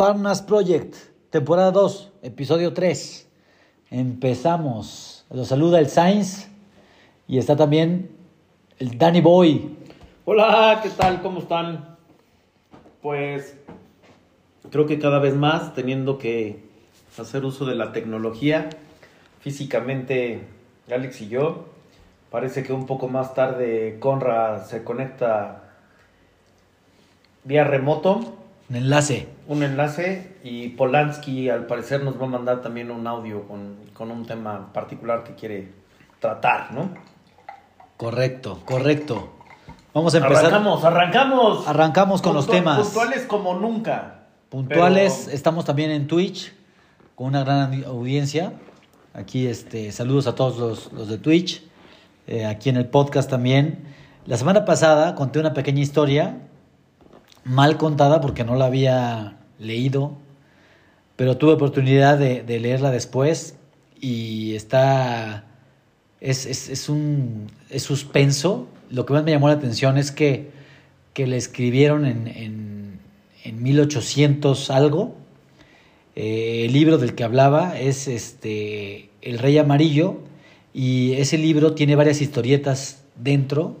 [0.00, 0.94] Parnas Project,
[1.28, 3.28] temporada 2, episodio 3.
[3.90, 5.26] Empezamos.
[5.28, 6.48] Los saluda el Sainz
[7.28, 8.10] y está también
[8.78, 9.76] el Danny Boy.
[10.24, 11.20] Hola, ¿qué tal?
[11.20, 11.98] ¿Cómo están?
[13.02, 13.58] Pues
[14.70, 16.64] creo que cada vez más teniendo que
[17.18, 18.70] hacer uso de la tecnología,
[19.40, 20.46] físicamente
[20.90, 21.66] Alex y yo,
[22.30, 25.74] parece que un poco más tarde Conra se conecta
[27.44, 28.39] vía remoto.
[28.70, 29.28] Un enlace.
[29.48, 34.10] Un enlace y Polanski al parecer nos va a mandar también un audio con, con
[34.12, 35.72] un tema particular que quiere
[36.20, 36.90] tratar, ¿no?
[37.96, 39.32] Correcto, correcto.
[39.92, 40.46] Vamos a empezar.
[40.46, 41.68] Arrancamos, arrancamos.
[41.68, 42.78] Arrancamos con los temas.
[42.80, 44.20] Puntuales como nunca.
[44.48, 46.52] Puntuales, Pero- estamos también en Twitch
[47.16, 48.52] con una gran audiencia.
[49.14, 51.64] Aquí este, saludos a todos los, los de Twitch,
[52.28, 53.82] eh, aquí en el podcast también.
[54.26, 56.38] La semana pasada conté una pequeña historia,
[57.50, 60.16] mal contada porque no la había leído,
[61.16, 63.56] pero tuve oportunidad de, leerla después
[64.00, 65.44] y está,
[66.20, 68.68] es, es, es un es suspenso.
[68.88, 70.50] Lo que más me llamó la atención es que,
[71.12, 73.00] que le escribieron en, en,
[73.42, 75.16] en 1800 algo.
[76.14, 80.18] Eh, el libro del que hablaba es este El Rey Amarillo
[80.72, 83.76] y ese libro tiene varias historietas dentro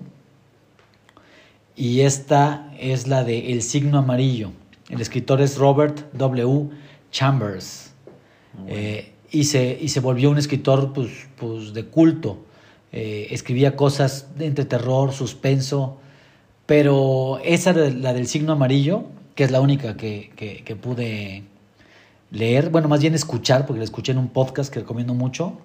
[1.80, 4.50] y esta es la de El signo amarillo.
[4.90, 6.68] El escritor es Robert W.
[7.10, 7.92] Chambers
[8.66, 12.38] Eh, y, se, y se volvió un escritor pues, pues, de culto.
[12.92, 15.98] Eh, escribía cosas entre terror, suspenso,
[16.66, 21.44] pero esa de la del signo amarillo, que es la única que, que- que pude
[22.32, 25.58] leer, bueno, más bien escuchar, porque la escuché en un podcast que recomiendo mucho.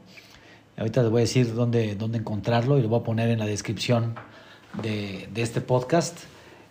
[0.77, 3.45] Ahorita les voy a decir dónde, dónde encontrarlo y lo voy a poner en la
[3.47, 4.15] descripción
[4.81, 6.17] de, de este podcast.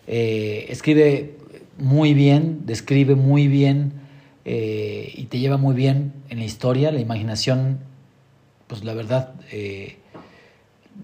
[0.07, 1.35] Eh, escribe
[1.77, 3.93] muy bien, describe muy bien
[4.45, 6.91] eh, y te lleva muy bien en la historia.
[6.91, 7.79] La imaginación,
[8.67, 9.97] pues la verdad, eh,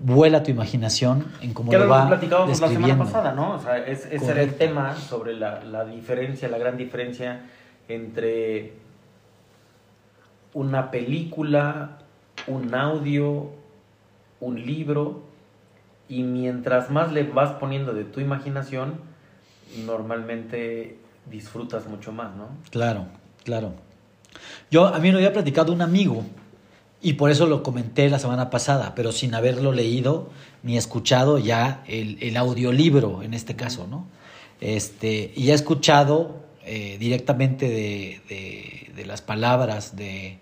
[0.04, 3.56] vuela tu imaginación en cómo lo va platicábamos la semana pasada, ¿no?
[3.56, 7.42] O sea, es- ese era el tema sobre la, la diferencia, la gran diferencia
[7.90, 8.74] entre
[10.54, 11.98] una película,
[12.48, 13.52] un audio,
[14.40, 15.24] un libro,
[16.12, 19.00] y mientras más le vas poniendo de tu imaginación,
[19.86, 20.98] normalmente
[21.30, 22.50] disfrutas mucho más, ¿no?
[22.70, 23.06] Claro,
[23.44, 23.74] claro.
[24.70, 26.24] Yo, a mí me lo había platicado un amigo
[27.02, 30.30] y por eso lo comenté la semana pasada, pero sin haberlo leído
[30.64, 34.06] ni escuchado ya el, el audiolibro en este caso, ¿no?
[34.60, 36.36] Este, y he escuchado
[36.66, 40.38] eh, directamente de, de- de las palabras de,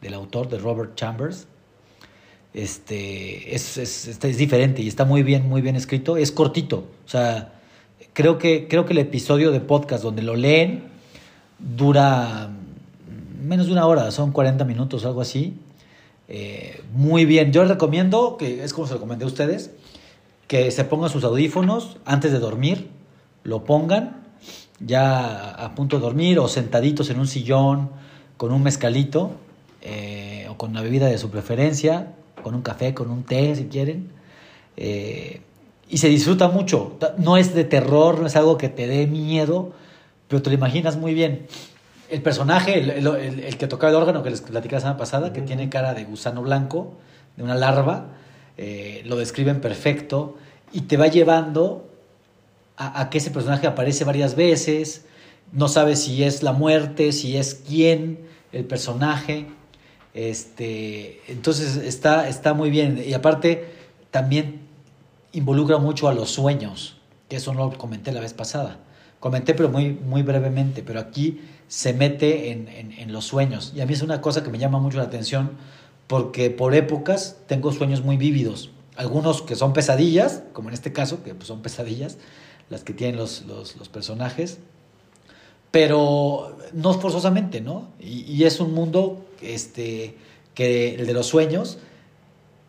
[0.00, 1.48] del autor, de Robert Chambers.
[2.54, 6.16] Este, es, es, este es diferente y está muy bien, muy bien escrito.
[6.16, 7.52] Es cortito, o sea,
[8.12, 10.84] creo que, creo que el episodio de podcast donde lo leen
[11.58, 12.50] dura
[13.44, 15.54] menos de una hora, son 40 minutos, algo así.
[16.28, 19.70] Eh, muy bien, yo les recomiendo, que es como se lo a ustedes,
[20.48, 22.88] que se pongan sus audífonos antes de dormir,
[23.42, 24.22] lo pongan
[24.80, 27.90] ya a punto de dormir o sentaditos en un sillón
[28.36, 29.32] con un mezcalito
[29.82, 33.64] eh, o con una bebida de su preferencia, con un café, con un té si
[33.64, 34.10] quieren.
[34.76, 35.40] Eh,
[35.88, 36.96] y se disfruta mucho.
[37.18, 39.72] No es de terror, no es algo que te dé miedo,
[40.28, 41.46] pero te lo imaginas muy bien.
[42.10, 44.98] El personaje, el, el- el- el que tocaba el órgano que les platicaba la semana
[44.98, 46.94] pasada, que tiene cara de gusano blanco,
[47.36, 48.06] de una larva,
[48.56, 50.36] eh, lo describen perfecto
[50.72, 51.88] y te va llevando
[52.76, 55.04] a, a que ese personaje aparece varias veces,
[55.52, 58.20] no sabes si es la muerte, si es quién,
[58.52, 59.46] el personaje.
[60.14, 63.02] Este, entonces está, está muy bien.
[63.04, 63.66] Y aparte,
[64.10, 64.60] también
[65.32, 66.96] involucra mucho a los sueños,
[67.28, 68.78] que eso no lo comenté la vez pasada.
[69.18, 73.72] Comenté, pero muy, muy brevemente, pero aquí se mete en, en- los sueños.
[73.76, 75.52] Y a mí es una cosa que me llama mucho la atención,
[76.06, 78.70] porque por épocas tengo sueños muy vívidos.
[78.96, 82.18] Algunos que son pesadillas, como en este caso, que pues, son pesadillas,
[82.70, 84.58] las que tienen los, los- personajes,
[85.70, 87.88] pero no forzosamente, ¿no?
[88.00, 90.16] Y es un mundo este,
[90.54, 91.78] que el de los sueños,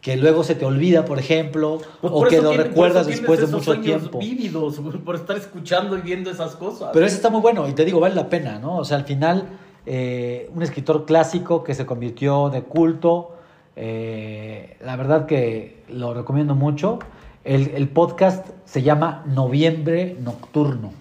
[0.01, 3.07] que luego se te olvida, por ejemplo, Pues o por que eso lo tiene- recuerdas
[3.07, 4.19] eso después de mucho tiempo.
[4.19, 6.89] vívidos, por estar escuchando y viendo esas cosas.
[6.93, 8.77] Pero ese está muy bueno y te digo, vale la pena, ¿no?
[8.77, 9.47] O sea, al final,
[9.87, 13.35] eh, un escritor clásico que se convirtió de culto,
[13.75, 16.99] eh, la verdad que lo recomiendo mucho.
[17.43, 20.91] El, el podcast se llama Noviembre Nocturno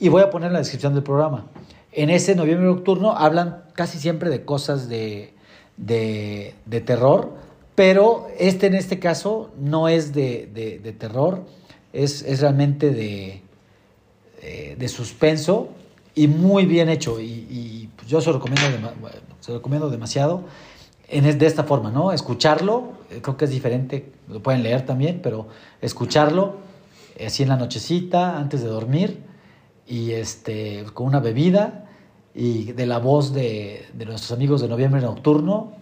[0.00, 1.46] y voy a poner en la descripción del programa.
[1.92, 5.32] En ese Noviembre Nocturno hablan casi siempre de cosas de,
[5.76, 7.32] de, de terror,
[7.74, 11.44] pero este en este caso no es de, de- terror,
[11.92, 13.42] es, es realmente de,
[14.42, 15.68] eh, de suspenso
[16.14, 17.20] y muy bien hecho.
[17.20, 18.62] Y, pues, yo se lo, recomiendo
[19.40, 20.44] se lo recomiendo demasiado
[21.08, 22.12] en, es- de esta forma, ¿no?
[22.12, 25.48] Escucharlo, eh, creo que es diferente, lo pueden leer también, pero
[25.80, 26.56] escucharlo
[27.16, 29.18] eh, así en la nochecita, antes de dormir,
[29.90, 31.84] y este, con una bebida,
[32.32, 35.72] y de la voz de, de nuestros amigos de Noviembre Nocturno,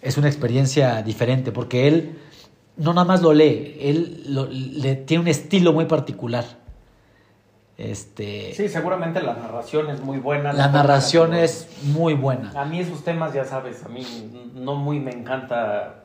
[0.00, 2.18] es una experiencia diferente, porque él
[2.78, 6.46] no nada más lo lee, él lo- le, tiene un estilo muy particular.
[7.76, 10.52] Este, Sí, seguramente la narración es muy buena.
[10.52, 12.50] la narración la que es muy buena.
[12.60, 14.02] A mí esos temas, ya sabes, a mí
[14.54, 16.04] no muy me encanta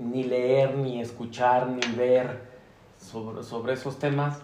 [0.00, 2.42] ni leer, ni escuchar, ni ver
[3.00, 4.38] sobre, sobre esos temas.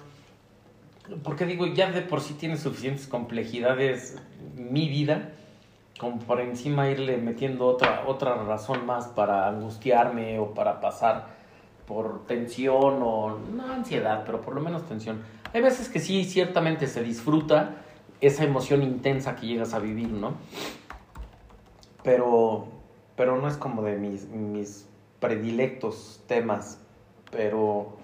[1.23, 4.21] Porque digo, ya de por sí tiene suficientes complejidades
[4.55, 5.33] mi vida,
[5.99, 11.39] como por encima irle metiendo otra, otra razón más para angustiarme o para pasar
[11.87, 15.23] por tensión o no ansiedad, pero por lo menos tensión.
[15.55, 17.77] Hay veces que sí, ciertamente se disfruta
[18.21, 20.35] esa emoción intensa que llegas a vivir, ¿no?
[22.03, 22.69] Pero,
[23.17, 24.87] pero no es como de mis, mis
[25.21, 26.81] predilectos temas,
[27.31, 27.97] pero,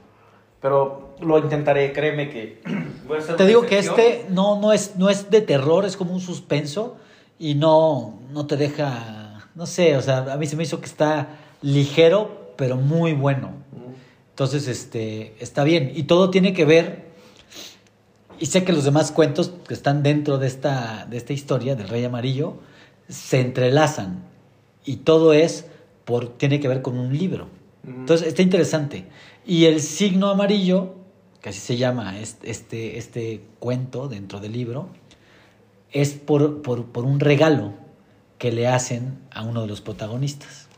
[0.60, 2.62] pero lo intentaré, créeme que...
[3.06, 5.96] voy a hacer Te digo que este no, no, es, no es de terror, es
[5.96, 6.96] como un suspenso
[7.38, 10.86] y no, no te deja, no sé, o sea, a mí se me hizo que
[10.86, 11.28] está
[11.62, 13.52] ligero, pero muy bueno.
[14.30, 15.92] Entonces, este, está bien.
[15.94, 17.04] Y todo tiene que ver,
[18.40, 21.88] y sé que los demás cuentos que están dentro de esta, de esta historia del
[21.88, 22.58] Rey Amarillo
[23.08, 24.24] se entrelazan.
[24.84, 25.66] Y todo es
[26.04, 27.48] por, tiene que ver con un libro.
[27.84, 28.00] Ujú.
[28.00, 29.06] Entonces, está interesante.
[29.46, 30.94] Y el signo amarillo,
[31.44, 34.88] que así se llama este, este, cuento dentro del libro,
[35.92, 37.74] es por, por, por un regalo
[38.38, 40.68] que le hacen a uno de los protagonistas.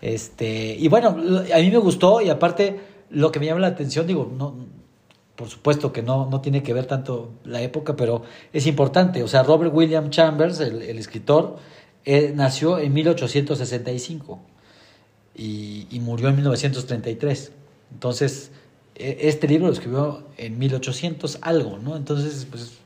[0.00, 2.80] Este, y bueno, a mí me gustó y aparte
[3.10, 4.54] lo que me llama la atención, digo, no,
[5.34, 8.22] por supuesto que no, no tiene que ver tanto la época, pero
[8.54, 9.22] es importante.
[9.22, 11.58] O sea, Robert William Chambers, el, escritor,
[12.06, 14.40] eh, nació en 1865
[15.34, 17.52] y, y murió en 1933.
[17.92, 18.52] Entonces,
[18.98, 21.96] este libro lo escribió en 1800 algo, ¿no?
[21.96, 22.78] Entonces, pues,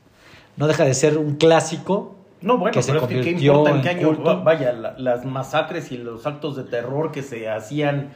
[0.57, 3.69] no deja de ser un clásico No, bueno, que se pero es que qué importa
[3.71, 4.23] en qué año, culto.
[4.23, 8.09] va- vaya, la- las masacres y los actos de terror que se hacían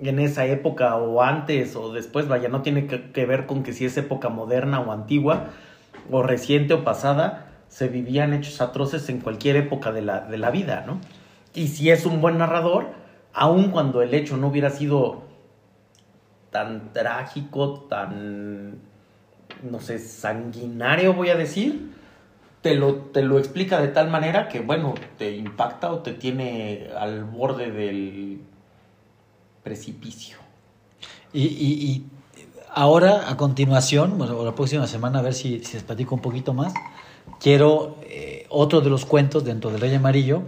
[0.00, 3.72] en esa época o antes o después, vaya, no tiene que, que ver con que
[3.72, 5.46] si es época moderna o antigua
[6.10, 10.50] o reciente o pasada, se vivían hechos atroces en cualquier época de la, de la
[10.50, 10.98] vida, ¿no?
[11.54, 12.86] Y si es un buen narrador,
[13.32, 15.22] aun cuando el hecho no hubiera sido
[16.50, 18.78] tan trágico, tan,
[19.62, 21.90] no sé, sanguinario, voy a decir,
[22.62, 26.88] te lo, te lo explica de tal manera que, bueno, te impacta o te tiene
[26.98, 28.40] al borde del
[29.62, 30.38] precipicio.
[31.32, 32.04] Y, y- y
[32.74, 36.20] ahora, a continuación, bueno, o la próxima semana, a ver si, si les platico un
[36.20, 36.72] poquito más,
[37.40, 40.42] quiero eh, otro de los cuentos dentro del Rey Amarillo,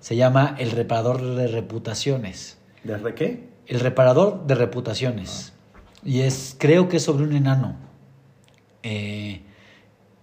[0.00, 2.58] se llama El Reparador de Reputaciones.
[2.84, 3.47] ¿Desde qué?
[3.68, 5.52] El Reparador de Reputaciones.
[6.04, 7.76] Y es, creo que es sobre un enano
[8.82, 9.42] eh,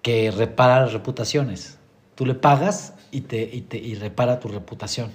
[0.01, 1.77] que repara las reputaciones.
[2.15, 5.11] Tú le pagas y, te, y, te, y repara tu reputación.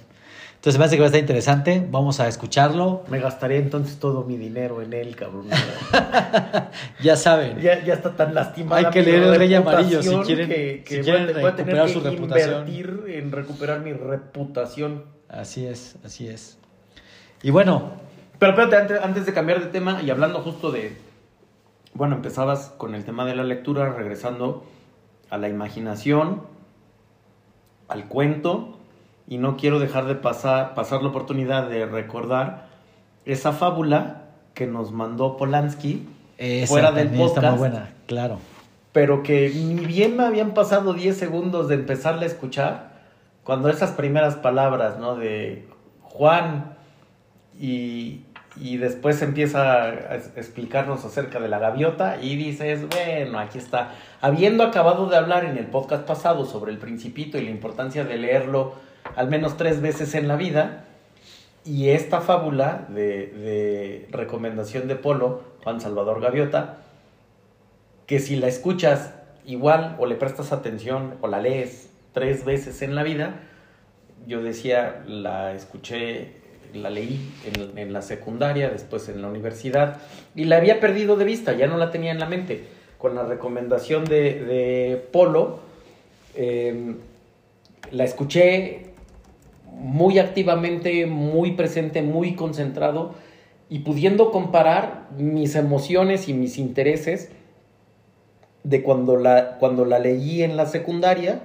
[0.55, 1.85] Entonces me hace que va a estar interesante.
[1.89, 3.03] Vamos a escucharlo.
[3.09, 5.47] Me gastaré entonces todo mi dinero en él, cabrón.
[7.01, 7.59] Ya saben.
[7.59, 8.87] ya, ya está tan lastimada.
[8.87, 11.55] Hay que leer El Rey Amarillo si quieren- que, si quieren voy a- voy a
[11.55, 12.67] tener recuperar que su reputación.
[12.69, 15.05] invertir en recuperar mi reputación.
[15.27, 16.59] Así es, así es.
[17.41, 17.93] Y bueno,
[18.41, 20.97] Pero espérate, antes, antes de cambiar de tema y hablando justo de.
[21.93, 24.65] Bueno, empezabas con el tema de la lectura, regresando
[25.29, 26.41] a la imaginación,
[27.87, 28.79] al cuento,
[29.27, 32.65] y no quiero dejar de pasar, pasar la oportunidad de recordar
[33.25, 34.23] esa fábula
[34.55, 37.59] que nos mandó Polanski, esa Fuera del también está muy podcast.
[37.59, 38.39] buena, claro.
[38.91, 42.89] pero que ni bien me habían pasado 10 segundos de empezarla a escuchar,
[43.43, 45.15] cuando esas primeras palabras, ¿no?
[45.15, 45.67] De
[46.01, 46.73] Juan
[47.59, 48.21] y,
[48.59, 53.93] y después empieza a explicarnos acerca de la gaviota y dices, bueno, aquí está.
[54.19, 58.17] Habiendo acabado de hablar en el podcast pasado sobre el principito y la importancia de
[58.17, 58.75] leerlo
[59.15, 60.85] al menos tres veces en la vida,
[61.63, 66.77] y esta fábula de, de recomendación de Polo, Juan Salvador Gaviota,
[68.07, 69.13] que si la escuchas
[69.45, 73.41] igual o le prestas atención o la lees tres veces en la vida,
[74.27, 76.40] yo decía, la escuché,
[76.73, 77.19] la leí
[77.75, 79.97] en, la secundaria, después en la universidad,
[80.35, 82.65] y la había perdido de vista, ya no la tenía en la mente.
[82.97, 85.59] Con la recomendación de, Polo,
[86.35, 86.95] eh,
[87.91, 88.91] la escuché
[89.71, 93.15] muy activamente, muy presente, muy concentrado
[93.69, 97.29] y pudiendo comparar mis emociones y mis intereses
[98.63, 101.41] de cuando la, cuando la leí en la secundaria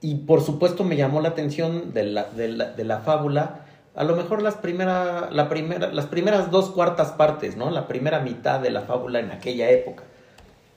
[0.00, 3.65] y por supuesto me llamó la atención de la, de la, de la fábula,
[3.96, 7.70] a lo mejor las, primera, la primera, las primeras dos cuartas partes, ¿no?
[7.70, 10.04] La primera mitad de la fábula en aquella época.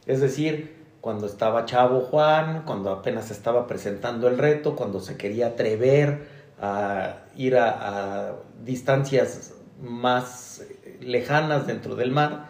[0.06, 5.48] Es decir, cuando estaba Chavo Juan, cuando apenas estaba presentando el reto, cuando se quería
[5.48, 6.28] atrever
[6.62, 8.34] a ir a, a
[8.64, 10.64] distancias más
[11.02, 12.48] lejanas dentro del mar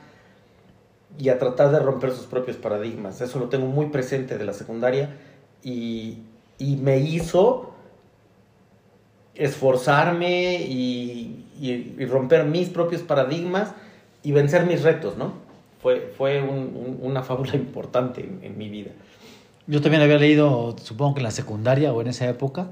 [1.18, 3.22] y a tratar de romper sus propios paradigmas.
[3.22, 5.18] Eso lo tengo muy presente de la secundaria
[5.64, 6.20] y,
[6.60, 7.74] y me hizo
[9.40, 13.72] esforzarme y, y- y romper mis propios paradigmas
[14.24, 15.34] y vencer mis retos, ¿no?
[15.82, 18.92] Fue, fue un- un- una fábula importante en, en mi vida.
[19.68, 22.72] Yo también había leído, supongo que en la secundaria o en esa época,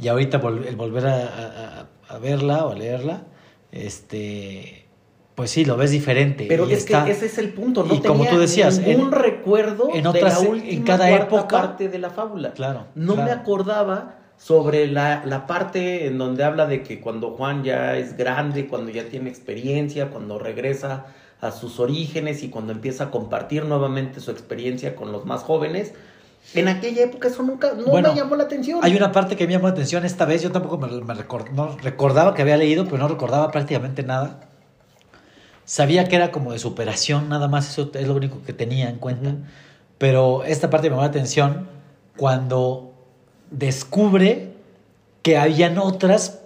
[0.00, 3.22] y ahorita vol- el volver a, a- a verla o a leerla,
[3.70, 4.86] este,
[5.34, 6.46] pues sí, lo ves diferente.
[6.48, 9.06] Pero es está- que ese es el punto, no y como tenía tú decías, ningún
[9.06, 12.52] en- recuerdo en de otras- la en cada época- parte de la fábula.
[12.52, 17.62] Claro, No me acordaba sobre la, la parte en donde habla de que cuando Juan
[17.62, 21.06] ya es grande, cuando ya tiene experiencia, cuando regresa
[21.40, 25.92] a sus orígenes y cuando empieza a compartir nuevamente su experiencia con los más jóvenes.
[26.54, 28.80] En aquella época eso nunca no Bueno, me llamó la atención.
[28.82, 31.50] Hay una parte que me llamó la atención esta vez, yo tampoco me, me recor-
[31.50, 34.48] no, recordaba que había leído, pero no recordaba prácticamente nada.
[35.64, 38.96] Sabía que era como de superación, nada más, eso es lo único que tenía en
[38.98, 39.36] cuenta.
[39.98, 41.68] Pero esta parte me llamó la atención
[42.16, 42.91] cuando
[43.52, 44.48] descubre
[45.22, 46.40] que habían otras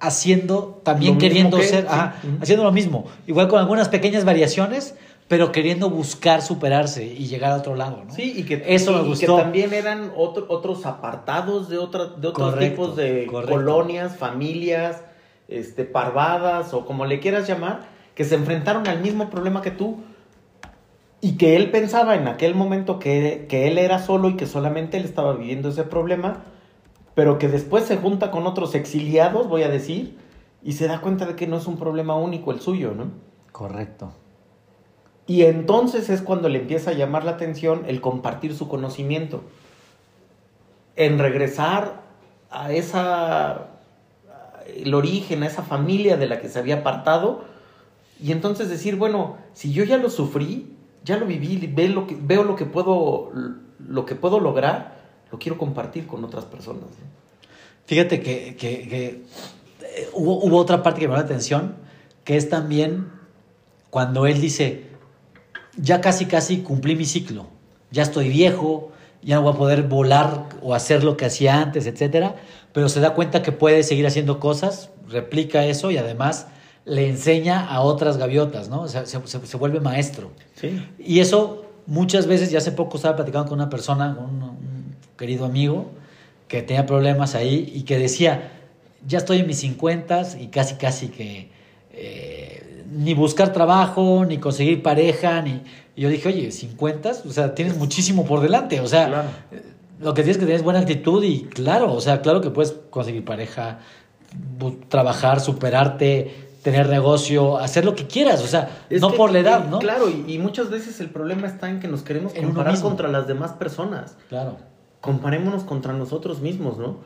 [0.00, 1.88] haciendo, también Lo queriendo que ser, sí.
[1.90, 2.36] ajá, Ujú.
[2.42, 4.94] haciendo lo mismo, igual con algunas pequeñas variaciones,
[5.28, 8.12] pero queriendo buscar superarse y llegar a otro lado, ¿no?
[8.14, 9.36] Sí, y que, Eso y- me y gustó.
[9.36, 13.54] que también eran otro- otros apartados de, otra, de otros Correcto, tipos de correcto.
[13.54, 15.00] colonias, familias,
[15.48, 17.80] este, parvadas o como le quieras llamar,
[18.14, 19.98] que se enfrentaron al mismo problema que tú
[21.24, 24.96] y que él pensaba en aquel momento que, que él era solo y que solamente
[24.96, 26.42] él estaba viviendo ese problema,
[27.14, 30.18] pero que después se junta con otros exiliados, voy a decir,
[30.64, 33.12] y se da cuenta de que no es un problema único el suyo, ¿no?
[33.52, 34.12] Correcto.
[35.28, 39.44] Y entonces es cuando le empieza a llamar la atención el compartir su conocimiento.
[40.96, 42.02] En regresar
[42.50, 43.68] a esa.
[44.74, 47.44] el origen, a esa familia de la que se había apartado.
[48.20, 50.72] Y entonces decir, bueno, si yo ya lo sufrí,
[51.04, 53.30] ya lo viví, ve lo que, veo lo que puedo.
[53.88, 55.00] lo que puedo lograr,
[55.32, 56.82] lo quiero compartir con otras personas.
[56.82, 56.88] ¿no?
[57.86, 59.04] Fíjate que, que- que,
[59.82, 61.74] eh, hubo, hubo otra parte que me llamó la atención,
[62.24, 63.08] que es también
[63.90, 64.86] cuando él dice,
[65.76, 67.46] ya casi casi cumplí mi ciclo,
[67.90, 68.92] ya estoy viejo,
[69.22, 72.36] ya no voy a poder volar o hacer lo que hacía antes, etcétera,
[72.72, 76.46] pero se da cuenta que puede seguir haciendo cosas, replica eso y además
[76.84, 78.82] le enseña a otras gaviotas, ¿no?
[78.82, 80.32] O sea, se, se- se vuelve maestro.
[80.54, 80.84] Sí.
[80.98, 84.96] Y eso muchas veces, ya hace poco estaba platicando con una persona, con un, un
[85.16, 85.90] querido amigo,
[86.48, 88.50] que tenía problemas ahí y que decía,
[89.06, 91.50] ya estoy en mis 50 y casi, casi que
[91.92, 95.62] eh, ni buscar trabajo, ni conseguir pareja, ni...
[95.94, 99.28] Y yo dije, oye, 50, o sea, tienes muchísimo por delante, o sea, Claro.
[100.00, 102.74] lo que tienes que tener es buena actitud y claro, o sea, claro que puedes
[102.90, 103.78] conseguir pareja,
[104.88, 109.40] trabajar, superarte, tener negocio, hacer lo que quieras, o sea, Es no que, por la
[109.40, 109.78] edad, eh, ¿no?
[109.80, 113.26] Claro, y, y muchas veces el problema está en que nos queremos comparar contra las
[113.26, 114.16] demás personas.
[114.28, 114.56] Claro.
[115.00, 116.98] Comparémonos contra nosotros mismos, ¿no?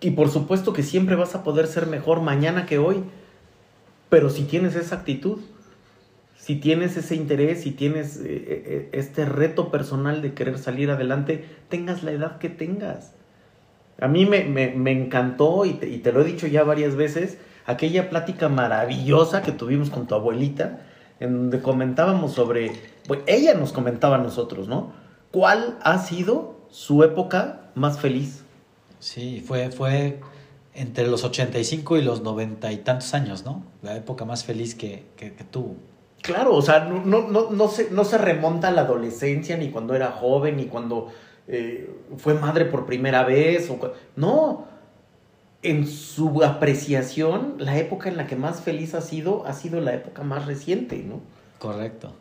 [0.00, 3.02] Y por supuesto que siempre vas a poder ser mejor mañana que hoy.
[4.10, 5.38] Pero si tienes esa actitud,
[6.36, 11.44] si tienes ese interés, si tienes eh, eh, este reto personal de querer salir adelante,
[11.68, 13.12] tengas la edad que tengas.
[14.00, 16.96] A mí me, me- me encantó, y te, y te lo he dicho ya varias
[16.96, 17.38] veces,
[17.70, 20.80] aquella plática maravillosa que tuvimos con tu abuelita,
[21.20, 22.72] en donde comentábamos sobre,
[23.06, 24.92] pues ella nos comentaba a nosotros, ¿no?
[25.30, 28.42] ¿Cuál ha sido su época más feliz?
[28.98, 30.20] Sí, fue, fue
[30.74, 33.64] entre los 85 y los 90 y tantos años, ¿no?
[33.82, 35.76] La época más feliz que, que, que tuvo.
[36.22, 39.70] Claro, o sea, no, no, no, no, se, no se remonta a la adolescencia, ni
[39.70, 41.08] cuando era joven, ni cuando
[41.48, 43.70] eh, fue madre por primera vez.
[43.70, 43.78] O,
[44.16, 44.66] no,
[45.62, 49.94] en su apreciación, la época en la que más feliz ha sido, ha sido la
[49.94, 51.20] época más reciente, ¿no?
[51.58, 52.14] Correcto.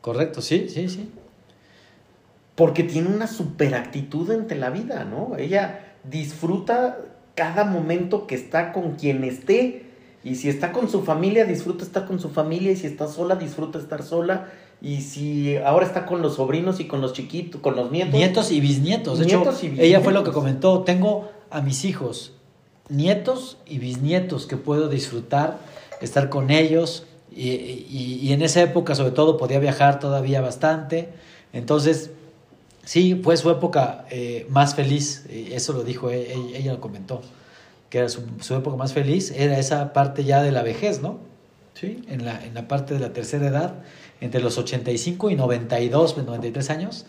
[0.00, 1.08] Correcto, sí, sí, sí.
[2.56, 5.36] Porque tiene una superactitud ante la vida, ¿no?
[5.38, 6.98] Ella disfruta
[7.34, 9.86] cada momento que está con quien esté.
[10.22, 12.72] Y si está con su familia, disfruta estar con su familia.
[12.72, 14.48] Y si está sola, disfruta estar sola.
[14.80, 18.14] Y si ahora está con los sobrinos y con los chiquitos, con los nietos.
[18.14, 19.18] Nietos y bisnietos.
[19.18, 20.82] De Nietos hecho, y ella fue lo que comentó.
[20.82, 22.33] Tengo a mis hijos,
[22.88, 25.58] nietos y bisnietos que puedo disfrutar,
[26.00, 27.04] estar con ellos.
[27.34, 31.08] Y, y- y en esa época, sobre todo, podía viajar todavía bastante.
[31.52, 32.10] Entonces,
[32.84, 37.22] sí, fue su época eh, más feliz, eso lo dijo, e, e, ella, lo comentó,
[37.90, 41.18] que era su, su, época más feliz, era esa parte ya de la vejez, ¿no?
[41.74, 42.04] Sí.
[42.08, 43.74] En la, en la parte de la tercera edad,
[44.20, 47.06] entre los 85 y 92, 93 años,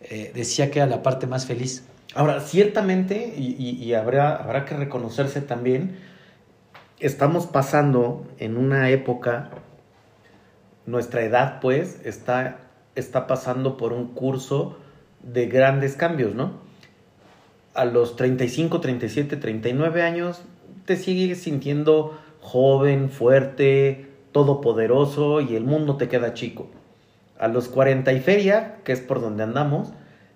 [0.00, 1.84] eh, decía que era la parte más feliz.
[2.14, 5.98] Ahora, ciertamente, y, habrá, habrá que reconocerse también,
[7.00, 9.50] estamos pasando en una época,
[10.86, 12.60] nuestra edad pues, está,
[12.94, 14.78] está pasando por un curso
[15.22, 16.52] de grandes cambios, ¿no?
[17.74, 20.42] A los 35, 37, 39 años,
[20.86, 26.68] te sigues sintiendo joven, fuerte, todopoderoso y el mundo te queda chico.
[27.38, 29.92] A los 40 y feria, que es por donde andamos,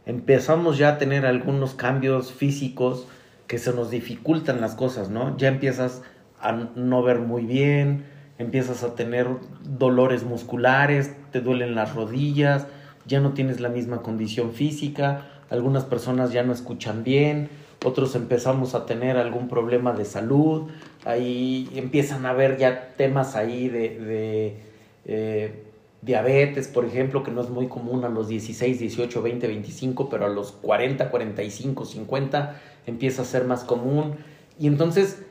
[0.06, 3.06] empezamos ya a tener algunos cambios físicos
[3.46, 5.36] que se nos dificultan las cosas, ¿no?
[5.36, 6.02] Ya empiezas
[6.40, 8.04] a no ver muy bien,
[8.38, 9.26] empiezas a tener
[9.62, 12.66] dolores musculares, te duelen las rodillas,
[13.06, 17.48] ya no tienes la misma condición física, algunas personas ya no escuchan bien,
[17.84, 20.70] otros empezamos a tener algún problema de salud,
[21.04, 24.56] ahí empiezan a haber ya temas ahí de,
[25.04, 25.62] eh,
[26.02, 30.26] diabetes, por ejemplo, que no es muy común a los 16, 18, 20, 25, pero
[30.26, 34.16] a los 40, 45, 50 empieza a ser más común.
[34.58, 35.22] Y entonces,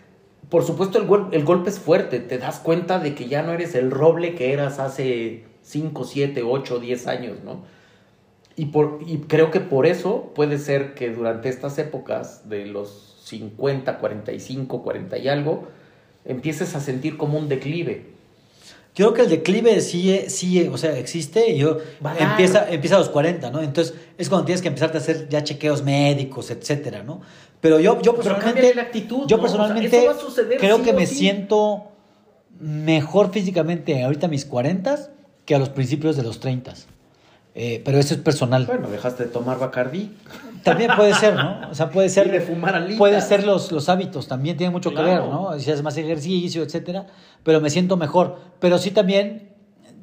[0.49, 3.91] por supuesto, el, golpe es fuerte, te das cuenta de que ya no eres el
[3.91, 7.63] roble que eras hace 5, 7, 8, 10 años, ¿no?
[8.55, 8.71] Y,
[9.07, 14.83] y creo que por eso puede ser que durante estas épocas de los 50, 45,
[14.83, 15.67] 40 y algo,
[16.23, 18.20] empieces a sentir como un declive
[18.93, 21.77] creo que el declive sí, sí o sea, existe y yo
[22.19, 23.61] empieza, empieza a los 40, ¿no?
[23.61, 27.21] Entonces es cuando tienes que empezarte a hacer ya chequeos médicos, etcétera, ¿no?
[27.61, 30.07] Pero yo, yo personalmente, la actitud, yo personalmente
[30.57, 31.91] creo que me siento
[32.59, 35.09] mejor físicamente ahorita a mis 40
[35.45, 36.73] que a los principios de los 30.
[37.53, 38.65] Eh, pero eso es personal.
[38.65, 40.15] Bueno, dejaste de tomar Bacardí.
[40.63, 41.69] También puede ser, ¿no?
[41.69, 42.31] O sea, puede ser.
[42.31, 42.97] de fumar alitas.
[42.97, 45.57] Puede ser los, los hábitos, también tiene mucho que ver, ¿no?
[45.59, 47.07] Si haces más ejercicio, etcétera.
[47.43, 48.39] Pero me siento mejor.
[48.59, 49.49] Pero sí también,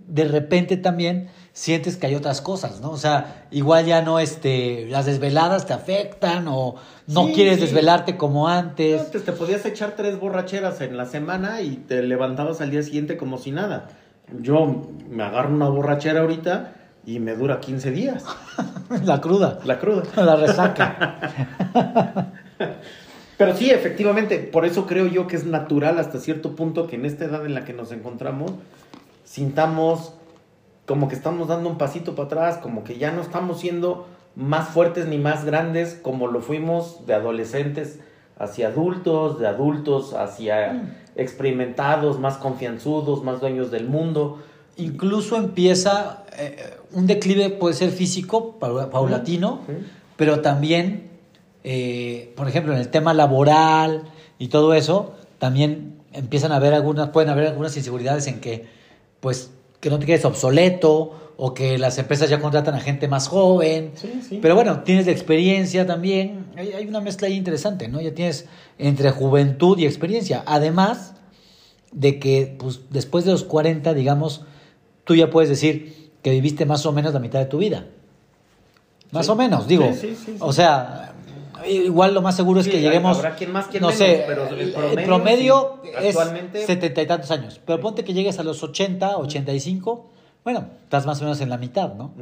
[0.09, 2.91] de repente también sientes que hay otras cosas, ¿no?
[2.91, 6.75] O sea, igual ya no, este, las desveladas te afectan o
[7.07, 9.01] no quieres desvelarte como antes.
[9.01, 13.17] Antes te podías echar tres borracheras en la semana y te levantabas al día siguiente
[13.17, 13.89] como si nada.
[14.41, 16.75] Yo me agarro una borrachera ahorita
[17.09, 18.23] y me dura 15 días.
[19.05, 19.61] la cruda.
[19.65, 20.03] La cruda.
[20.23, 21.19] La resaca.
[23.39, 27.07] Pero sí, efectivamente, por eso creo yo que es natural hasta cierto punto que en
[27.07, 28.53] esta edad en la que nos encontramos,
[29.25, 30.13] sintamos
[30.85, 34.69] como que estamos dando un pasito para atrás, como que ya no estamos siendo más
[34.69, 38.01] fuertes ni más grandes como lo fuimos de adolescentes
[38.39, 44.41] hacia adultos, de adultos hacia experimentados, más confianzudos, más dueños del mundo.
[44.77, 49.61] Incluso empieza, eh, un declive puede ser físico, paulatino,
[50.17, 51.11] pero también,
[51.65, 54.05] eh, por ejemplo, en el tema laboral
[54.39, 58.67] y todo eso, también empiezan a haber algunas, pueden haber algunas inseguridades en que,
[59.21, 63.29] pues, que no te quedes obsoleto o que las empresas ya contratan a gente más
[63.29, 63.93] joven.
[64.43, 66.47] Pero bueno, tienes de experiencia también.
[66.57, 68.01] Hay, hay, una mezcla ahí interesante, ¿no?
[68.01, 68.47] Ya tienes
[68.79, 70.43] entre juventud y experiencia.
[70.47, 71.15] Además
[71.93, 74.43] de que, pues, después de los 40, digamos,
[75.05, 77.87] tú ya puedes decir, que viviste más o menos la mitad de tu vida.
[79.11, 79.91] Más o menos, digo.
[80.41, 81.15] o sea,
[81.67, 83.23] igual lo más seguro es que lleguemos.
[83.81, 86.17] no sé, pero el promedio, es
[86.67, 87.61] setenta y tantos años.
[87.65, 90.07] Pero ponte que llegues a los 80, 85,
[90.45, 92.13] bueno, estás más o menos en la mitad, ¿no?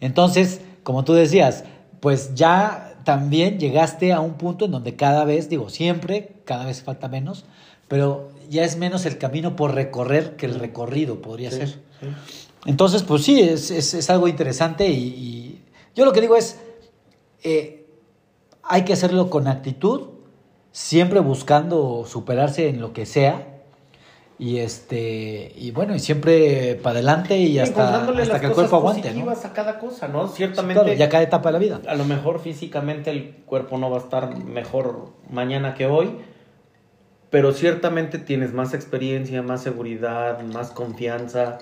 [0.00, 1.64] Entonces, como tú decías,
[2.00, 6.82] pues ya también llegaste a un punto en donde cada vez, digo, siempre, cada vez
[6.82, 7.44] falta menos,
[7.88, 11.78] pero ya es menos el camino por recorrer que el recorrido podría ser.
[12.68, 16.60] Entonces, pues sí, es, es, algo interesante y, yo lo que digo es,
[17.42, 17.86] eh,
[18.62, 20.10] hay que hacerlo con actitud,
[20.70, 23.54] siempre buscando superarse en lo que sea.
[24.38, 29.12] Y este y bueno, y siempre para adelante y hasta, hasta que el cuerpo aguante,
[29.14, 29.30] ¿no?
[29.30, 30.28] a cada cosa, ¿no?
[30.28, 30.96] Ciertamente.
[30.96, 31.80] ya cada etapa de la vida.
[31.88, 36.18] A lo mejor físicamente el cuerpo no va a estar mejor mañana que hoy,
[37.30, 41.58] pero ciertamente tienes más experiencia, más seguridad, más confianza,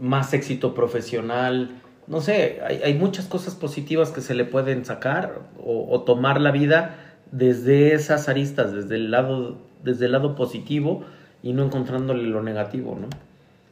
[0.00, 1.80] más éxito profesional.
[2.06, 6.96] No sé, hay, muchas cosas positivas que se le pueden sacar o, tomar la vida
[7.30, 11.04] desde esas aristas, desde el lado, desde el lado positivo
[11.42, 13.08] y no encontrándole lo negativo, ¿no?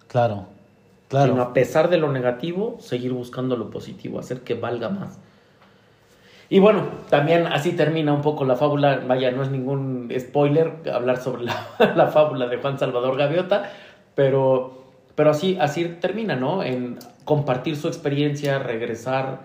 [0.06, 0.46] Claro,
[1.08, 1.32] claro.
[1.32, 5.18] Sino a pesar de lo negativo, seguir buscando lo positivo, hacer que valga más.
[6.50, 11.18] Y bueno, también así termina un poco la fábula, vaya, no es ningún spoiler hablar
[11.20, 13.70] sobre la, la fábula de Juan Salvador Gaviota,
[14.14, 14.87] pero
[15.18, 16.62] Pero así, así termina, ¿no?
[16.62, 19.40] En compartir su experiencia, regresar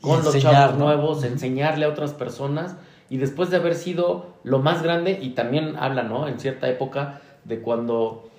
[0.00, 0.86] con los chavos ¿no?
[0.86, 2.76] nuevos, enseñarle a otras personas
[3.10, 6.28] y después de haber sido lo más grande y también habla, ¿no?
[6.28, 8.30] En cierta época de cuando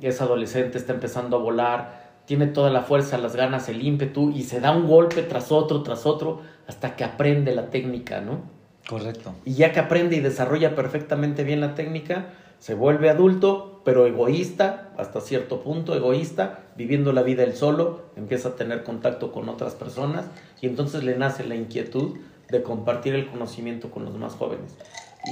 [0.00, 4.44] es adolescente, está empezando a volar, tiene toda la fuerza, las ganas, el ímpetu y
[4.44, 8.40] se da un golpe tras otro, tras otro, hasta que aprende la técnica, ¿no?
[8.88, 9.34] Correcto.
[9.44, 14.90] Y ya que aprende y desarrolla perfectamente bien la técnica, se vuelve adulto, pero egoísta,
[14.98, 19.74] hasta cierto punto, egoísta, viviendo la vida él solo, empieza a tener contacto con otras
[19.74, 20.26] personas
[20.60, 22.18] y entonces le nace la inquietud
[22.50, 24.76] de compartir el conocimiento con los más jóvenes.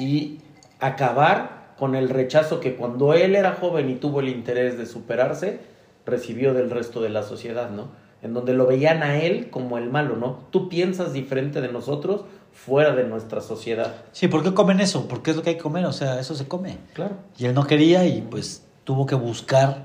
[0.01, 0.39] Y
[0.81, 5.61] acabar con el rechazo que cuando él era joven y tuvo el interés de superarse,
[6.07, 7.89] recibió del resto de la sociedad, ¿no?
[8.23, 10.47] En donde lo veían a él como el malo, ¿no?
[10.51, 12.25] Tú piensas diferente de nosotros
[12.57, 13.95] fuera de nuestra sociedad.
[14.13, 15.07] Sí, ¿por qué comen eso?
[15.07, 16.79] Porque es lo que hay que comer, o sea, eso se come.
[16.95, 17.15] Claro.
[17.39, 19.85] Y él no quería y pues tuvo que buscar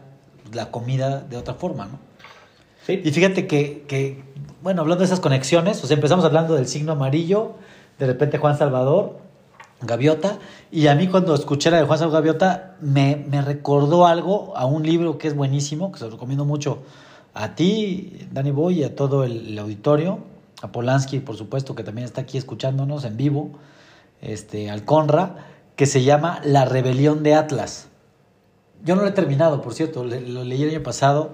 [0.53, 1.99] la comida de otra forma, ¿no?
[2.87, 3.01] Sí.
[3.03, 4.23] Y fíjate que, que,
[4.63, 7.53] bueno, hablando de esas conexiones, o sea, empezamos hablando del signo amarillo,
[7.99, 9.19] de repente Juan Salvador,
[9.81, 10.39] Gaviota,
[10.71, 14.65] y a mí cuando escuché la de Juan Salvador Gaviota, me, me recordó algo a
[14.65, 16.79] un libro que es buenísimo, que se lo recomiendo mucho
[17.33, 20.30] a ti, Dani Boy, y a todo el, el auditorio,
[20.61, 23.51] a Polanski, por supuesto, que también está aquí escuchándonos en vivo,
[24.21, 27.87] este, al Conra, que se llama La Rebelión de Atlas.
[28.83, 31.33] Yo no lo he terminado, por cierto, lo leí el año pasado,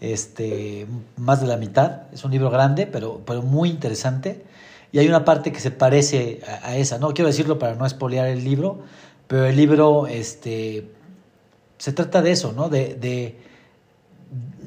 [0.00, 2.02] este, más de la mitad.
[2.12, 4.44] Es un libro grande, pero, pero muy interesante.
[4.90, 6.98] Y hay una parte que se parece a, a esa.
[6.98, 8.80] No quiero decirlo para no espolear el libro,
[9.26, 10.90] pero el libro este,
[11.78, 12.68] se trata de eso, ¿no?
[12.68, 13.51] De, de-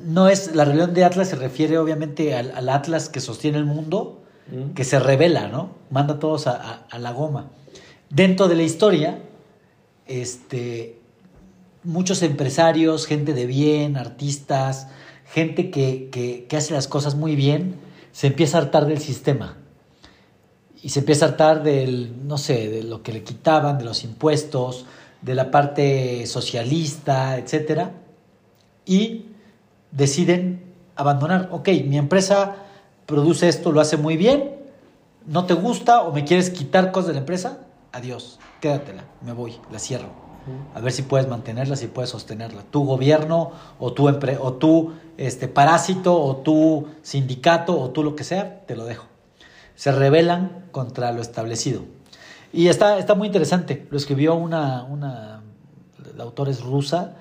[0.05, 3.65] no es la rebelión de Atlas, se refiere obviamente al, al Atlas que sostiene el
[3.65, 4.73] mundo, Mm.
[4.75, 5.71] que se revela, ¿no?
[5.89, 7.49] Manda a todos a, a- a la goma.
[8.11, 9.17] Dentro de la historia,
[10.05, 10.99] este,
[11.83, 14.87] muchos empresarios, gente de bien, artistas,
[15.25, 17.75] gente que, que- que hace las cosas muy bien,
[18.11, 19.57] se empieza a hartar del sistema.
[20.83, 24.03] Y se empieza a hartar del, no sé, de lo que le quitaban, de los
[24.03, 24.85] impuestos,
[25.23, 27.93] de la parte socialista, etcétera.
[28.85, 29.25] Y
[29.95, 30.63] deciden
[30.95, 31.49] abandonar.
[31.51, 32.55] Ok, mi empresa
[33.07, 34.51] produce esto, lo hace muy bien.
[35.25, 37.57] ¿No te gusta o me quieres quitar cosas de la empresa?
[37.91, 40.09] Adiós, quédatela, me voy, la cierro.
[40.75, 42.61] A ver si puedes mantenerla, si puedes sostenerla.
[42.69, 48.15] Tu gobierno o tu, empre- o tu este, parásito o tu sindicato o tú lo
[48.15, 49.05] que sea, te lo dejo.
[49.75, 51.81] Se rebelan contra lo establecido.
[52.53, 53.87] Y está, está muy interesante.
[53.89, 55.41] Lo escribió una, una
[56.15, 57.15] la autora es rusa,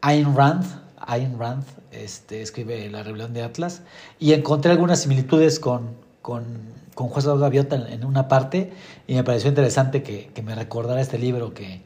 [0.00, 0.64] Ayn Rand.
[1.06, 3.82] Ayn Rand este, escribe La rebelión de Atlas.
[4.18, 6.44] Y encontré algunas similitudes con, con,
[6.94, 8.72] con Salvador Gaviota en, en una parte.
[9.06, 11.82] Y me pareció interesante que, que me recordara este libro que,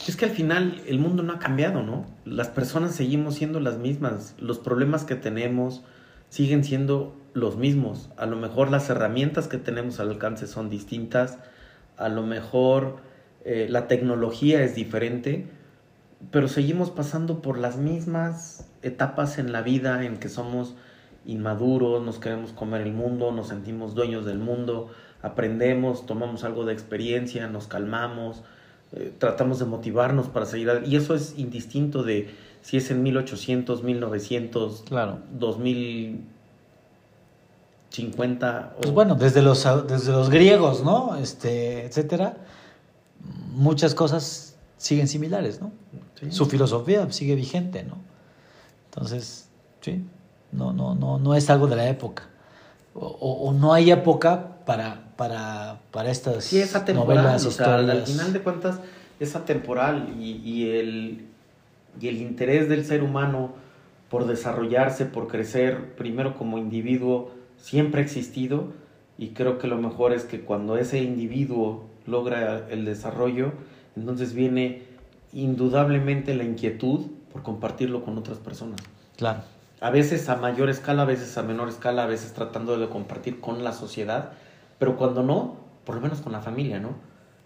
[0.08, 2.04] Es que al final el mundo no ha cambiado, ¿no?
[2.24, 4.34] Las personas seguimos siendo las mismas.
[4.38, 5.82] Los problemas que tenemos
[6.28, 8.08] siguen siendo los mismos.
[8.16, 11.38] A lo mejor las herramientas que tenemos al alcance son distintas.
[11.98, 12.96] A lo mejor
[13.44, 15.46] eh, la tecnología es diferente.
[16.30, 20.74] Pero seguimos pasando por las mismas etapas en la vida en que somos
[21.26, 24.88] inmaduros, nos queremos comer el mundo, nos sentimos dueños del mundo,
[25.20, 28.44] aprendemos, tomamos algo de experiencia, nos calmamos,
[28.92, 30.90] eh, tratamos de motivarnos para seguir adelante.
[30.90, 32.30] Y eso es indistinto de
[32.62, 35.18] si es en 1800, 1900, Claro.
[37.90, 38.72] 2050.
[38.76, 41.16] o- Pues bueno, desde los, desde los griegos, ¿no?
[41.16, 42.36] Este, etcétera,
[43.54, 45.72] muchas cosas siguen similares, ¿no?
[46.20, 46.30] Sí.
[46.30, 47.96] Su filosofía sigue vigente, ¿no?
[48.90, 49.48] Entonces,
[49.80, 50.04] sí,
[50.52, 52.24] no, no, no, no es algo de la época.
[52.94, 57.22] O, o- o no hay época para, para, para estas Sí, es atemporal.
[57.24, 58.80] novelas, o sea, al final de cuentas
[59.20, 61.26] es atemporal y, y el,
[62.00, 63.52] y el interés del ser humano
[64.10, 68.72] por desarrollarse, por crecer, primero como individuo, siempre ha existido
[69.18, 73.52] y creo que lo mejor es que cuando ese individuo logra el desarrollo,
[73.96, 74.82] entonces viene
[75.32, 78.80] indudablemente la inquietud por compartirlo con otras personas.
[79.16, 79.40] Claro,
[79.80, 83.40] A veces a mayor escala, a veces a menor escala, a veces tratando de compartir
[83.40, 84.32] con la sociedad,
[84.78, 86.90] pero cuando no, por lo menos con la familia, ¿no?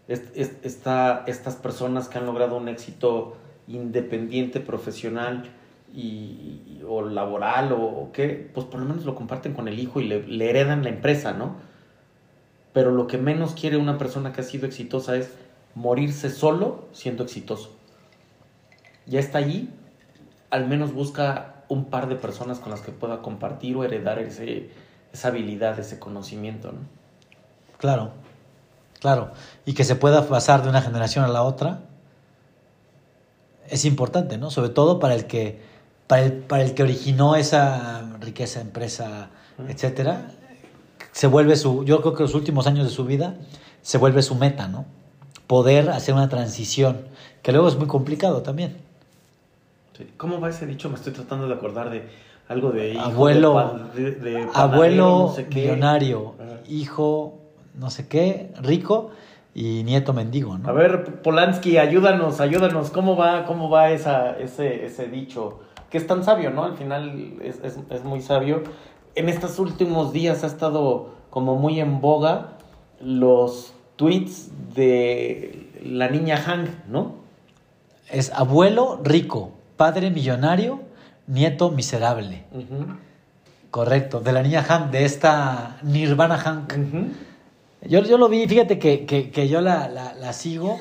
[0.06, 3.34] Es- es- esta- estas personas que han logrado un éxito
[3.66, 5.50] independiente, profesional
[5.94, 6.00] y,
[6.66, 10.00] y- o laboral o, o qué, pues por lo menos lo comparten con el hijo
[10.00, 11.56] y le, le heredan la empresa, ¿no?
[12.72, 15.32] Pero lo que menos quiere una persona que ha sido exitosa es
[15.74, 17.76] morirse solo siendo exitoso.
[19.06, 19.68] Ya está allí,
[20.50, 24.70] al menos busca un par de personas con las que pueda compartir o heredar ese,
[25.12, 26.78] esa habilidad, ese conocimiento, ¿no?
[27.78, 28.12] claro.
[29.00, 29.30] Claro,
[29.64, 31.80] y que se pueda pasar de una generación a la otra
[33.70, 34.50] es importante, ¿no?
[34.50, 35.58] Sobre todo para el que,
[36.10, 39.28] para el, para el que originó esa riqueza, empresa,
[39.68, 40.32] etcétera,
[41.12, 43.36] se vuelve su, yo creo que los últimos años de su vida
[43.80, 44.86] se vuelve su meta, ¿no?
[45.46, 47.02] Poder hacer una transición,
[47.42, 48.78] que luego es muy complicado también.
[50.16, 50.88] ¿Cómo va ese dicho?
[50.88, 52.08] Me estoy tratando de acordar de
[52.48, 56.34] algo de hijo abuelo, de, abuelo millonario,
[56.68, 57.38] hijo
[57.74, 59.12] no sé qué, rico
[59.54, 60.68] y nieto mendigo, ¿no?
[60.68, 65.60] A ver, Polanski, ayúdanos, ayúdanos, ¿cómo va, cómo va esa, ese, ese dicho?
[65.90, 66.64] Que es tan sabio, ¿no?
[66.64, 68.62] Al final es, es, es muy sabio.
[69.14, 72.58] En estos últimos días ha estado como muy en boga
[73.00, 77.14] los tweets de la niña Hank, ¿no?
[78.10, 80.80] Es abuelo rico, padre millonario,
[81.26, 82.44] nieto miserable.
[83.70, 86.74] Correcto, de la niña Hank, de esta Nirvana Hank.
[87.82, 90.80] Yo, yo lo vi, fíjate que, que, yo la, la, sigo.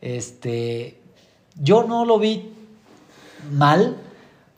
[0.00, 0.98] Este,
[1.60, 2.52] yo no lo vi
[3.50, 3.96] mal.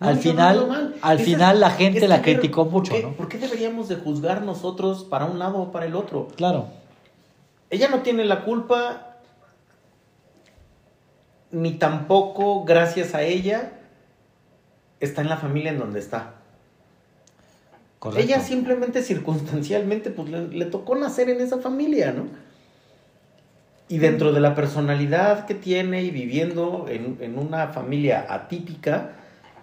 [0.01, 3.96] al final, al final la gente la criticó mucho, ¿por qué, ¿Por qué deberíamos de
[3.96, 6.29] juzgar nosotros para un lado o para el otro?
[6.37, 6.68] Claro.
[7.70, 9.16] Ella no tiene la culpa,
[11.51, 13.72] ni tampoco, gracias a ella,
[15.01, 16.35] está en la familia en donde está.
[18.16, 22.29] Ella simplemente circunstancialmente pues le, tocó nacer en esa familia, ¿no?
[23.88, 29.12] Y dentro de la personalidad que tiene y viviendo en, una familia atípica,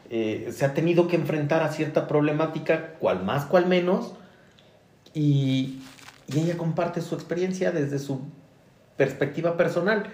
[0.09, 4.13] eh, se ha tenido que enfrentar a cierta problemática, cual más, cual menos,
[5.13, 5.81] y,
[6.27, 8.21] y ella comparte su experiencia desde su
[8.95, 10.05] perspectiva personal.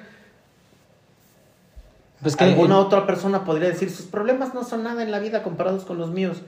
[2.21, 5.43] Pues que Alguna otra persona podría decir, sus problemas no son nada en la vida
[5.43, 6.41] comparados con los míos.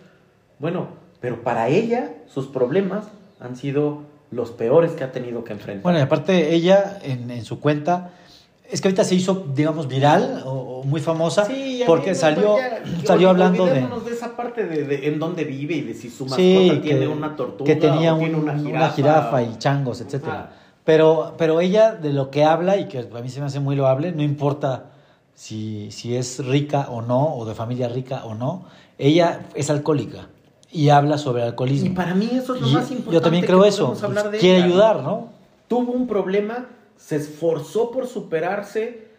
[0.60, 0.89] Bueno,
[1.21, 3.06] pero para ella, sus problemas
[3.39, 5.84] han sido los peores que ha tenido que enfrentar.
[5.84, 8.12] Bueno, y aparte ella en, su cuenta,
[8.70, 11.48] es que ahorita se hizo, digamos, viral o, muy famosa
[11.86, 12.56] porque salió,
[13.04, 13.82] salió hablando de...
[13.82, 17.65] de esa parte de, en dónde vive y de si su mascota tiene una tortuga
[17.72, 20.54] que tenía una, jirafa, y changos, etcétera.
[20.84, 23.76] Pero, pero ella de lo que habla y que a mí se me hace muy
[23.76, 24.91] loable, no importa
[25.36, 28.65] si, si es rica o no, o de familia rica o no,
[28.98, 30.30] ella es alcohólica
[30.72, 31.88] y habla sobre alcoholismo.
[31.88, 33.14] Y para mí eso es lo más importante.
[33.14, 33.96] Yo también creo eso.
[34.40, 35.30] Quiere ayudar, ¿no?
[35.68, 39.10] Tuvo un problema, se esforzó por superarse.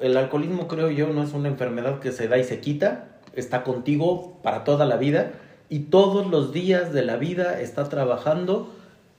[0.00, 3.18] El alcoholismo, creo yo, no es una enfermedad que se da y se quita.
[3.34, 5.32] Está contigo para toda la vida.
[5.68, 8.72] Y todos los días de la vida está trabajando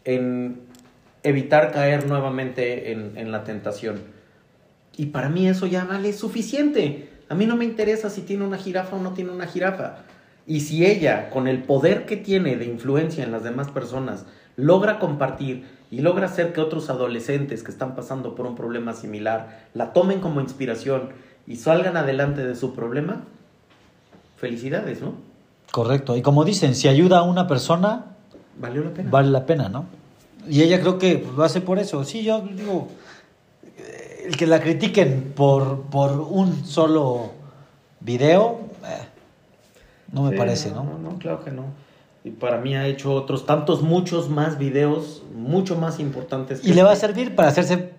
[0.04, 0.62] en
[1.24, 4.02] evitar caer nuevamente en, en la tentación.
[4.98, 7.10] Y para mí eso ya vale suficiente.
[7.30, 9.98] A mí no me interesa si tiene una jirafa o no tiene una jirafa.
[10.48, 14.98] Y si ella, con el poder que tiene de influencia en las demás personas, logra
[14.98, 19.92] compartir y logra hacer que otros adolescentes que están pasando por un problema similar la
[19.92, 21.10] tomen como inspiración
[21.46, 23.24] y salgan adelante de su problema,
[24.38, 25.14] felicidades, ¿no?
[25.72, 26.16] Correcto.
[26.16, 28.06] Y como dicen, si ayuda a una persona,
[28.58, 29.10] ¿Valió la pena?
[29.12, 29.86] vale la pena, ¿no?
[30.50, 32.04] Y ella creo que lo hace por eso.
[32.06, 32.88] Sí, yo digo,
[34.26, 37.32] el que la critiquen por, por un solo
[38.00, 39.17] video, eh,
[40.12, 40.84] no me parece, ¿no?
[40.84, 40.98] ¿no?
[40.98, 41.66] No, claro que no.
[42.24, 46.62] Y para mí ha hecho otros tantos, muchos más videos, mucho más importantes.
[46.64, 47.08] y le va a este.
[47.08, 47.92] servir para hacerse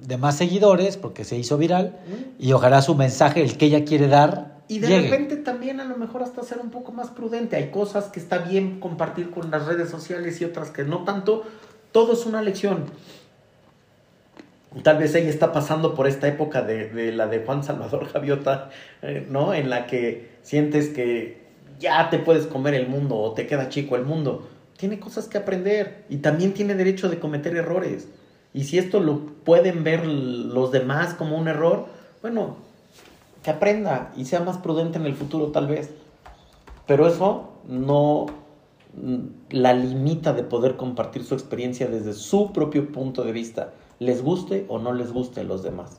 [0.00, 1.96] de más seguidores, porque se hizo viral,
[2.38, 4.60] y ojalá su mensaje, el que ella quiere dar.
[4.68, 7.56] Y de repente también a lo mejor hasta ser un poco más prudente.
[7.56, 11.44] Hay cosas que está bien compartir con las redes sociales y otras que no tanto.
[11.92, 12.86] Todo es una lección.
[14.82, 18.70] Tal vez ella está pasando por esta época de, de la de Juan Salvador Javiota,
[19.02, 19.52] eh, ¿no?
[19.52, 21.41] En la que sientes que
[21.82, 24.48] ya te puedes comer el mundo o te queda chico el mundo.
[24.78, 28.08] Tiene cosas que aprender y también tiene derecho de cometer errores.
[28.54, 31.86] Y si esto lo pueden ver los demás como un error,
[32.22, 32.56] bueno,
[33.42, 35.90] que aprenda y sea más prudente en el futuro tal vez.
[36.86, 38.26] Pero eso no
[39.50, 44.66] la limita de poder compartir su experiencia desde su propio punto de vista, les guste
[44.68, 45.98] o no les guste a los demás.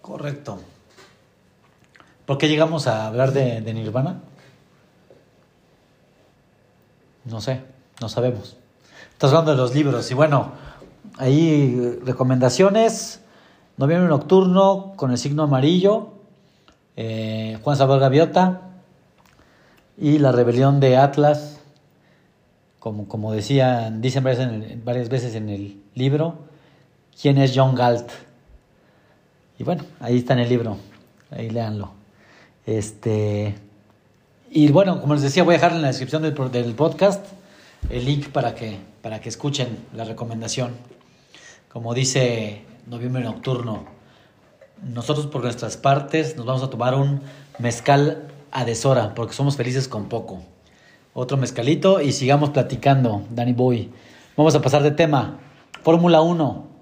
[0.00, 0.58] Correcto.
[2.26, 4.20] ¿Por qué llegamos a hablar de, Nirvana?
[7.24, 7.62] No sé,
[8.00, 8.56] no sabemos.
[9.12, 10.50] Estás hablando de los libros y bueno,
[11.18, 13.20] ahí recomendaciones.
[13.76, 16.14] Noviembre nocturno con el signo amarillo.
[16.96, 18.62] Eh, Juan Salvador Gaviota
[19.96, 21.60] y la rebelión de Atlas.
[22.80, 26.38] Como, como decían, dicen varias, varias veces en el libro,
[27.20, 28.10] quién es John Galt.
[29.58, 30.76] Y bueno, ahí está en el libro,
[31.30, 31.95] ahí léanlo.
[32.66, 33.54] Este,
[34.50, 37.24] y bueno, como les decía, voy a dejar en la descripción del, del podcast
[37.90, 40.72] el link para que, para que escuchen la recomendación.
[41.72, 43.84] Como dice Noviembre Nocturno,
[44.82, 47.20] nosotros por nuestras partes nos vamos a tomar un
[47.58, 50.42] mezcal a deshora, porque somos felices con poco.
[51.14, 53.90] Otro mezcalito y sigamos platicando, Danny Boy.
[54.36, 55.38] Vamos a pasar de tema.
[55.82, 56.75] Fórmula 1.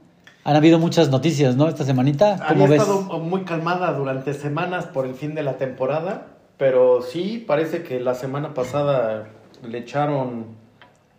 [0.44, 1.68] Han habido muchas noticias, ¿no?
[1.68, 2.37] Esta semanita.
[2.48, 2.83] ¿Cómo Había ves?
[2.83, 6.26] estado muy calmada durante semanas por el fin de la temporada,
[6.59, 9.28] pero sí parece que la semana pasada
[9.66, 10.46] le echaron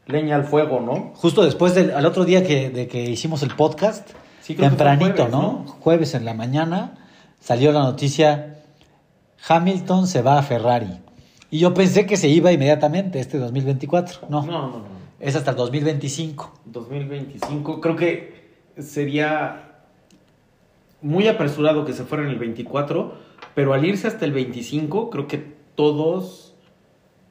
[0.05, 1.11] leña al fuego, ¿no?
[1.15, 4.09] Justo después del al otro día que, de que hicimos el podcast,
[4.41, 5.41] Sí, tempranito, jueves, ¿no?
[5.41, 5.65] ¿no?
[5.79, 6.93] Jueves en la mañana
[7.39, 8.59] salió la noticia,
[9.47, 10.99] Hamilton se va a Ferrari.
[11.49, 14.27] Y yo pensé que se iba inmediatamente este 2024.
[14.29, 14.81] No, No, no, no.
[15.19, 16.59] es hasta el 2025.
[16.65, 18.44] 2025, creo que
[18.77, 19.65] sería
[21.01, 23.13] muy apresurado que se fuera en el 24,
[23.53, 26.55] pero al irse hasta el 25, creo que todos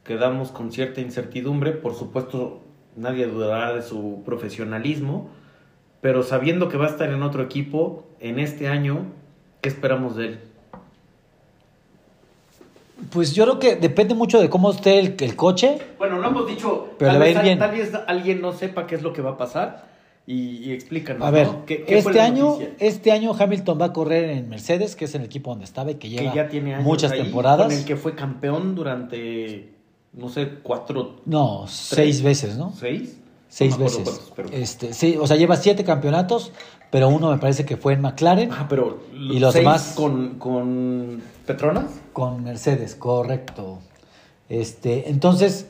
[0.05, 1.73] quedamos con cierta incertidumbre.
[1.73, 2.61] Por supuesto,
[2.97, 5.29] nadie dudará de su profesionalismo,
[6.01, 9.07] pero sabiendo que va a estar en otro equipo en este año,
[9.61, 10.41] ¿qué esperamos de él?
[13.11, 15.79] Pues yo creo que depende mucho de cómo esté el, el coche.
[15.99, 17.59] Bueno, no hemos dicho, Pero tal, vez, bien.
[17.59, 19.94] tal vez alguien no sepa qué es lo que va a pasar
[20.27, 21.27] y, y explícanos.
[21.27, 21.67] A ver, ¿no?
[21.67, 25.15] ¿Qué- qué fue este año, este año Hamilton va a correr en Mercedes, que es
[25.15, 27.67] el equipo donde estaba y que que lleva ya tiene años muchas ahí, temporadas.
[27.67, 29.71] Con el que fue campeón durante,
[30.15, 32.73] no sé, cuatro, No, seis veces, ¿no?
[32.79, 33.19] seis.
[33.49, 34.03] Seis No veces.
[34.03, 36.51] cuántos, pero- Este, sí, o sea, lleva siete campeonatos,
[36.91, 40.39] pero uno me parece que fue en McLaren Ah, pero Y los seis demás- con,
[40.41, 41.85] con Petronas.
[42.13, 43.79] con Mercedes, correcto.
[44.49, 45.67] Este, entonces,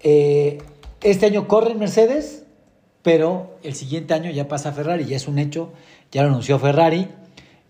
[0.00, 0.58] eh,
[1.00, 2.44] este año corre en Mercedes,
[3.08, 5.72] pero el siguiente año ya pasa Ferrari, ya es un hecho,
[6.12, 7.08] ya lo anunció Ferrari,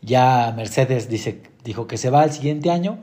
[0.03, 2.98] ya Mercedes dice, dijo que se va el siguiente año.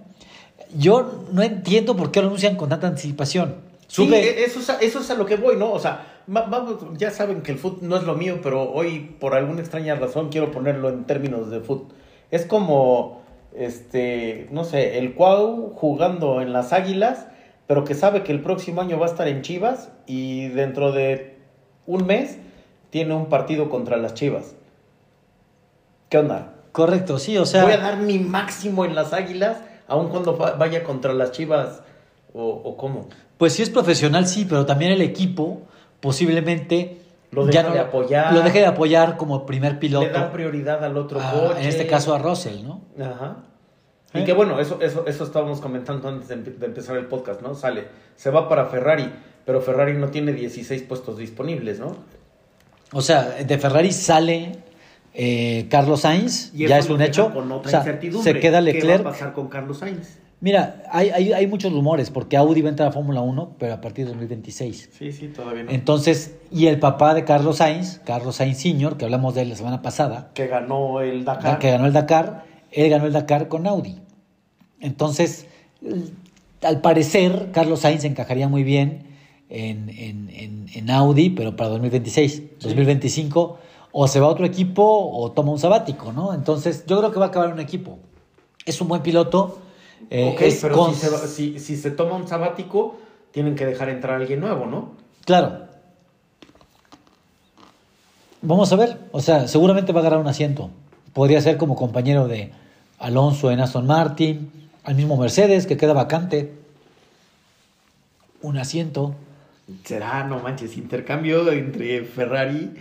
[0.78, 3.56] Yo no entiendo por qué lo anuncian con tanta anticipación.
[3.88, 5.72] Sí, Sube- e- eso es, a, eso es a lo que voy, ¿no?
[5.72, 9.16] O sea, va- vamos, ya saben que el fútbol no es lo mío, pero hoy,
[9.18, 11.88] por alguna extraña razón, quiero ponerlo en términos de fútbol.
[12.32, 13.22] Es como,
[13.58, 17.28] este, no sé, el Cuau jugando en las Águilas,
[17.68, 21.35] pero que sabe que el próximo año va a estar en Chivas y dentro de
[21.88, 22.38] un mes
[22.90, 24.56] tiene un partido contra las Chivas.
[26.10, 26.52] ¿Qué onda?
[26.72, 27.64] correcto, sí, o sea...
[27.64, 31.82] Voy a dar mi máximo en las Águilas, aun cuando va- vaya contra las Chivas,
[32.34, 33.08] o, o cómo.
[33.38, 35.62] Pues sí es profesional, sí, pero también el equipo
[36.02, 36.98] posiblemente
[37.32, 38.34] Lo deja de apoyar.
[38.34, 40.06] Lo deja de apoyar como primer piloto.
[40.06, 41.62] Le dan prioridad al otro a- coche.
[41.62, 42.82] en este caso a Russell, ¿no?
[43.02, 43.38] Ajá.
[44.14, 44.20] ¿Eh?
[44.20, 47.56] Y que bueno, eso, eso, eso estábamos comentando antes de empezar el podcast, ¿no?
[47.56, 49.10] Sale, se va para Ferrari,
[49.46, 51.96] pero Ferrari no tiene 16 puestos disponibles, ¿no?
[52.92, 54.58] O sea, de Ferrari sale
[55.14, 57.34] eh, Carlos Sainz, Y ya es un hecho.
[57.34, 58.34] Con otra O sea, incertidumbre.
[58.34, 59.06] se queda ¿Qué Leclerc.
[59.06, 60.20] va a pasar con Carlos Sainz?
[60.42, 63.74] Mira, hay, hay, hay muchos rumores porque Audi va a entrar a Fórmula 1, pero
[63.74, 64.90] a partir de 2026.
[64.92, 65.72] Sí, sí, todavía no.
[65.72, 69.56] Entonces, y el papá de Carlos Sainz, Carlos Sainz Sr., que hablamos de él la
[69.56, 71.58] semana pasada, que ganó el Dakar.
[71.60, 74.02] que ganó el Dakar, él ganó el Dakar con Audi.
[74.82, 75.48] Entonces,
[76.62, 79.15] al parecer, Carlos Sainz encajaría muy bien
[79.50, 83.58] en, en- en- en Audi, pero para 2026, 2025,
[83.92, 86.34] o se va a otro equipo o toma un sabático, ¿no?
[86.34, 88.00] Entonces, yo creo que va a acabar un equipo.
[88.66, 89.60] Es un buen piloto.
[90.10, 92.98] eh, ok, es pero si, se, va- si, si se toma un sabático,
[93.32, 94.92] tienen que dejar entrar a alguien nuevo, ¿no?
[95.26, 95.66] Claro.
[98.42, 98.98] Vamos a ver.
[99.12, 100.70] O sea, seguramente va a agarrar un asiento.
[101.14, 102.52] Podría ser como compañero de
[103.00, 104.52] Alonso en Aston Martin,
[104.84, 106.54] al mismo Mercedes, que queda vacante.
[108.42, 109.16] Un asiento.
[109.84, 112.72] Será, no manches, intercambio entre Ferrari.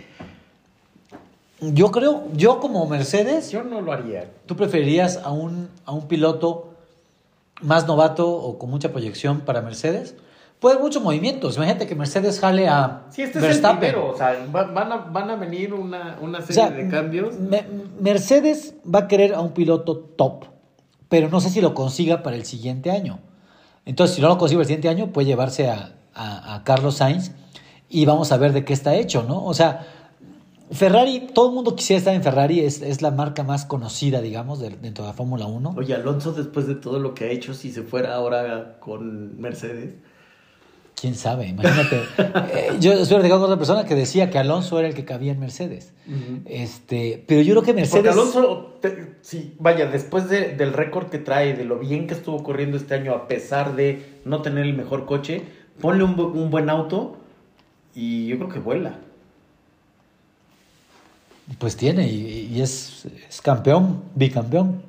[1.61, 4.29] Yo creo, yo como Mercedes, Yo no lo haría.
[4.45, 6.73] ¿tú preferirías a un, a un piloto
[7.61, 10.15] más novato o con mucha proyección para Mercedes?
[10.59, 11.55] Puede haber muchos movimientos.
[11.55, 14.09] Imagínate que Mercedes jale a Sí, este es el primero.
[14.11, 17.35] O sea, va- van, a, van a venir una, una O serie sea, de cambios.
[17.39, 17.65] Me-
[17.99, 20.45] Mercedes va a querer a un piloto top,
[21.09, 23.19] pero no sé si lo consiga para el siguiente año.
[23.85, 27.31] Entonces, si no lo consigue el siguiente año, puede llevarse a, a- a Carlos Sainz
[27.89, 29.43] y vamos a ver de qué está hecho, ¿no?
[29.45, 29.85] O sea,
[30.71, 34.59] Ferrari, todo el mundo quisiera estar en Ferrari, es, es la marca más conocida, digamos,
[34.59, 35.75] de- dentro de la Fórmula 1.
[35.77, 39.93] Oye, Alonso, después de todo lo que ha hecho, si se fuera ahora con Mercedes.
[40.99, 41.49] ¿Quién sabe?
[41.49, 42.01] Imagínate.
[42.55, 45.33] Eh, yo estoy platicando con otra persona que decía que Alonso era el que cabía
[45.33, 45.93] en Mercedes.
[46.45, 48.13] Este, pero yo creo que Porque Mercedes...
[48.13, 52.41] Alonso, te- sí, vaya, después de- del récord que trae, de lo bien que estuvo
[52.43, 55.43] corriendo este año, a pesar de no tener el mejor coche,
[55.81, 57.17] ponle un, bu- un buen auto
[57.93, 58.95] y yo creo que vuela.
[61.59, 64.81] Pues tiene, y, y es, es campeón, bicampeón.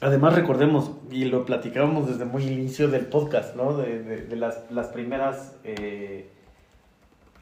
[0.00, 3.76] Además recordemos, y lo platicábamos desde muy inicio del podcast, ¿no?
[3.76, 6.28] De, de- de las, las primeras eh,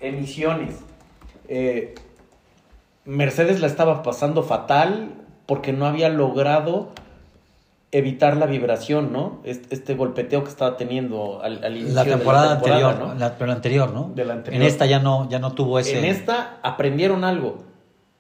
[0.01, 0.77] emisiones.
[1.49, 1.95] Eh,
[3.05, 5.11] Mercedes la estaba pasando fatal
[5.45, 6.89] porque no había logrado
[7.93, 9.41] evitar la vibración, ¿no?
[9.45, 13.09] Este, este golpeteo que estaba teniendo al, al inicio La temporada, de la temporada, anterior,
[13.15, 13.19] ¿no?
[13.21, 14.11] La, pero anterior, ¿no?
[14.15, 14.61] De la anterior.
[14.63, 15.99] En esta ya no, ya no tuvo ese.
[15.99, 17.59] En esta aprendieron algo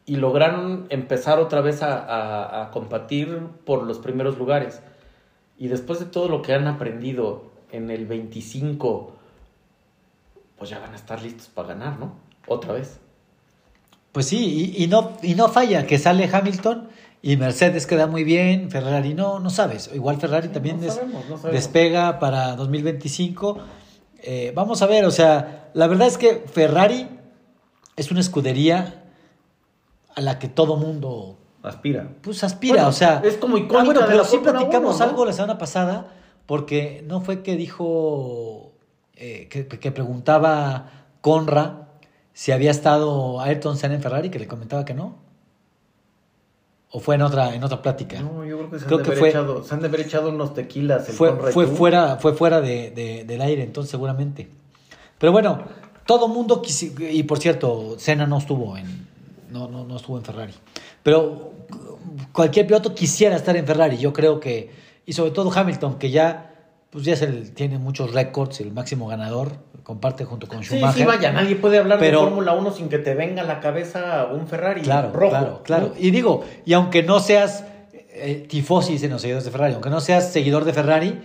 [0.06, 4.80] y lograron empezar otra vez a, a- a competir por los primeros lugares.
[5.58, 9.12] Y después de todo lo que han aprendido en el 25,
[10.58, 12.12] pues ya van a estar listos para ganar, ¿no?
[12.46, 13.00] Otra vez.
[14.12, 16.88] Pues sí, y, y no, y no falla, que sale Hamilton
[17.32, 19.90] y Mercedes queda muy bien, Ferrari no, no sabes.
[19.94, 21.52] Igual Ferrari también no des- sabemos, no sabemos.
[21.52, 23.58] despega para 2025.
[24.22, 27.08] Eh, vamos a ver, o sea, la verdad es que Ferrari
[27.96, 29.02] es una escudería
[30.14, 32.08] a la que todo mundo Aspira.
[32.22, 33.20] pues aspira, Bueno, o sea.
[33.24, 35.10] es como icónica Ah, bueno, de pero la sí Fórmula platicamos 1, ¿no?
[35.10, 36.12] algo la semana pasada,
[36.46, 38.72] porque no fue que dijo
[39.14, 40.90] eh, que, que preguntaba
[41.22, 41.88] Conra
[42.34, 45.16] si había estado Ayrton Senna en Ferrari, que le comentaba que no.
[46.96, 48.18] ¿O fue en otra, en otra plática?
[48.22, 49.88] No, yo creo que se Creo han, que de fue- haber echado, se han de
[49.88, 51.06] haber echado unos tequilas.
[51.10, 54.48] el fue, fuera, fue fuera de, de- del aire, entonces seguramente.
[55.18, 55.62] Pero bueno,
[56.06, 59.06] todo mundo quisi- y por cierto, Senna no estuvo en
[59.50, 60.54] no, no, no estuvo en Ferrari.
[61.02, 61.52] Pero
[62.32, 64.70] cualquier piloto quisiera estar en Ferrari, yo creo que,
[65.04, 66.54] y sobre todo Hamilton, que ya,
[66.96, 70.98] pues ya es el, tiene muchos récords, el máximo ganador, comparte junto con Sí, Schumacher.
[71.02, 73.60] sí, vaya, nadie puede hablar Pero- de Fórmula 1 sin que te venga a la
[73.60, 75.28] cabeza un Ferrari Claro, rojo.
[75.28, 75.92] claro, claro.
[75.98, 77.64] Y digo, y aunque no seas
[78.14, 81.20] eh, tifosis en los seguidores de Ferrari, aunque no seas seguidor de Ferrari,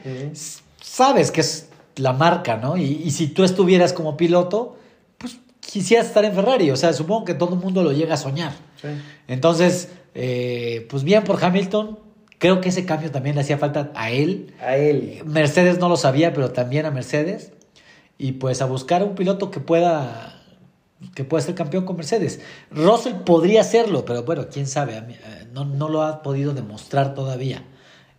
[0.82, 2.76] sabes que es la marca, ¿no?
[2.76, 4.76] Y, y si tú estuvieras como piloto,
[5.18, 6.70] pues quisieras estar en Ferrari.
[6.72, 8.52] O sea, supongo que todo el mundo lo llega a soñar.
[8.82, 8.90] Sí.
[9.30, 11.98] Entonces, eh, pues bien por Hamilton.
[12.42, 14.52] Creo que ese cambio también le hacía falta a él.
[14.60, 15.22] A él.
[15.26, 17.52] Mercedes no lo sabía, pero también a Mercedes.
[18.18, 20.42] Y pues a buscar un piloto que pueda
[21.14, 22.42] que pueda ser campeón con Mercedes.
[22.72, 27.64] Russell podría hacerlo, pero bueno, quién sabe, eh, no, no lo ha podido demostrar todavía.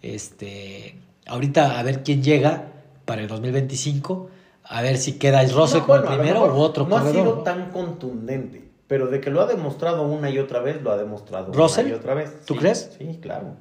[0.03, 2.69] Este, ahorita a ver quién llega
[3.05, 4.31] para el 2025,
[4.65, 7.11] a ver si queda el Russell No, como bueno, el primero u otro No ha
[7.11, 10.97] sido tan contundente, pero de que lo ha demostrado una y otra vez, lo ha
[10.97, 11.87] demostrado ¿Russell?
[11.87, 12.45] una y otra vez.
[12.47, 12.91] ¿Tú Sí, crees?
[12.99, 13.55] Sí, claro.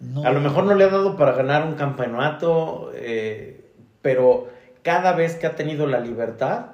[0.00, 0.24] No.
[0.24, 3.64] A lo mejor no le ha dado para ganar un campeonato, eh,
[4.02, 4.48] pero
[4.82, 6.66] cada vez que ha tenido la libertad,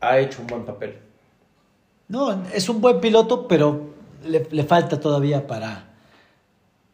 [0.00, 0.98] ha hecho un buen papel.
[2.08, 3.90] No, es un buen piloto, pero
[4.24, 5.88] le, le falta todavía para,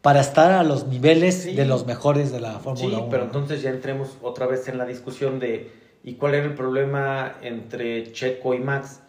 [0.01, 1.55] para estar a los niveles Sí.
[1.55, 3.09] de los mejores de la Sí, Fórmula 1.
[3.09, 3.25] pero ¿no?
[3.27, 5.71] entonces ya entremos otra vez en la discusión de
[6.03, 9.01] ¿y cuál era el problema entre Checo y Max?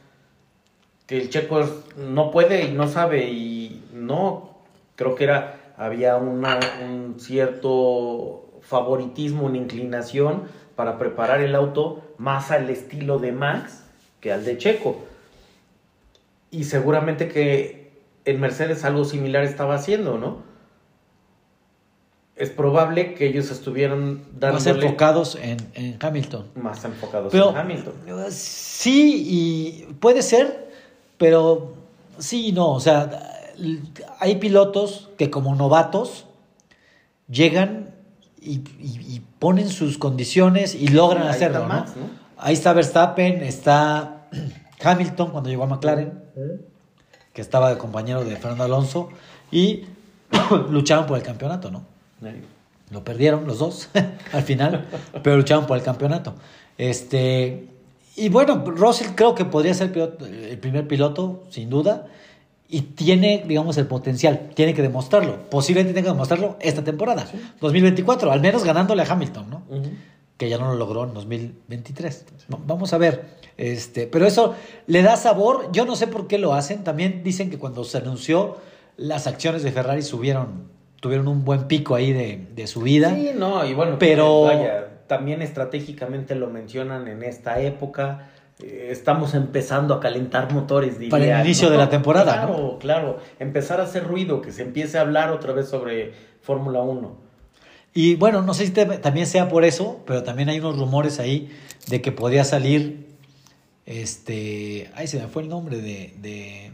[1.06, 1.64] Que el Checo
[1.96, 4.55] no puede y no sabe y no,
[4.96, 10.44] creo que era, había una, un cierto favoritismo, una inclinación
[10.74, 13.84] para preparar el auto más al estilo de Max
[14.20, 15.04] que al de Checo.
[16.50, 17.92] Y seguramente que
[18.24, 20.44] en Mercedes algo similar estaba haciendo, ¿no?
[22.34, 26.46] Es probable que ellos estuvieran Más dándole enfocados en, en Hamilton.
[26.54, 27.94] más enfocados Pero, en Hamilton.
[28.30, 30.70] Sí, y puede ser,
[31.16, 31.72] pero
[32.18, 32.72] sí y no.
[32.72, 33.35] O sea,
[34.20, 36.26] hay pilotos que como novatos
[37.28, 37.90] llegan
[38.40, 41.58] y, y- y ponen sus condiciones y logran Ahí hacerlo.
[41.62, 41.74] está ¿no?
[41.80, 42.10] Max, ¿no?
[42.38, 44.28] Ahí está Verstappen, está
[44.84, 46.22] Hamilton cuando llegó a McLaren,
[47.32, 49.08] que estaba de compañero de Fernando Alonso,
[49.50, 49.84] y
[50.70, 51.84] luchaban por el campeonato, ¿no?
[52.90, 53.88] Lo perdieron los dos
[54.32, 54.86] al final,
[55.22, 56.34] pero lucharon por el campeonato.
[56.78, 57.68] Este,
[58.16, 62.06] y bueno, Russell creo que podría ser piloto- el primer piloto, sin duda,
[62.68, 65.48] y tiene, digamos, el potencial, tiene que demostrarlo.
[65.50, 67.26] Posiblemente tenga que demostrarlo esta temporada,
[67.60, 69.62] 2024, al menos ganándole a Hamilton, ¿no?
[70.36, 72.26] Que ya no lo logró en 2023.
[72.52, 73.24] Va- Vamos a ver.
[73.56, 74.54] Este, pero eso
[74.86, 75.70] le da sabor.
[75.72, 76.84] Yo no sé por qué lo hacen.
[76.84, 78.56] También dicen que cuando se anunció
[78.98, 80.68] las acciones de Ferrari subieron,
[81.00, 83.14] tuvieron un buen pico ahí de, de subida.
[83.14, 88.28] Sí, no, y bueno, Pero- vaya, también estratégicamente lo mencionan en esta época.
[88.58, 93.18] Estamos empezando a calentar motores, diría, Para el inicio de la temporada, Claro, claro.
[93.38, 97.26] Empezar a hacer ruido, que se empiece a hablar otra vez sobre Fórmula 1.
[97.94, 101.18] Y bueno, no sé si te- también sea por eso, pero también hay unos rumores
[101.18, 101.50] ahí
[101.88, 103.06] de que podría salir
[103.84, 106.72] este, ay, se me fue el nombre de, de,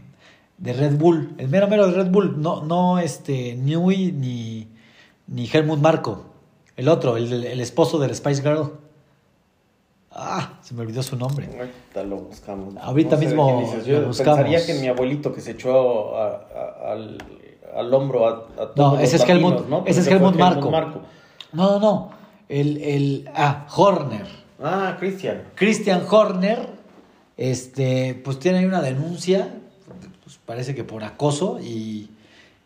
[0.57, 4.67] de Red Bull, el mero mero de Red Bull, no, no este, Newey ni,
[5.27, 6.25] ni Helmut Marco,
[6.75, 8.71] el otro, el, el esposo del Spice Girl.
[10.15, 11.47] Ah, se me olvidó su nombre.
[11.57, 12.75] Ahorita lo buscamos.
[12.79, 13.73] Ahorita sé mismo.
[13.85, 14.39] Yo lo buscamos.
[14.41, 17.17] pensaría que mi abuelito que se echó a- a- al,
[17.75, 19.83] al hombro a, a todos No, los ese es latinos, ¿no?
[19.87, 20.69] ese es Helmut Marco.
[21.51, 22.11] No, no, no.
[22.49, 24.27] El, el, ah, Horner.
[24.61, 25.43] Ah, Cristian.
[25.55, 26.67] Christian Horner,
[27.37, 29.51] este, pues tiene ahí una denuncia,
[30.23, 32.09] pues parece que por acoso y,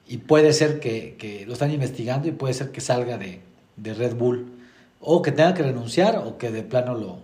[0.07, 3.41] y puede ser que, que lo están investigando y puede ser que salga de,
[3.77, 4.51] de Red Bull
[4.99, 7.19] o que tenga que renunciar o que de plano lo,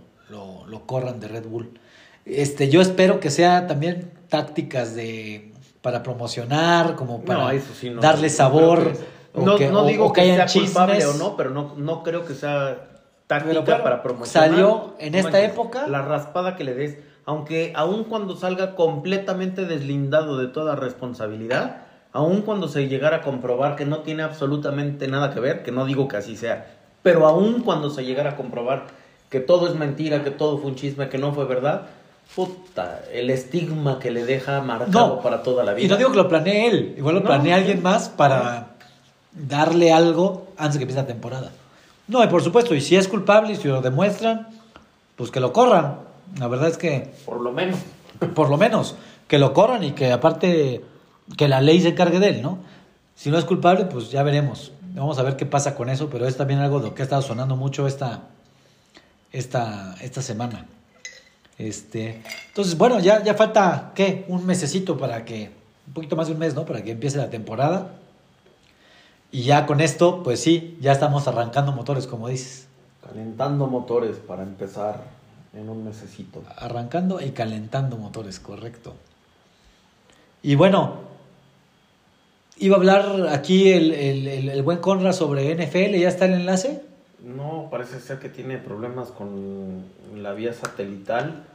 [0.64, 1.70] lo, lo corran de Red Bull.
[2.26, 5.51] Este, yo espero que sea también tácticas de
[5.82, 7.99] para promocionar, como para No, eso sí, no.
[8.01, 8.93] darle sabor.
[8.93, 11.16] que- No, que- digo o que, hayan sea culpable chismes.
[11.16, 12.88] o no, pero no, no creo que sea
[13.28, 14.49] táctica Pero para promocionar.
[14.49, 15.88] salió en esta manches, época.
[15.88, 21.78] La raspada que le des, aunque aun cuando salga completamente deslindado de toda responsabilidad,
[22.14, 25.86] aun cuando se llegara a comprobar que no tiene absolutamente nada que ver, que no
[25.86, 26.68] digo que así sea,
[27.01, 28.86] pero aun cuando se llegara a comprobar
[29.34, 31.88] que todo es mentira, que todo fue un chisme, que no fue verdad,
[32.36, 35.88] puta, el estigma que le deja marcado No, para toda la vida.
[35.88, 38.75] Y no digo que lo planee él, igual lo No, planea alguien más para
[39.31, 41.49] darle algo antes de que empiece la temporada.
[42.07, 44.49] No, y por supuesto, y si es culpable y si lo demuestran,
[45.15, 45.95] pues que lo corran.
[46.38, 47.79] La verdad es que, Por lo menos.
[48.36, 48.93] por lo menos,
[49.27, 50.84] que lo corran y que aparte,
[51.36, 52.59] que la ley se encargue de él, ¿no?
[53.15, 54.73] Si no es culpable, pues ya veremos.
[54.93, 57.05] Vamos a ver qué pasa con eso, pero es también algo de lo que ha
[57.05, 58.27] estado sonando mucho esta,
[59.34, 60.65] esta, esta semana.
[61.57, 64.25] Este, entonces, bueno, ya, ya falta, ¿qué?
[64.27, 65.51] Un mesecito para que,
[65.88, 66.65] un poquito más de un mes, ¿no?
[66.65, 67.91] Para que empiece la temporada.
[69.31, 72.67] Y ya con esto, pues sí, ya estamos arrancando motores, como dices.
[73.05, 75.01] Calentando motores para empezar
[75.53, 76.43] en un mesecito.
[76.57, 78.93] Arrancando y calentando motores, correcto.
[80.41, 80.95] Y bueno,
[82.57, 86.34] iba a hablar aquí el, el, el- el buen Conrad sobre NFL, ¿ya está el
[86.34, 86.84] enlace?
[87.24, 91.45] No, parece ser que tiene problemas con la vía satelital,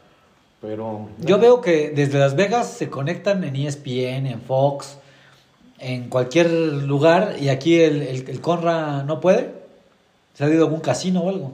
[0.62, 1.08] pero...
[1.18, 4.96] Yo veo que desde Las Vegas se conectan en ESPN, en Fox,
[5.78, 9.52] en cualquier lugar, y aquí el, el, el Conra no puede.
[10.32, 11.52] ¿Se ha ido a algún casino o algo?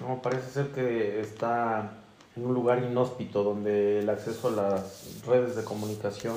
[0.00, 1.90] No, parece ser que está
[2.36, 6.36] en un lugar inhóspito donde el acceso a las redes de comunicación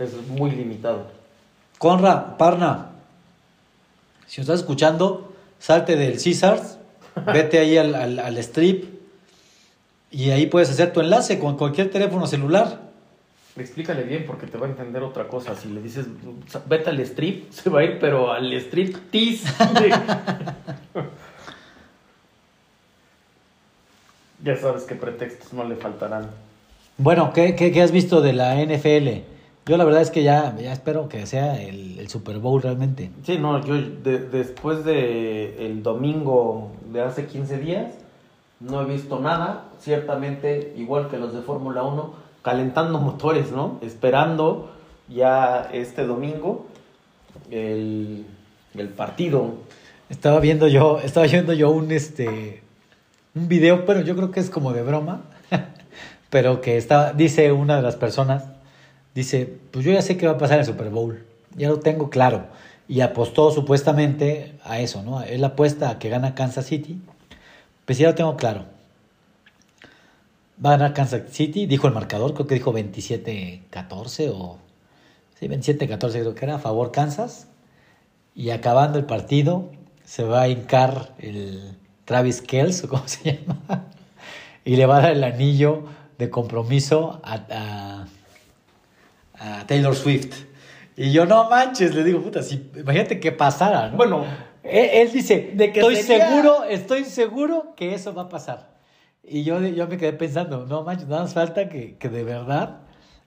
[0.00, 1.06] es muy limitado.
[1.78, 2.95] Conra, Parna,
[4.26, 6.78] si nos estás escuchando, salte del Caesars,
[7.32, 8.96] vete ahí al, al, al strip,
[10.10, 12.86] y ahí puedes hacer tu enlace con cualquier teléfono celular.
[13.58, 15.56] Explícale bien porque te va a entender otra cosa.
[15.56, 16.06] Si le dices,
[16.66, 19.48] vete al strip, se va a ir, pero al strip tease.
[24.44, 26.30] ya sabes qué pretextos no le faltarán.
[26.98, 29.35] Bueno, ¿qué, qué, qué has visto de la NFL?
[29.66, 33.10] Yo la verdad es que ya, ya espero que sea el, el Super Bowl realmente.
[33.24, 37.92] Sí, no, yo de- después de el domingo de hace 15 días
[38.60, 43.78] no he visto nada, ciertamente igual que los de Fórmula 1, calentando motores, ¿no?
[43.82, 44.70] Esperando
[45.08, 46.66] ya este domingo
[47.50, 48.24] el,
[48.74, 49.54] el partido.
[50.08, 52.62] Estaba viendo yo, estaba viendo yo un este
[53.34, 55.22] un video, pero yo creo que es como de broma,
[56.30, 58.44] pero que está, dice una de las personas,
[59.16, 61.24] dice, pues yo ya sé qué va a pasar en el Super Bowl,
[61.56, 62.46] ya lo tengo claro.
[62.86, 65.22] Y apostó supuestamente a eso, ¿no?
[65.22, 67.00] Él apuesta a que gana Kansas City.
[67.84, 68.66] Pues ya lo tengo claro.
[70.64, 74.58] Va a ganar Kansas City, dijo el marcador, creo que dijo 27-14 o...
[75.38, 77.48] Sí, 27-14 creo que era, a favor Kansas.
[78.34, 79.70] Y acabando el partido,
[80.04, 83.86] se va a hincar el Travis Kells, o cómo se llama,
[84.64, 85.84] y le va a dar el anillo
[86.18, 88.06] de compromiso a-
[89.38, 90.34] a Taylor Swift.
[90.96, 93.96] Y yo, no manches, le digo, puta, si, imagínate que pasara, ¿no?
[93.96, 94.24] Bueno,
[94.62, 98.74] Él, él dice, De que estoy sería- seguro, estoy seguro que eso va a pasar.
[99.22, 102.78] Y yo, yo me quedé pensando, no manches, nada más falta que, que de verdad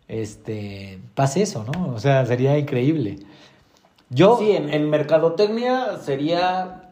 [0.07, 1.93] este, pase eso, ¿no?
[1.93, 3.17] O sea, sería increíble.
[4.09, 6.89] Yo, sí, en, en mercadotecnia sería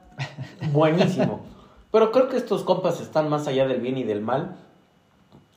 [0.71, 1.41] buenísimo.
[1.91, 4.57] Pero creo que estos compas están más allá del bien y del mal.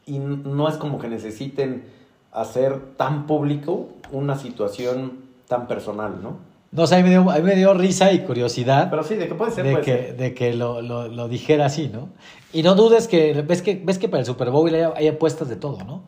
[0.06, 1.84] Y no es como que necesiten
[2.32, 6.36] hacer tan público una situación tan personal, ¿no?
[6.72, 9.16] no sé, a mí me dio, a mí me dio risa y curiosidad Pero sí,
[9.16, 10.16] de que puede ser, de puede que, ser.
[10.16, 12.08] de que lo, lo, lo dijera así, ¿no?
[12.52, 15.48] Y no dudes que, ves que, ves que para el Super Bowl hay, hay apuestas
[15.48, 16.02] de todo, ¿no?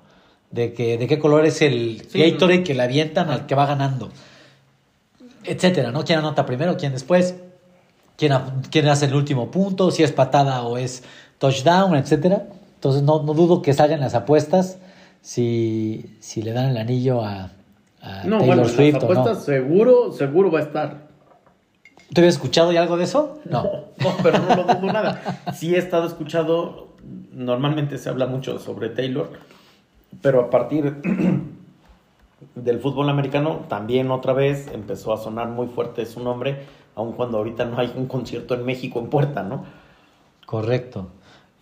[0.52, 2.20] De que, de qué color es el Sí.
[2.30, 4.10] Gatorade que le avientan al que va ganando.
[5.44, 6.04] Etcétera, ¿no?
[6.04, 7.34] ¿Quién anota primero, quién después?
[8.16, 9.90] ¿Quién, a- quién hace el último punto?
[9.90, 11.02] Si es patada o es
[11.38, 12.46] touchdown, etcétera.
[12.76, 14.78] Entonces no, no dudo que salgan las apuestas
[15.22, 17.50] si, si le dan el anillo a,
[18.02, 19.12] a No, Taylor bueno, Swift las o no.
[19.20, 21.08] apuestas seguro, seguro va a estar.
[22.12, 23.40] ¿Tú habías escuchado ya algo de eso?
[23.48, 23.62] No.
[23.62, 25.40] No, pero no lo dudo nada.
[25.54, 26.88] Sí he estado escuchado,
[27.32, 29.30] normalmente se habla mucho sobre Taylor,
[30.20, 30.96] pero a partir
[32.54, 36.64] del fútbol americano, también otra vez empezó a sonar muy fuerte su nombre,
[36.94, 39.64] aun cuando ahorita no hay un concierto en México en puerta, ¿no?
[40.44, 41.08] Correcto.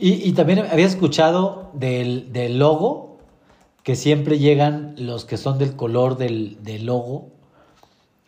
[0.03, 3.10] Y, también había escuchado del, logo,
[3.83, 7.31] que siempre llegan los que son del color del, logo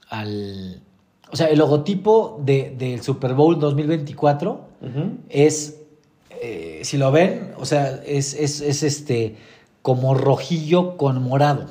[0.09, 0.83] al...
[1.31, 4.61] O sea, el logotipo del Super Bowl 2024
[5.31, 5.79] es,
[6.43, 9.37] eh, si lo ven, o sea, es, este
[9.81, 11.67] como rojillo con morado.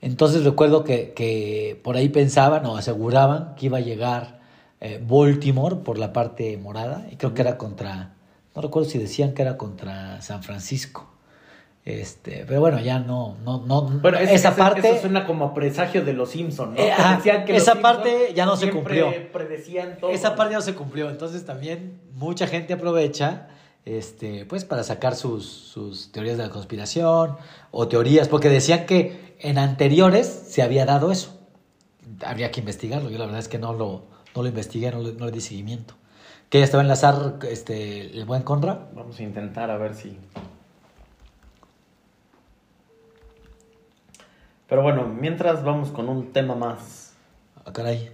[0.00, 4.40] Entonces recuerdo que, por ahí pensaban o aseguraban que iba a llegar
[4.80, 8.14] eh, Baltimore por la parte morada, y creo que era contra,
[8.54, 11.10] no recuerdo si decían que era contra San Francisco.
[11.84, 13.82] Este, pero bueno, ya no, no, no.
[13.82, 14.88] Bueno, esa parte.
[14.88, 16.80] Eso suena como presagio de los Simpsons, ¿no?
[16.80, 16.92] Eh,
[17.48, 19.12] esa parte ya no se cumplió.
[19.32, 20.10] Predecían todo.
[20.10, 21.08] Esa parte ya no se cumplió.
[21.08, 23.48] Entonces también mucha gente aprovecha
[23.84, 27.36] este, pues para sacar sus, sus teorías de la conspiración
[27.70, 31.38] o teorías, porque decían que en anteriores se había dado eso.
[32.24, 33.10] Habría que investigarlo.
[33.10, 34.04] Yo la verdad es que no lo,
[34.34, 35.94] no lo investigué, no, le di seguimiento.
[36.50, 38.88] ¿Que ya estaba en enlazar este, el buen Conra?
[38.92, 40.18] Vamos a intentar a ver si.
[44.70, 47.14] Pero bueno, mientras vamos con un tema más.
[47.66, 48.10] Ah, caray.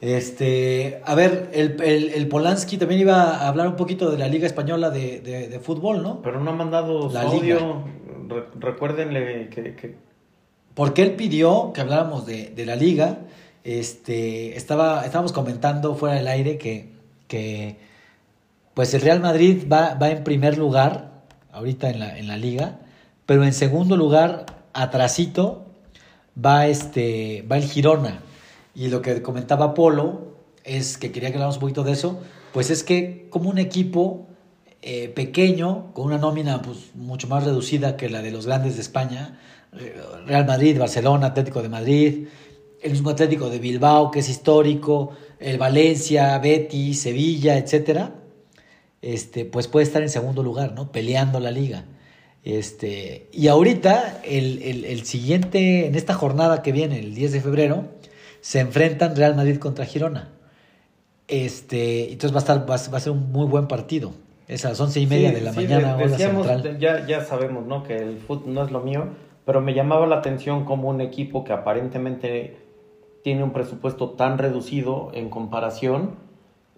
[0.00, 4.46] Este, a ver, el, el, Polanski también iba a hablar un poquito de la Liga
[4.46, 6.22] Española de, de, fútbol, ¿no?
[6.22, 7.84] Pero no ha mandado la audio.
[8.58, 9.94] recuérdenle que,
[10.74, 13.18] porque él pidió que habláramos de, la liga.
[13.62, 16.88] Este, estaba, estábamos comentando fuera del aire que,
[17.28, 17.76] que
[18.74, 21.22] pues el Real Madrid va, va en primer lugar
[21.52, 22.80] ahorita en la, en la liga,
[23.26, 25.66] pero en segundo lugar, atrasito,
[26.36, 28.22] va, este, va el Girona.
[28.74, 30.32] Y lo que comentaba Polo
[30.64, 32.20] es que quería que habláramos un poquito de eso,
[32.52, 34.26] pues es que como un equipo
[34.82, 38.82] eh, pequeño, con una nómina pues, mucho más reducida que la de los grandes de
[38.82, 39.38] España,
[40.26, 42.26] Real Madrid, Barcelona, Atlético de Madrid,
[42.82, 48.14] el mismo Atlético de Bilbao, que es histórico, el Valencia, Betis, Sevilla, etcétera,
[49.00, 50.92] este, pues puede estar en segundo lugar, ¿no?
[50.92, 51.84] Peleando la liga.
[52.44, 57.84] Este, y ahorita, el, siguiente, en esta jornada que viene, el 10 de febrero,
[58.40, 60.30] se enfrentan Real Madrid contra Girona.
[61.28, 64.12] Este, entonces va a, estar, va, a ser un muy buen partido.
[64.48, 65.96] Es a las once y media de la mañana.
[66.78, 67.84] ya, ya sabemos, ¿no?
[67.84, 69.06] Que el fútbol no es lo mío,
[69.46, 72.56] pero me llamaba la atención como un equipo que aparentemente
[73.22, 76.16] tiene un presupuesto tan reducido en comparación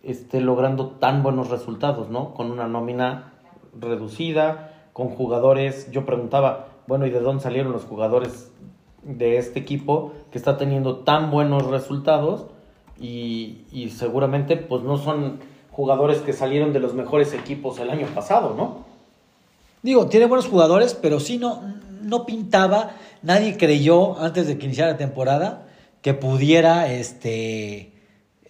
[0.05, 2.35] esté logrando tan buenos resultados, ¿no?
[2.35, 3.33] Con una nómina
[3.79, 8.51] reducida, con jugadores, yo preguntaba, bueno, ¿y de dónde salieron los jugadores
[9.03, 12.47] de este equipo que está teniendo tan buenos resultados?
[12.99, 15.41] Y, seguramente pues no son
[15.73, 18.85] jugadores que salieron de los mejores equipos el año pasado, ¿no?
[19.83, 21.61] Digo, tiene buenos jugadores, pero sí no,
[22.01, 22.93] no pintaba,
[23.23, 25.67] nadie creyó antes de que iniciara la temporada
[26.03, 27.93] que pudiera este,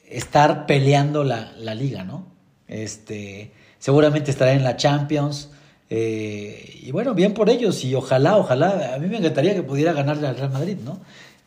[0.06, 2.26] estar peleando la, liga, ¿no?
[2.68, 5.53] Este, seguramente estará en la Champions.
[5.90, 9.92] Eh, y bueno, bien por ellos y ojalá, ojalá, a mí me encantaría que pudiera
[9.92, 10.98] ganarle al Real Madrid, ¿no?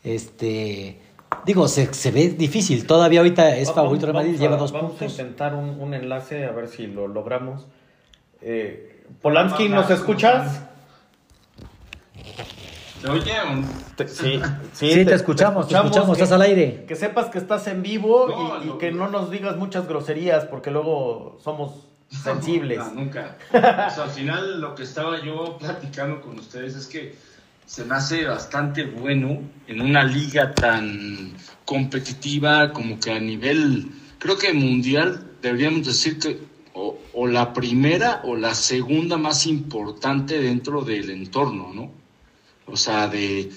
[0.04, 1.00] Este,
[1.44, 4.90] digo, se, ve difícil, todavía ahorita es favorito Real Madrid, lleva dos puntos.
[5.00, 7.66] Vamos a intentar un, enlace a ver si lo logramos.
[8.40, 10.62] Eh, Polanski, ¿nos escuchas?
[13.02, 13.32] ¿Te oye?
[14.06, 14.40] Sí,
[14.72, 16.84] sí, te, escuchamos, te, escuchamos, estás al aire.
[16.86, 18.28] Que sepas que estás en vivo
[18.64, 21.87] y, que no nos digas muchas groserías porque luego somos
[22.22, 22.78] sensibles.
[22.78, 23.36] No, nunca.
[23.52, 27.14] al final lo que estaba yo platicando con ustedes es que
[27.66, 31.32] se me hace bastante bueno en una liga tan
[31.64, 38.36] competitiva como que a nivel, creo que mundial, deberíamos decir que o la primera o
[38.36, 41.98] la segunda más importante dentro del entorno, ¿no?
[42.70, 43.50] o sea, de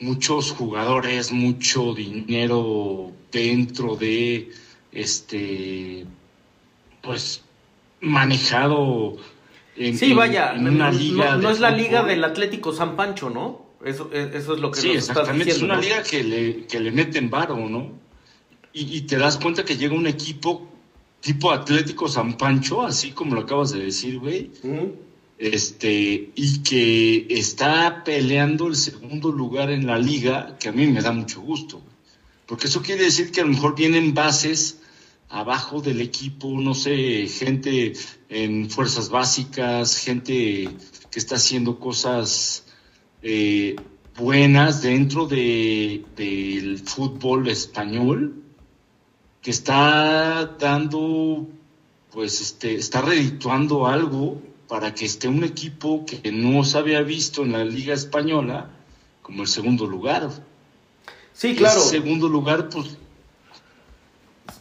[0.00, 4.50] muchos jugadores, mucho dinero dentro de
[4.92, 6.06] este,
[7.02, 7.42] pues,
[8.02, 9.16] manejado
[9.76, 11.36] en, sí, vaya, una liga.
[11.36, 13.72] No, es la liga del Atlético San Pancho, ¿no?
[13.82, 15.50] Eso, eso es lo que sí, exactamente.
[15.50, 17.92] es una liga que le, que le meten varo, ¿no?
[18.74, 20.68] Y, y, te das cuenta que llega un equipo
[21.20, 24.50] tipo Atlético San Pancho, así como lo acabas de decir, güey
[25.42, 31.02] este, y que está peleando el segundo lugar en la liga, que a mí me
[31.02, 31.82] da mucho gusto.
[32.46, 34.78] Porque eso quiere decir que a lo mejor vienen bases
[35.32, 37.94] abajo del equipo, no sé, gente
[38.28, 40.68] en fuerzas básicas, gente
[41.10, 42.66] que está haciendo cosas
[43.22, 43.76] eh,
[44.14, 48.42] buenas dentro de, del fútbol español,
[49.40, 51.48] que está dando,
[52.12, 57.42] pues, este, está redituando algo para que esté un equipo que no se había visto
[57.42, 58.70] en la Liga Española
[59.22, 60.30] como el segundo lugar.
[61.32, 61.82] Sí, claro.
[61.82, 62.98] El segundo lugar, pues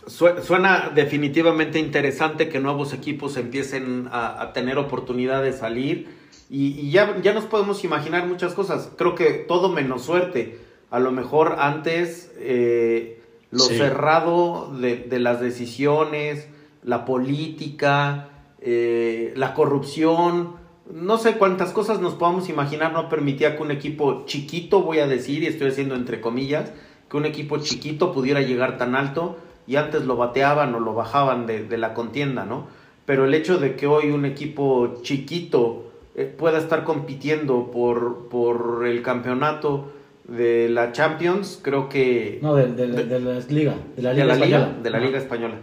[0.07, 6.17] Suena definitivamente interesante que nuevos equipos empiecen a, tener oportunidad de salir
[6.49, 8.91] y, ya, ya, nos podemos imaginar muchas cosas.
[8.97, 10.59] Creo que todo menos suerte.
[10.89, 13.21] A lo mejor antes eh,
[13.51, 16.47] lo cerrado de, las decisiones,
[16.83, 18.29] la política,
[18.59, 20.55] eh, la corrupción,
[20.91, 25.07] no sé cuántas cosas nos podamos imaginar no permitía que un equipo chiquito, voy a
[25.07, 26.71] decir, y estoy haciendo entre comillas,
[27.09, 29.37] que un equipo chiquito pudiera llegar tan alto
[29.67, 32.67] y antes lo bateaban o lo bajaban de, la contienda, ¿no?
[33.05, 38.85] Pero el hecho de que hoy un equipo chiquito eh, pueda estar compitiendo por, por
[38.85, 39.91] el campeonato
[40.27, 42.39] de la Champions, creo que...
[42.41, 44.73] No, de, de, de, la Liga, de la Liga Española.
[44.81, 45.55] de la Liga Española.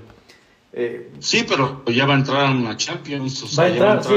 [0.70, 3.58] Eh, sí, pero ya va a entrar a una Champions.
[3.58, 4.14] va, a entrar, sí,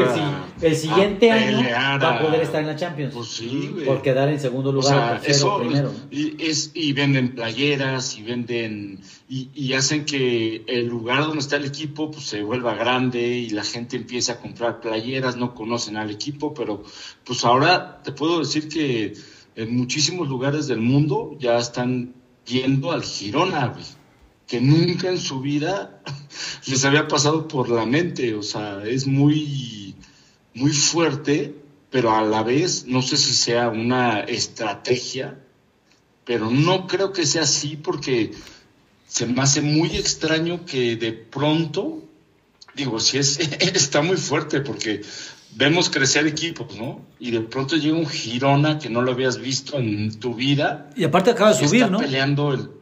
[0.62, 1.66] el siguiente año
[2.02, 3.14] va a poder estar en la Champions.
[3.14, 5.94] Pues sí, Por quedar en segundo lugar, tercero, primero.
[6.12, 9.00] Y, es, y venden playeras y venden
[9.30, 13.64] y, hacen que el lugar donde está el equipo pues, se vuelva grande y la
[13.64, 16.84] gente empiece a comprar playeras, no conocen al equipo, pero
[17.24, 19.14] pues ahora te puedo decir que
[19.56, 22.14] en muchísimos lugares del mundo ya están
[22.46, 24.01] yendo al Girona, güey
[24.52, 26.02] que nunca en su vida
[26.68, 28.36] les había pasado por la mente.
[28.36, 29.96] O sea, es muy,
[30.54, 31.56] muy fuerte,
[31.90, 35.40] pero a la vez no sé si sea una estrategia,
[36.26, 38.32] pero no creo que sea así porque
[39.08, 42.04] se me hace muy extraño que de pronto,
[42.76, 43.40] digo, si es,
[43.74, 45.00] está muy fuerte porque
[45.56, 47.06] vemos crecer equipos, ¿no?
[47.22, 50.90] Y de pronto llega un Girona que no lo habías visto en tu vida.
[50.98, 52.00] Y aparte acaba de subir, está ¿no?
[52.00, 52.81] peleando el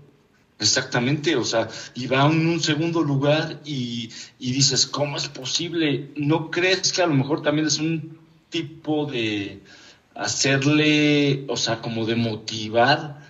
[0.60, 6.12] Exactamente, o sea, y va en un segundo lugar y, dices, ¿cómo es posible?
[6.18, 9.64] ¿No crees que a lo mejor también es un tipo de
[10.16, 13.26] hacerle, o sea, como de motivar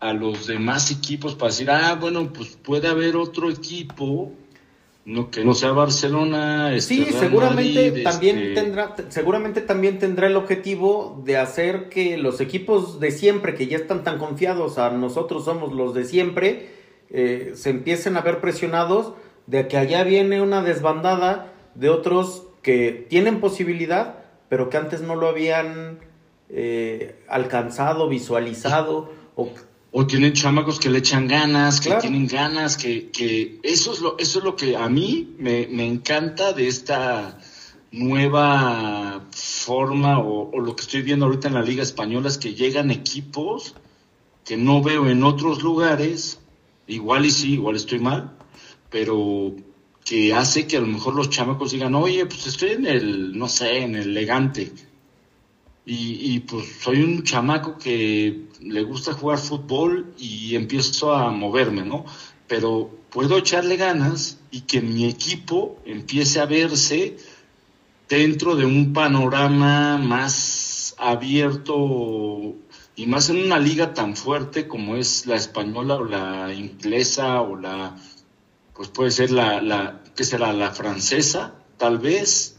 [0.00, 4.32] a los demás equipos para decir, ah, bueno, pues puede haber otro equipo
[5.04, 10.36] no que no sea Barcelona este, sí seguramente también este tendrá seguramente también tendrá el
[10.36, 15.44] objetivo de hacer que los equipos de siempre que ya están tan confiados a nosotros
[15.44, 16.70] somos los de siempre
[17.10, 19.12] eh, se empiecen a ver presionados
[19.46, 25.16] de que allá viene una desbandada de otros que tienen posibilidad pero que antes no
[25.16, 25.98] lo habían
[26.48, 29.50] eh, alcanzado visualizado o
[29.96, 34.18] o tienen chamacos que le echan ganas, que tienen ganas, que, que, eso es lo,
[34.18, 37.38] eso es lo que a mí me, me encanta de esta
[37.92, 42.54] nueva forma o, o, lo que estoy viendo ahorita en la Liga Española es que
[42.54, 43.76] llegan equipos
[44.44, 46.40] que no veo en otros lugares,
[46.88, 48.36] igual y sí, igual estoy mal,
[48.90, 49.54] pero
[50.04, 53.48] que hace que a lo mejor los chamacos digan, oye, pues estoy en el, no
[53.48, 54.72] sé, en el elegante,
[55.86, 62.06] y, pues soy un chamaco que le gusta jugar fútbol y empiezo a moverme, ¿no?
[62.48, 67.18] Pero puedo echarle ganas y que mi equipo empiece a verse
[68.08, 72.54] dentro de un panorama más abierto
[72.96, 77.56] y más en una liga tan fuerte como es la española o la inglesa o
[77.56, 77.94] la,
[78.74, 80.52] pues puede ser la, la ¿qué será?
[80.52, 82.53] La francesa, tal vez,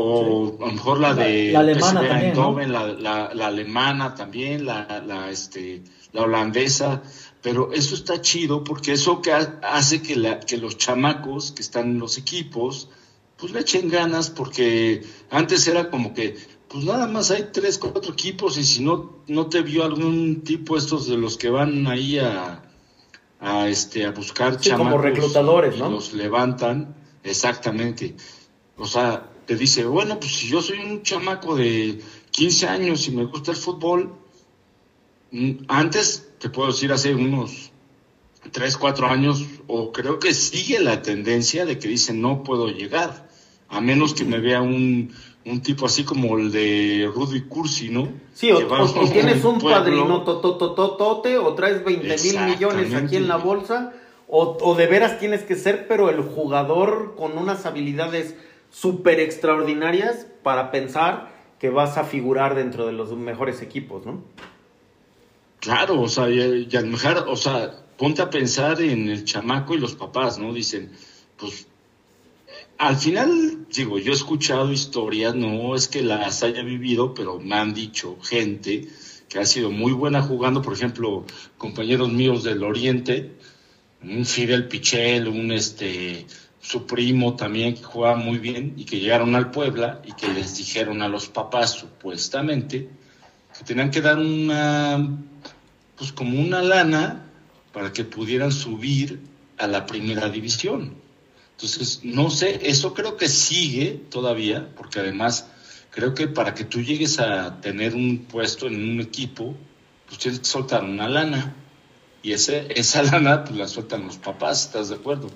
[0.00, 2.86] o a lo mejor la de la, alemana también, la,
[3.34, 5.82] la, alemana también, la, la, este,
[6.12, 7.02] la holandesa,
[7.42, 11.90] pero eso está chido porque eso que hace que, la, que los chamacos que están
[11.90, 12.88] en los equipos,
[13.36, 16.36] pues le echen ganas porque antes era como que,
[16.68, 20.76] pues nada más hay tres, cuatro equipos y si no, no te vio algún tipo
[20.76, 22.62] estos de los que van ahí a,
[23.40, 24.92] a, este, a buscar chamacos.
[24.92, 25.90] como reclutadores, y ¿no?
[25.90, 26.94] Los levantan,
[27.24, 28.14] exactamente.
[28.76, 33.12] O sea, te dice, bueno, pues si yo soy un chamaco de 15 años y
[33.12, 34.12] me gusta el fútbol,
[35.30, 37.70] mm, antes, te puedo decir, hace unos
[38.52, 43.26] 3, 4 años, o creo que sigue la tendencia de que dicen, no puedo llegar,
[43.70, 45.14] a menos que me vea un,
[45.46, 48.06] un tipo así como el de Rudy Cursi, ¿no?
[48.34, 48.58] Sí, o,
[49.10, 53.94] tienes un, padrino totototote, o traes 20 mil millones aquí en la bolsa,
[54.28, 58.34] o, o de veras tienes que ser, pero el jugador con unas habilidades
[58.70, 64.22] súper extraordinarias para pensar que vas a figurar dentro de los mejores equipos, ¿no?
[65.60, 69.74] Claro, o sea, y, a lo mejor, o sea, ponte a pensar en el chamaco
[69.74, 70.52] y los papás, ¿no?
[70.52, 70.92] Dicen,
[71.36, 71.66] pues,
[72.78, 77.56] al final, digo, yo he escuchado historias, no es que las haya vivido, pero me
[77.56, 78.88] han dicho gente
[79.28, 81.24] que ha sido muy buena jugando, por ejemplo,
[81.58, 83.32] compañeros míos del Oriente,
[84.02, 86.24] un Fidel Pichel, un este
[86.68, 90.58] su primo también que jugaba muy bien y que llegaron al Puebla y que les
[90.58, 92.90] dijeron a los papás supuestamente
[93.56, 95.18] que tenían que dar una,
[95.96, 97.24] pues como una lana
[97.72, 99.18] para que pudieran subir
[99.56, 100.94] a la primera división.
[101.52, 105.46] Entonces, no sé, eso creo que sigue todavía, porque además
[105.88, 109.56] creo que para que tú llegues a tener un puesto en un equipo,
[110.06, 111.54] pues tienes que soltar una lana.
[112.22, 115.30] Y ese, esa lana pues la sueltan los papás, ¿estás de acuerdo?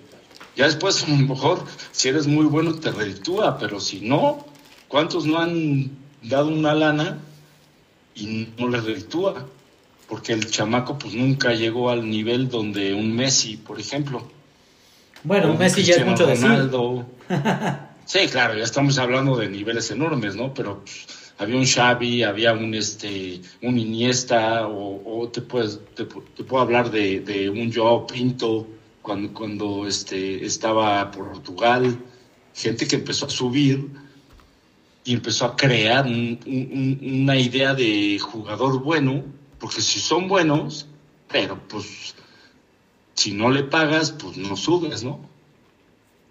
[0.56, 4.46] Ya después, a lo mejor, si eres muy bueno, te reditúa, pero si no,
[4.88, 5.90] ¿cuántos no han
[6.22, 7.18] dado una lana
[8.14, 9.46] y no les reditúa?
[10.08, 14.28] Porque el chamaco pues nunca llegó al nivel donde un Messi, por ejemplo.
[15.24, 17.06] Bueno, Messi ya es mucho de Ronaldo.
[18.04, 20.52] sí, claro, ya estamos hablando de niveles enormes, ¿no?
[20.52, 21.06] Pero pues,
[21.38, 27.20] había un Xavi, había un este un Iniesta o, te puedes te, puedo hablar de,
[27.20, 28.66] de, un Joao Pinto
[29.02, 31.98] cuando cuando este estaba Portugal,
[32.54, 33.88] gente que empezó a subir
[35.04, 39.24] y empezó a crear una idea de jugador bueno,
[39.58, 40.86] porque si son buenos,
[41.28, 42.14] pero pues
[43.14, 45.20] si no le pagas, pues no subes, ¿no?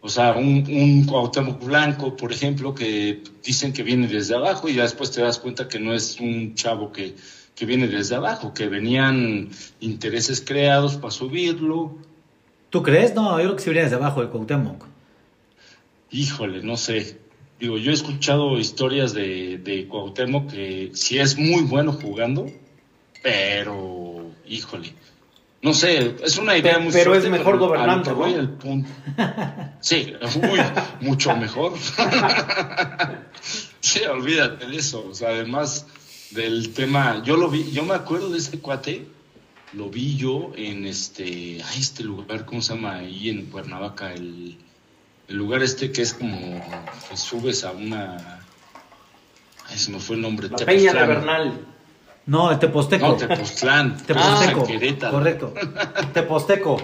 [0.04, 4.74] O sea, un, un Cuauhtémoc Blanco, por ejemplo, que dicen que viene desde abajo y
[4.74, 7.16] ya después te das cuenta que no es un chavo que,
[7.56, 9.50] que viene desde abajo, que venían
[9.80, 11.98] intereses creados para subirlo.
[12.72, 13.14] ¿Tú crees?
[13.14, 14.86] No, yo creo que sí viene desde abajo el Cuauhtémoc.
[16.10, 17.20] Híjole, no sé.
[17.60, 22.48] Digo, yo he escuchado historias de, de Cuauhtémoc que sí es muy bueno jugando,
[23.22, 24.94] pero, híjole,
[25.62, 28.26] no sé, es una idea muy Pero es mejor gobernando, ¿no?
[28.26, 28.90] el punto.
[29.80, 30.14] Sí,
[31.02, 31.74] mucho mejor.
[33.80, 35.06] sí, olvídate de eso.
[35.08, 35.86] O sea, además
[36.32, 39.08] del tema, yo lo vi, yo me acuerdo de ese cuate,
[39.74, 42.96] lo vi yo en este, ay, este lugar, ¿cómo se llama?
[42.96, 44.58] Ahí en Cuernavaca, el,
[45.28, 46.62] el lugar este que es como
[47.10, 48.42] que subes a una,
[49.70, 50.50] ay, se me fue el nombre.
[50.50, 51.68] La Peña de Bernal.
[52.26, 53.08] No, Teposteco.
[53.08, 53.98] No, Tepoztlán.
[54.06, 54.68] Teposteco.
[55.02, 55.54] Ah, correcto.
[56.14, 56.78] Teposteco.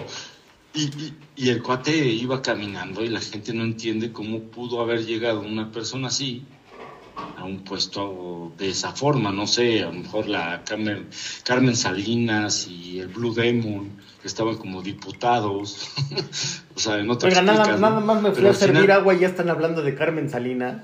[0.74, 0.90] Y,
[1.36, 5.72] y, el cuate iba caminando y la gente no entiende cómo pudo haber llegado una
[5.72, 6.44] persona así
[7.36, 9.32] a un puesto de esa forma.
[9.32, 11.08] No sé, a lo mejor la Carmen,
[11.44, 13.90] Carmen Salinas y el Blue Demon,
[14.20, 15.90] que estaban como diputados.
[16.74, 19.28] o sea, en otras Oiga, nada, nada, más me fui a servir agua y ya
[19.28, 20.82] están hablando de Carmen Salinas.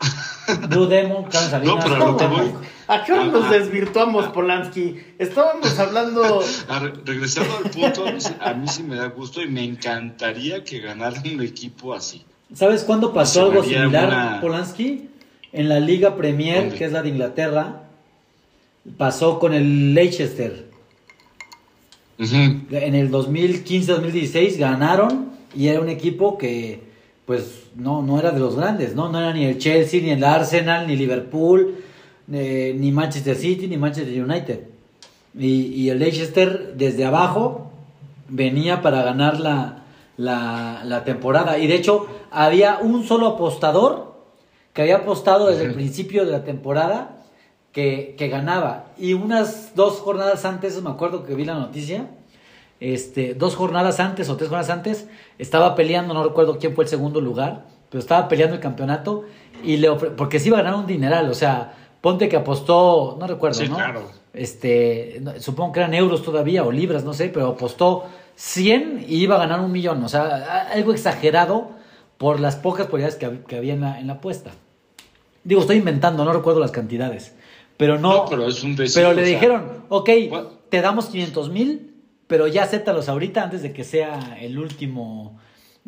[0.68, 1.76] Blue Demon, Carmen Salinas.
[1.76, 2.52] No, pero lo que voy
[2.88, 4.96] ¿A qué hora nos desvirtuamos, Polanski?
[5.18, 6.42] Estábamos hablando.
[7.04, 8.06] regresando al punto,
[8.40, 12.24] a mí, sí me da gusto y me encantaría que ganara un equipo así.
[12.54, 15.07] ¿Sabes cuándo pasó algo similar, Polanski?
[15.52, 17.82] En la Liga Premier, que es la de Inglaterra,
[18.96, 20.66] pasó con el Leicester.
[22.18, 26.80] En el 2015-2016 ganaron y era un equipo que,
[27.26, 29.08] pues, no, no era de los grandes, ¿no?
[29.08, 31.76] No era ni el Chelsea, ni el Arsenal, ni Liverpool
[32.28, 34.60] ni Manchester City ni Manchester United.
[35.38, 37.70] Y, el Leicester desde abajo
[38.28, 39.84] venía para ganar la,
[40.16, 41.58] la, temporada.
[41.58, 44.07] Y de hecho había un solo apostador
[44.78, 47.16] que había apostado desde el principio de la temporada
[47.72, 48.84] que, que, ganaba.
[48.96, 52.06] Y unas dos jornadas antes, me acuerdo que vi la noticia,
[52.78, 56.90] este, dos jornadas antes o tres jornadas antes, estaba peleando, no recuerdo quién fue el
[56.90, 59.24] segundo lugar, pero estaba peleando el campeonato
[59.64, 63.26] y le porque se iba a ganar un dineral, o sea, Ponte que apostó, no
[63.26, 63.74] recuerdo, ¿no?
[63.74, 64.02] Claro.
[64.32, 68.04] Este, supongo que eran euros todavía o libras, no sé, pero apostó
[68.36, 70.04] 100 y iba a ganar un millón.
[70.04, 71.70] O sea, algo exagerado
[72.16, 74.52] por las pocas probabilidades que, había en la, en la, apuesta.
[75.44, 77.34] Digo, estoy inventando, no recuerdo las cantidades.
[77.76, 78.26] Pero no.
[78.28, 80.10] pero es un Pero le dijeron, ok,
[80.68, 81.94] te damos 500 mil,
[82.26, 85.38] pero ya acéptalos ahorita antes de que sea el último.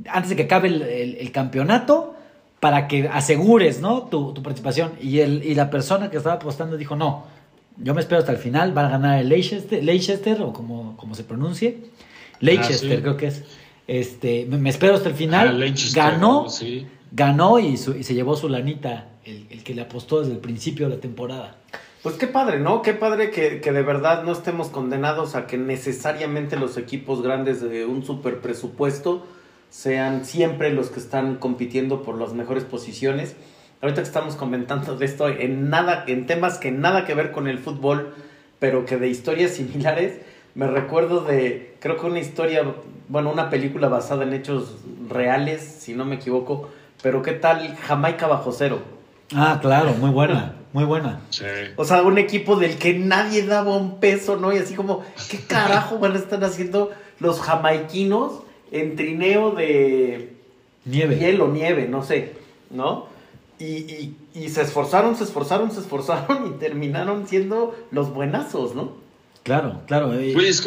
[0.06, 2.14] Antes de que acabe el campeonato
[2.60, 4.02] para que asegures ¿no?
[4.02, 4.92] tu, participación.
[5.00, 7.24] Y, el, y la persona que estaba apostando dijo, no,
[7.78, 11.14] yo me espero hasta el final, va a ganar el Leicester, Leicester o como, como
[11.14, 11.78] se pronuncie.
[12.38, 13.44] Leicester ah, creo que es.
[13.86, 15.62] Este, me, espero hasta el final.
[15.62, 16.46] Ah, ganó,
[17.12, 21.00] ganó y, se llevó su lanita, el, que le apostó desde el principio de la
[21.00, 21.56] temporada.
[22.02, 22.80] Pues qué padre, ¿no?
[22.82, 27.60] Qué padre que, que, de verdad no estemos condenados a que necesariamente los equipos grandes
[27.60, 29.26] de un super presupuesto
[29.68, 33.36] sean siempre los que están compitiendo por las mejores posiciones.
[33.82, 37.48] Ahorita que estamos comentando de esto en nada, en temas que nada que ver con
[37.48, 38.14] el fútbol,
[38.58, 40.20] pero que de historias similares,
[40.54, 42.64] me recuerdo de, creo que una historia,
[43.08, 46.70] bueno, una película basada en hechos reales, si no me equivoco,
[47.02, 48.80] pero qué tal Jamaica bajo cero.
[49.34, 51.20] Ah, claro, muy buena, muy buena.
[51.76, 54.52] O sea, un equipo del que nadie daba un peso, ¿no?
[54.52, 58.42] Y así como, ¿qué carajo van a estar haciendo los jamaiquinos?
[58.72, 60.36] en trineo de
[60.84, 61.16] nieve.
[61.18, 62.34] hielo, nieve, no sé,
[62.70, 63.06] ¿no?
[63.58, 68.92] y, y, se esforzaron, se esforzaron, se esforzaron y terminaron siendo los buenazos, ¿no?
[69.42, 70.12] Claro, claro.
[70.34, 70.62] Pues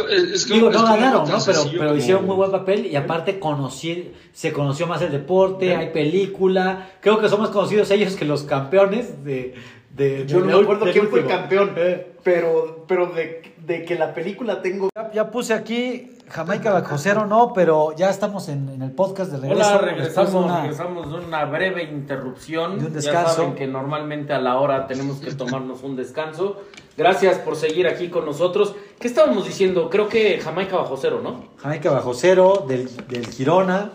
[0.47, 1.37] digo, no ganaron, ¿no?
[1.45, 5.91] Pero, pero hicieron muy buen papel y aparte conocí, se conoció más el deporte, hay
[5.91, 6.91] película.
[6.99, 9.55] Creo que son más conocidos ellos que los campeones de...
[9.93, 12.13] de Yo no me acuerdo quién fue el campeón, eh.
[12.23, 14.89] pero, pero de, de, que la película tengo...
[15.13, 19.37] Ya, puse aquí Jamaica bajo cero, no, pero ya estamos en, en el podcast de
[19.37, 19.69] regreso.
[19.69, 22.79] Hola, regresamos, regresamos de una breve interrupción.
[22.79, 23.29] De un descanso.
[23.29, 26.63] Ya saben que normalmente a la hora tenemos que tomarnos un descanso.
[26.97, 28.75] Gracias por seguir aquí con nosotros.
[28.99, 29.91] ¿Qué estábamos diciendo?
[29.91, 31.49] Creo que Jamaica bajo cero, ¿no?
[31.57, 32.89] Jamaica bajo cero, del,
[33.27, 33.91] Girona,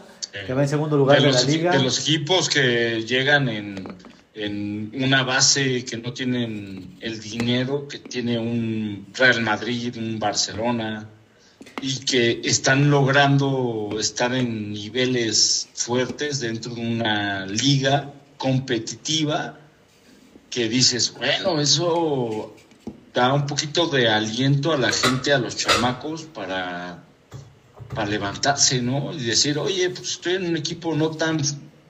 [0.46, 1.72] que va en segundo lugar de, la liga.
[1.72, 3.96] De los equipos que llegan en,
[4.38, 11.08] en una base que no tienen el dinero que tiene un Real Madrid, un Barcelona,
[11.80, 19.58] y que están logrando estar en niveles fuertes dentro de una liga competitiva
[20.50, 22.54] que dices, bueno, eso
[23.12, 27.04] da un poquito de aliento a la gente, a los chamacos, para,
[27.94, 29.12] para levantarse, ¿no?
[29.12, 31.40] Y decir, oye, pues estoy en un equipo no tan,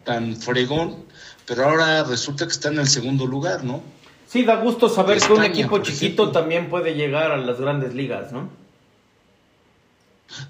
[0.04, 1.04] tan fregón,
[1.48, 3.80] pero ahora resulta que está en el segundo lugar, ¿no?
[4.26, 8.30] Sí, da gusto saber que un equipo chiquito también puede llegar a las grandes ligas,
[8.30, 8.50] ¿no?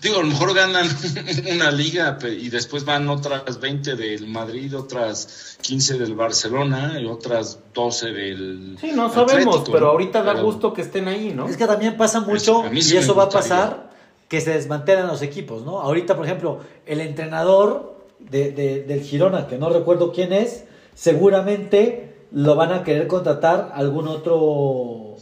[0.02, 0.88] Digo, a lo mejor ganan
[1.52, 7.60] una liga y después van otras 20 del Madrid, otras 15 del Barcelona y otras
[7.72, 8.76] 12 del.
[8.80, 11.48] Sí, no sabemos, pero ahorita da gusto que estén ahí, ¿no?
[11.48, 13.90] Es que también pasa mucho y eso va a pasar
[14.26, 15.80] que se desmantelan los equipos, ¿no?
[15.80, 18.50] Ahorita, por ejemplo, el entrenador de,
[18.86, 20.64] del Girona, que no recuerdo quién es,
[20.98, 25.14] seguramente lo van a querer contratar algún otro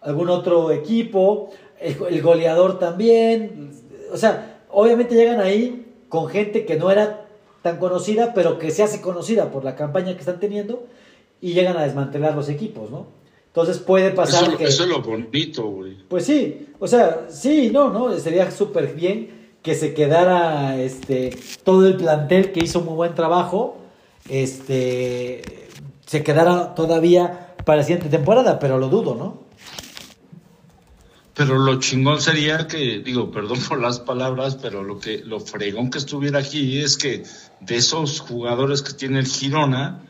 [0.00, 3.72] algún otro equipo, el goleador también,
[4.12, 7.26] o sea, obviamente llegan ahí con gente que no era
[7.62, 10.84] tan conocida, pero que se hace conocida por la campaña que están teniendo
[11.40, 13.06] y llegan a desmantelar los equipos, ¿no?
[13.46, 14.64] Entonces puede pasar eso, que...
[14.64, 15.96] Eso es lo bonito, güey.
[16.06, 18.12] Pues sí, o sea, sí, no, ¿no?
[18.18, 23.78] Sería súper bien que se quedara este, todo el plantel que hizo muy buen trabajo,
[24.28, 25.68] este,
[26.06, 29.44] se quedara todavía para la siguiente temporada, pero lo dudo, ¿no?
[31.34, 35.90] Pero lo chingón sería que, digo, perdón por las palabras, pero lo que lo fregón
[35.90, 37.24] que estuviera aquí es que
[37.60, 40.00] de esos jugadores que tiene el Girona,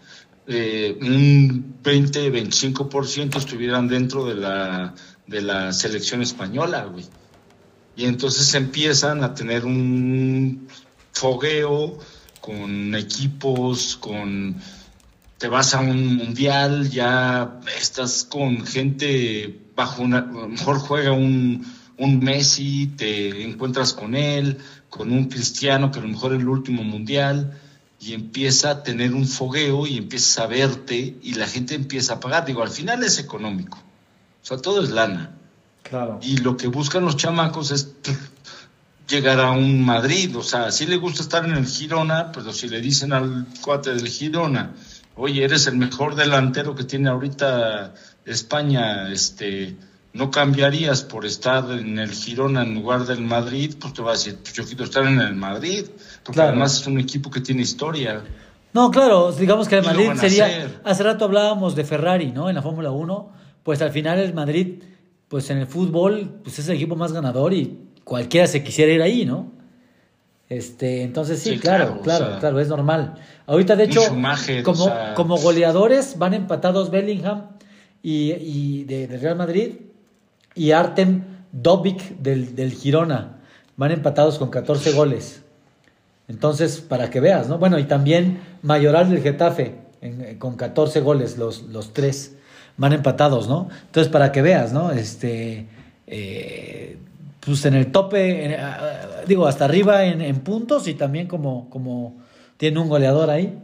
[0.46, 4.94] eh, un 20-25% estuvieran dentro de la,
[5.26, 7.06] de la selección española, güey.
[7.96, 10.68] Y entonces empiezan a tener un
[11.12, 11.98] fogueo
[12.44, 14.56] con equipos, con
[15.38, 21.12] te vas a un mundial, ya estás con gente bajo una, a lo mejor juega
[21.12, 21.66] un,
[21.96, 24.58] un Messi, te encuentras con él,
[24.90, 27.58] con un Cristiano que a lo mejor es el último mundial,
[27.98, 32.20] y empieza a tener un fogueo y empiezas a verte y la gente empieza a
[32.20, 32.44] pagar.
[32.44, 35.34] Digo, al final es económico, o sea, todo es lana.
[35.82, 36.18] Claro.
[36.22, 37.88] Y lo que buscan los chamacos es
[39.08, 42.68] llegar a un Madrid, o sea, si le gusta estar en el Girona, pero si
[42.68, 44.72] le dicen al cuate del Girona,
[45.16, 47.94] oye, eres el mejor delantero que tiene ahorita
[48.24, 49.76] España, este,
[50.12, 54.14] no cambiarías por estar en el Girona en lugar del Madrid, pues te va a
[54.14, 55.86] decir, pues yo quiero estar en el Madrid,
[56.24, 58.22] porque además es un equipo que tiene historia.
[58.72, 62.48] No, claro, digamos que el Madrid sería, hace rato hablábamos de Ferrari, ¿no?
[62.48, 63.32] En la Fórmula 1,
[63.62, 64.82] pues al final el Madrid,
[65.28, 69.02] pues en el fútbol, pues es el equipo más ganador y cualquiera se quisiera ir
[69.02, 69.52] ahí, ¿no?
[70.48, 73.14] Este, entonces sí, claro, claro, claro, es normal.
[73.46, 74.00] Ahorita, de hecho,
[74.62, 77.48] como, como goleadores van empatados Bellingham
[78.02, 79.72] y, y de, Real Madrid
[80.54, 83.38] y Artem Dobic del, del, Girona.
[83.76, 85.42] Van empatados con 14 goles.
[86.28, 87.58] Entonces, para que veas, ¿no?
[87.58, 89.84] Bueno, y también Mayoral del Getafe
[90.38, 92.36] con 14 goles, los, los tres
[92.76, 93.68] van empatados, ¿no?
[93.86, 94.90] Entonces, para que veas, ¿no?
[94.90, 95.66] Este,
[96.06, 96.98] eh,
[97.44, 98.58] pues en el tope,
[99.26, 102.22] digo, hasta arriba en, en, puntos y también como, como
[102.56, 103.58] tiene un goleador ahí.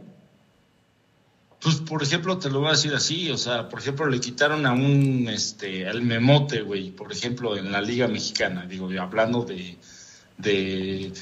[1.61, 4.65] Pues, por ejemplo, te lo voy a decir así, o sea, por ejemplo, le quitaron
[4.65, 9.77] a un, este, al Memote, güey, por ejemplo, en la Liga Mexicana, digo, hablando de,
[10.39, 11.13] de,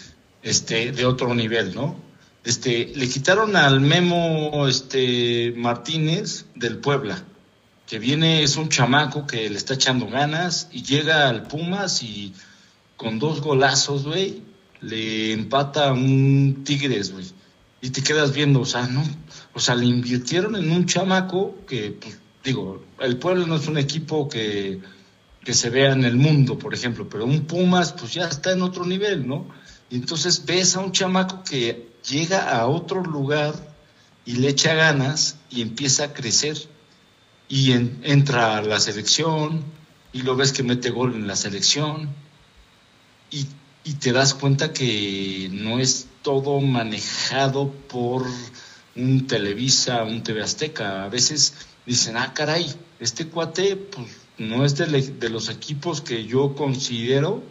[0.41, 1.97] este, de otro nivel, ¿no?
[2.45, 7.21] Este, le quitaron al Memo, este, Martínez del Puebla,
[7.85, 12.33] que viene, es un chamaco que le está echando ganas y llega al Pumas y
[12.99, 14.43] con dos golazos, güey,
[14.81, 17.25] le empata a un Tigres, güey
[17.81, 19.03] y te quedas viendo, o sea, no,
[19.53, 23.77] o sea, le invirtieron en un chamaco que, pues, digo, el pueblo no es un
[23.77, 24.79] equipo que,
[25.43, 28.61] que se vea en el mundo, por ejemplo, pero un Pumas, pues ya está en
[28.61, 29.47] otro nivel, ¿no?
[29.89, 33.53] Y entonces ves a un chamaco que llega a otro lugar
[34.25, 36.57] y le echa ganas y empieza a crecer.
[37.51, 39.63] Y entra a la selección
[40.13, 42.09] y lo ves que mete gol en la selección
[43.89, 48.25] y, te das cuenta que no es todo manejado por
[48.95, 51.03] un Televisa, un TV Azteca.
[51.05, 56.25] A veces dicen, ah, caray, este cuate pues, no es de, de los equipos que
[56.25, 57.41] yo considero,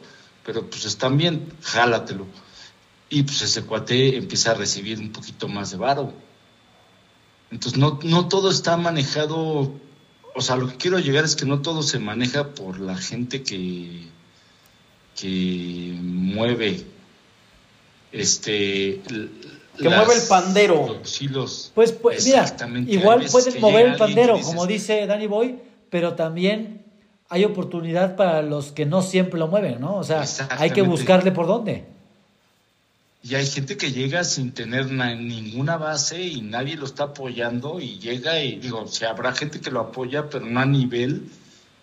[0.45, 2.26] pero pues están bien, jálatelo.
[3.11, 6.12] Y pues ese cuate empieza a recibir un poquito más de varo.
[7.51, 9.72] Entonces no, no todo está manejado,
[10.34, 13.43] o sea, lo que quiero llegar es que no todo se maneja por la gente
[13.43, 14.09] que,
[15.21, 16.85] que mueve
[18.12, 19.01] este
[19.79, 21.01] que mueve el pandero.
[21.75, 22.47] pues, pues mira,
[22.87, 25.57] igual puedes mover el pandero, como dice Danny Boy,
[25.91, 26.83] pero también
[27.29, 29.97] hay oportunidad para los que no siempre lo mueven, ¿no?
[29.97, 31.85] O sea, hay que buscarle por dónde.
[33.23, 37.99] Y hay gente que llega sin tener ninguna base y nadie lo está apoyando y
[37.99, 41.29] llega y digo, o sea, habrá gente que lo apoya, pero no a nivel,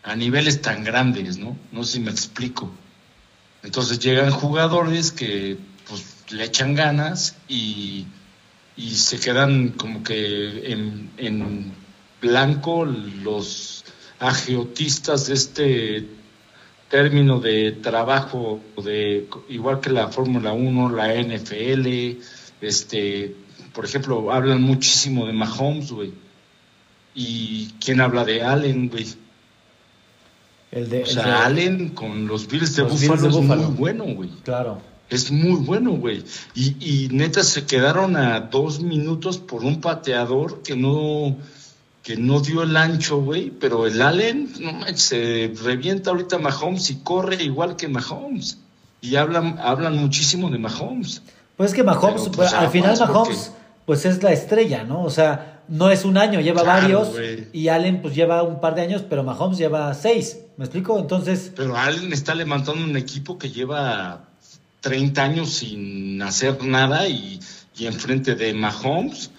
[0.04, 1.58] a niveles tan grandes, ¿no?
[1.72, 2.72] No sé si me explico.
[3.66, 5.58] Entonces llegan jugadores que
[5.90, 8.06] pues le echan ganas y,
[8.78, 11.74] se quedan como que en, en
[12.22, 13.86] blanco los
[14.20, 16.08] agiotistas de este
[16.90, 22.20] término de trabajo de igual que la Fórmula 1, la NFL,
[22.62, 23.36] este,
[23.74, 26.14] por ejemplo, hablan muchísimo de Mahomes, güey.
[27.16, 29.06] ¿Y quién habla de Allen, güey?
[30.76, 34.30] El de, o sea, Allen con los Bills de Buffalo es muy bueno, güey.
[34.44, 34.82] Claro.
[35.10, 36.22] Es muy bueno, güey.
[36.54, 41.38] Y, y neta se quedaron a dos minutos por un pateador que no,
[42.04, 43.52] que no dio el ancho, güey.
[43.52, 48.58] Pero el Allen, no manches, se revienta ahorita Mahomes y corre igual que Mahomes.
[49.00, 51.22] Y hablan, hablan muchísimo de Mahomes.
[51.56, 53.54] Pues es que Mahomes, pues, al final Mahomes,
[53.86, 55.04] pues es la estrella, ¿no?
[55.04, 57.12] O sea, no es un año, lleva varios.
[57.54, 60.40] Y Allen, pues lleva un par de años, pero Mahomes lleva seis.
[60.58, 60.98] ¿Me explico?
[60.98, 61.52] Entonces.
[61.56, 64.26] Pero Allen está levantando un equipo que lleva
[64.82, 67.40] 30 años sin hacer nada y,
[67.78, 69.32] y enfrente de Mahomes,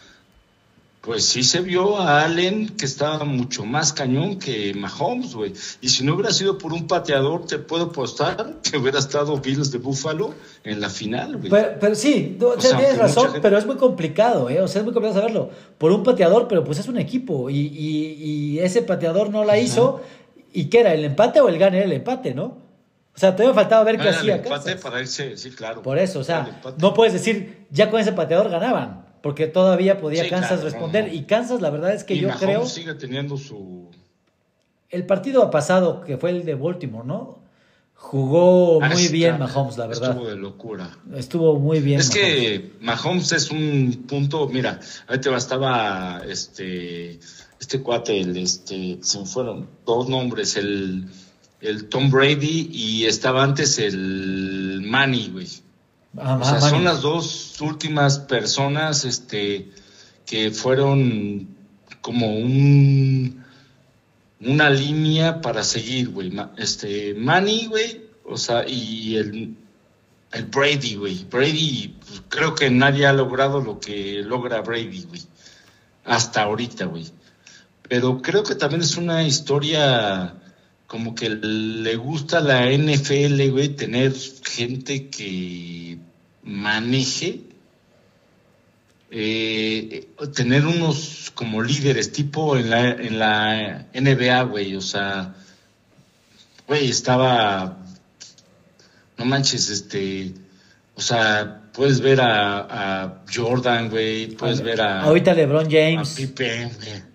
[1.07, 5.53] pues sí se vio a Allen que estaba mucho más cañón que Mahomes, güey.
[5.81, 9.71] Y si no hubiera sido por un pateador, te puedo apostar que hubiera estado Bills
[9.71, 10.35] de Buffalo
[10.65, 11.49] en la final, güey.
[11.79, 14.61] Pero, sí, tienes razón, pero es muy complicado, ¿eh?
[14.61, 15.51] O sea, es muy complicado saberlo.
[15.79, 20.01] Por un pateador, pero pues es un equipo y, y, ese pateador no la hizo.
[20.53, 20.93] ¿Y qué era?
[20.93, 21.85] ¿El empate o el gane?
[21.85, 22.67] el empate, ¿no?
[23.15, 24.37] O sea, todavía faltaba ver qué hacía.
[24.37, 25.83] empate para irse, sí, claro.
[25.83, 30.29] Por eso, o sea, no puedes decir, ya con ese pateador ganaban, porque todavía podía
[30.29, 31.13] Kansas responder.
[31.13, 32.65] Y Kansas, la verdad es que yo creo.
[32.65, 33.91] sigue teniendo su.
[34.89, 37.41] El partido pasado, que fue el de Baltimore, ¿no?
[37.93, 40.11] Jugó ah, muy bien Mahomes, la verdad.
[40.11, 40.97] Estuvo de locura.
[41.17, 41.99] Estuvo muy bien.
[41.99, 47.19] Es que Mahomes es un punto, mira, ahorita estaba este,
[47.59, 51.09] este cuate, el, este, se me fueron dos nombres, el
[51.61, 55.49] el Tom Brady y estaba antes el Manny, güey.
[56.19, 59.71] Ah, o sea, son las dos últimas personas este,
[60.25, 61.49] que fueron
[62.01, 63.45] como un
[64.41, 66.33] una línea para seguir, güey.
[66.57, 69.57] Este, Manny, güey, o sea, y el,
[70.33, 71.25] el Brady, güey.
[71.25, 75.23] Brady, pues, creo que nadie ha logrado lo que logra Brady, güey.
[76.05, 77.07] Hasta ahorita, güey.
[77.89, 80.35] Pero creo que también es una historia
[80.87, 84.15] como que le gusta a la NFL, güey, tener
[84.45, 85.99] gente que
[86.47, 87.41] maneje,
[89.11, 95.35] eh, tener unos como líderes, tipo en la, en la NBA, güey, o sea,
[96.67, 97.79] güey, estaba,
[99.19, 100.33] no manches, este,
[100.95, 105.03] o sea, puedes ver a, Jordan, güey, puedes ver a...
[105.03, 106.13] Ahorita LeBron James.
[106.13, 106.71] A Pippen,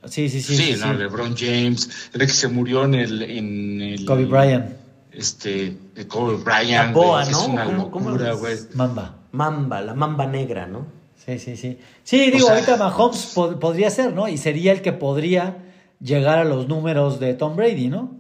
[0.05, 0.57] Sí, sí, sí.
[0.57, 3.21] Sí, no, LeBron James, el que se murió en el...
[3.23, 4.65] En el Kobe Bryant.
[5.11, 5.77] Este,
[6.07, 6.93] Kobe Bryant.
[6.93, 7.31] Boa, ¿no?
[7.31, 8.57] Es una locura, güey.
[8.73, 9.20] Mamba.
[9.31, 10.85] Mamba, la mamba negra, ¿no?
[11.25, 11.77] Sí, sí, sí.
[12.03, 14.27] Sí, digo, ahorita Mahomes podría ser, ¿no?
[14.27, 15.57] Y sería el que podría
[15.99, 18.11] llegar a los números de Tom Brady, ¿no?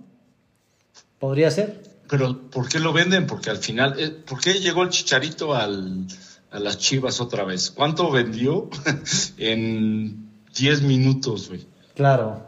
[1.19, 1.81] Podría ser.
[2.09, 3.25] Pero ¿por qué lo venden?
[3.25, 6.05] Porque al final, eh, ¿por qué llegó el chicharito al,
[6.51, 7.71] a las chivas otra vez?
[7.71, 8.69] ¿Cuánto vendió
[9.37, 11.65] en 10 minutos, güey?
[11.95, 12.45] Claro.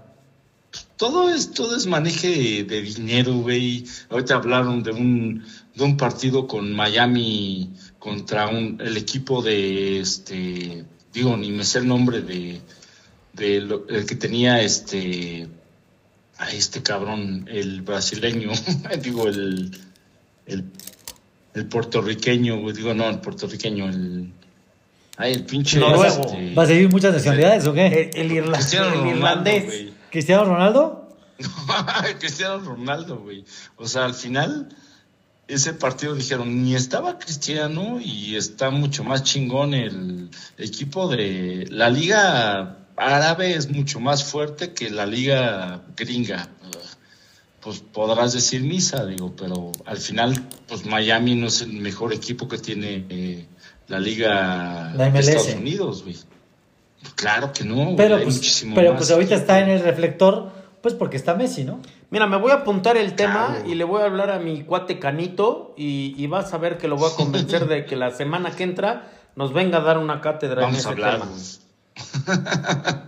[0.98, 3.86] Todo es, todo es maneje de dinero, güey.
[4.10, 5.46] Ahorita hablaron de un,
[5.76, 7.74] de un partido con Miami
[8.04, 12.60] contra un, el equipo de este, digo, ni me sé el nombre de,
[13.32, 15.48] de el que tenía este
[16.38, 18.52] a este cabrón, el brasileño,
[19.02, 19.72] digo, el,
[20.46, 24.34] el, puertorriqueño, digo, no, el puertorriqueño, el...
[25.16, 25.80] Ay, el pinche.
[25.80, 26.26] Noruego.
[26.26, 28.12] este, ¿Va a seguir muchas nacionalidades o qué?
[28.14, 29.92] El, el irla- Cristiano el Ronaldo, irlandés.
[30.12, 31.18] ¿Cristiano Ronaldo?
[32.20, 33.46] Cristiano Ronaldo, güey.
[33.78, 34.68] O sea, al final,
[35.48, 41.90] ese partido dijeron, ni estaba Cristiano y está mucho más chingón el equipo de la
[41.90, 46.50] liga árabe es mucho más fuerte que la liga gringa.
[47.60, 52.48] Pues podrás decir misa, digo, pero al final, pues Miami no es el mejor equipo
[52.50, 53.46] que tiene eh,
[53.88, 55.20] la liga La de.
[55.20, 56.18] Estados Unidos, güey.
[57.16, 60.52] Claro que no, Pero pues, muchísimo pero más pues ahorita está en el reflector,
[60.82, 61.82] pues porque está Messi, ¿no?
[62.14, 63.70] Mira, me voy a apuntar el tema Claro.
[63.70, 66.88] y le voy a hablar a mi cuate Canito y, y vas a ver que
[66.88, 70.22] lo voy a convencer de que la semana que entra nos venga a dar una
[70.22, 71.14] cátedra en Vamos ese a hablar.
[71.14, 71.26] tema.
[71.32, 73.00] güey.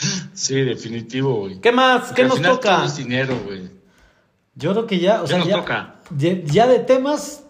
[0.32, 1.60] sí, definitivo, güey.
[1.60, 2.00] ¿Qué más?
[2.00, 2.76] Porque ¿Qué al nos final toca?
[2.78, 3.70] todo es dinero, güey.
[4.56, 5.94] Yo creo que ya, o ¿Qué sea, nos ya, toca?
[6.16, 7.44] ya, ya de temas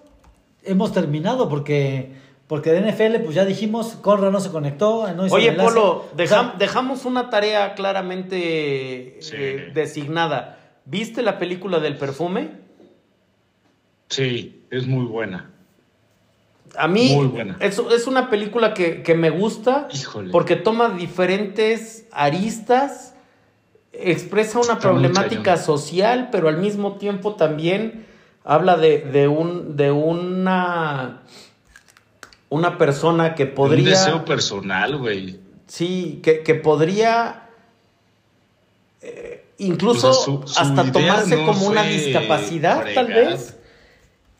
[0.65, 2.13] hemos terminado porque
[2.49, 5.53] porque de NFL pues ya dijimos, Conra no se conectó, no hizo Oye.
[5.53, 9.33] Polo, O dejam- sea, dejamos una tarea claramente Sí.
[9.37, 10.58] eh, designada.
[10.91, 12.51] ¿Viste la película del perfume?
[14.09, 15.51] Sí, es muy buena.
[16.77, 17.57] A mí Muy buena.
[17.61, 20.31] Es, es una película que, que me gusta Híjole.
[20.31, 23.15] porque toma diferentes aristas,
[23.93, 28.07] expresa una Está problemática social, pero al mismo tiempo también
[28.45, 31.23] habla de, de un, de una,
[32.49, 33.91] una persona que Un podría...
[33.91, 35.41] deseo personal, güey.
[35.67, 37.49] Sí, que, que podría
[39.03, 43.57] eh, incluso O sea, su- su hasta idea tomarse no como una discapacidad, tal vez.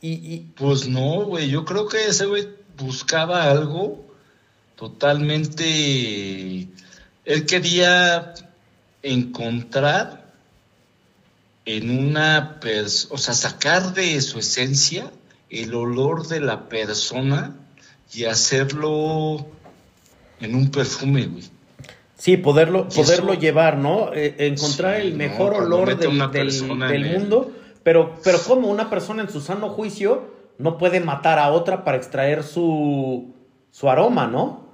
[0.01, 1.49] Y, y- Pues no, güey.
[1.51, 4.05] Yo creo que ese güey buscaba algo
[4.77, 6.69] totalmente.
[7.25, 8.35] Él quería
[9.03, 10.27] encontrar
[11.65, 15.11] en una persona, o sea, sacar de su esencia
[15.51, 17.55] el olor de la persona
[18.15, 19.47] y hacerlo
[20.41, 21.45] en un perfume, güey.
[22.19, 24.13] Sí, poderlo, poderlo llevar, ¿no?
[24.13, 27.53] Eh, encontrar Sí, el mejor olor del, del- del el- mundo.
[27.83, 30.25] Pero, pero como una persona en su sano juicio
[30.59, 33.33] no puede matar a otra para extraer su,
[33.71, 34.67] su aroma, ¿no?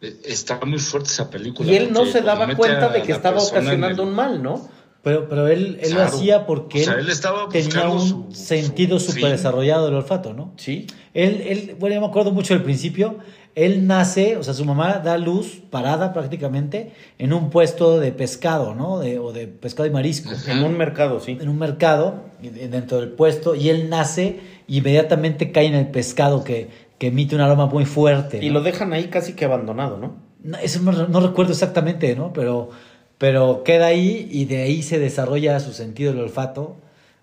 [0.00, 1.70] Eh, Está muy fuerte esa película.
[1.70, 4.68] Y él no se daba cuenta de que estaba ocasionando el- un mal, ¿no?
[5.06, 8.98] Pero, pero él, él lo hacía porque O sea, él, estaba tenía un su- sentido
[8.98, 10.52] súper desarrollado del olfato, ¿no?
[10.56, 10.88] Sí.
[11.14, 13.18] Él, él, bueno, yo me acuerdo mucho del principio.
[13.54, 18.74] Él nace, o sea, su mamá da luz parada prácticamente en un puesto de pescado,
[18.74, 18.98] ¿no?
[18.98, 20.28] De, o de pescado y marisco.
[20.48, 21.38] En un mercado, sí.
[21.40, 26.42] En un mercado, dentro del puesto, y él nace y inmediatamente cae en el pescado
[26.42, 26.68] que,
[26.98, 28.44] que emite un aroma muy fuerte.
[28.44, 28.54] Y ¿no?
[28.54, 30.16] lo dejan ahí casi que abandonado, ¿no?
[30.42, 32.32] No, eso no, no recuerdo exactamente, ¿no?
[32.32, 32.70] Pero,
[33.18, 36.76] pero queda ahí y de ahí se desarrolla su sentido del olfato,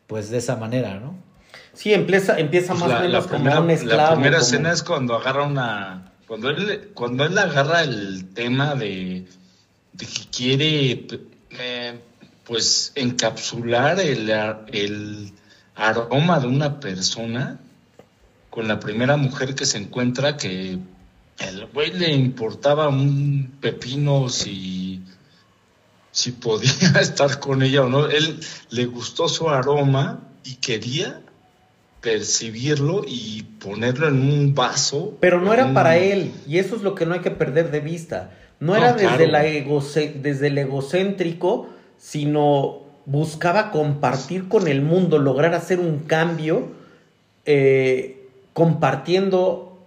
[0.08, 1.16] pues de esa manera, ¿no?
[1.74, 4.02] Sí, empieza, empieza Pues más o la, la menos primera, como un esclavo.
[4.02, 6.12] la primera como- escena es cuando agarra una.
[6.28, 9.26] Cuando él, cuando él agarra el tema de,
[9.94, 11.06] de que quiere
[11.60, 12.00] eh,
[12.46, 15.32] pues encapsular el, ar- el
[15.76, 17.60] aroma de una persona
[18.50, 20.78] con la primera mujer que se encuentra que
[21.40, 25.02] el güey le importaba un pepino si,
[26.14, 26.72] si podía
[27.02, 28.06] estar con ella o no.
[28.08, 31.20] Él le gustó su aroma y quería
[32.00, 35.14] percibirlo y ponerlo en un vaso.
[35.20, 37.72] Pero no era un- para él, y eso es lo que no hay que perder
[37.72, 38.32] de vista.
[38.60, 41.68] No, No, era desde, la desde el egocéntrico,
[41.98, 46.68] sino buscaba compartir con el mundo, lograr hacer un cambio,
[47.46, 49.78] eh, compartiendo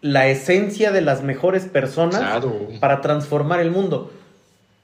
[0.00, 2.68] la esencia de las mejores personas Claro.
[2.80, 4.10] para transformar el mundo.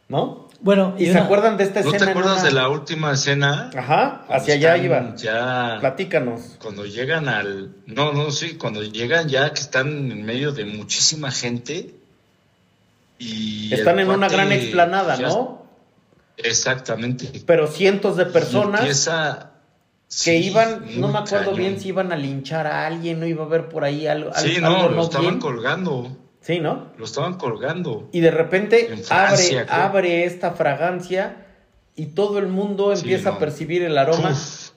[0.08, 0.48] ¿No?
[0.62, 1.98] Bueno, ¿Y se una- acuerdan de esta ¿No escena?
[1.98, 3.70] te en acuerdas una- de la última escena?
[3.74, 5.16] Ajá, hacia allá están iba.
[5.16, 5.76] Ya.
[5.80, 6.56] Platícanos.
[6.62, 7.74] Cuando llegan al.
[7.86, 11.94] No, no, sí, cuando llegan ya que están en medio de muchísima gente.
[13.18, 15.66] Y Están en una gran explanada, ya- ¿no?
[16.36, 17.30] Exactamente.
[17.46, 19.50] Pero cientos de personas empieza-
[20.08, 21.56] que sí, iban, no me acuerdo cañón.
[21.58, 24.30] bien si iban a linchar a alguien, no iba a haber por ahí algo.
[24.34, 25.40] Sí, algo no, lo estaban bien.
[25.40, 26.16] colgando.
[26.40, 26.92] Sí, ¿no?
[26.96, 28.08] Lo estaban colgando.
[28.12, 29.82] Y de repente Francia, abre, creo.
[29.82, 31.46] abre esta fragancia
[31.96, 33.36] y todo el mundo Sí, empieza no.
[33.36, 34.30] a percibir el aroma.
[34.30, 34.70] Uf,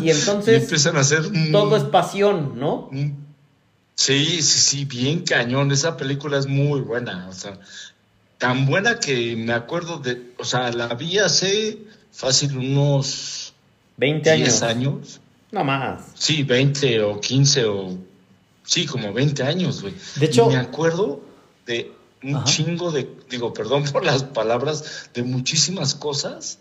[0.00, 1.20] Y y entonces empiezan a hacer.
[1.26, 2.90] un- todo es pasión, ¿no?
[3.94, 5.72] Sí, sí, sí, bien cañón.
[5.72, 7.28] Esa película es muy buena.
[7.28, 7.58] O sea,
[8.36, 10.32] tan buena que me acuerdo de.
[10.38, 11.78] O sea, la vi hace
[12.12, 13.54] fácil unos
[13.96, 14.48] 20 años.
[14.48, 15.20] 10 años.
[15.50, 16.02] No más.
[16.14, 17.96] Sí, 20 o 15 o.
[18.66, 19.94] Sí, como 20 años, güey.
[20.16, 21.20] De hecho- Y me acuerdo
[21.66, 22.44] de un Ajá.
[22.44, 23.08] chingo de.
[23.30, 26.58] Digo, perdón por las palabras, de muchísimas cosas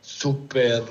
[0.00, 0.82] súper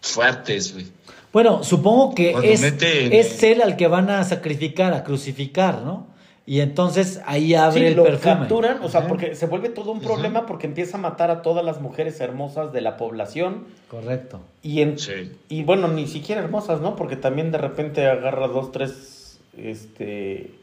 [0.00, 0.86] fuertes, güey.
[1.32, 5.82] Bueno, supongo que Cuando es, mete- es él al que van a sacrificar, a crucificar,
[5.82, 6.06] ¿no?
[6.46, 8.34] Y entonces ahí abre Sí, el lo perfume.
[8.38, 9.08] capturan, o sea, Ajá.
[9.10, 12.72] porque se vuelve todo un problema porque empieza a matar a todas las mujeres hermosas
[12.72, 14.40] de la población Correcto.
[14.62, 15.30] y en, Sí.
[15.50, 16.96] y bueno, ni siquiera hermosas, ¿no?
[16.96, 19.17] Porque también de repente agarra dos, tres,
[19.62, 20.54] este...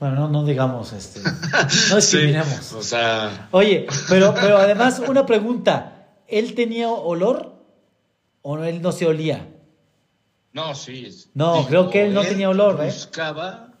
[0.00, 1.20] Bueno, no, no digamos, este,
[1.90, 2.48] no discriminemos.
[2.48, 7.54] Sí, o sea, Oye, pero, pero además una pregunta, ¿él tenía olor
[8.42, 9.48] o no, él no se olía?
[10.52, 11.08] no, sí.
[11.34, 12.86] No, creo que él no tenía olor, ¿eh?
[12.86, 13.72] Buscaba.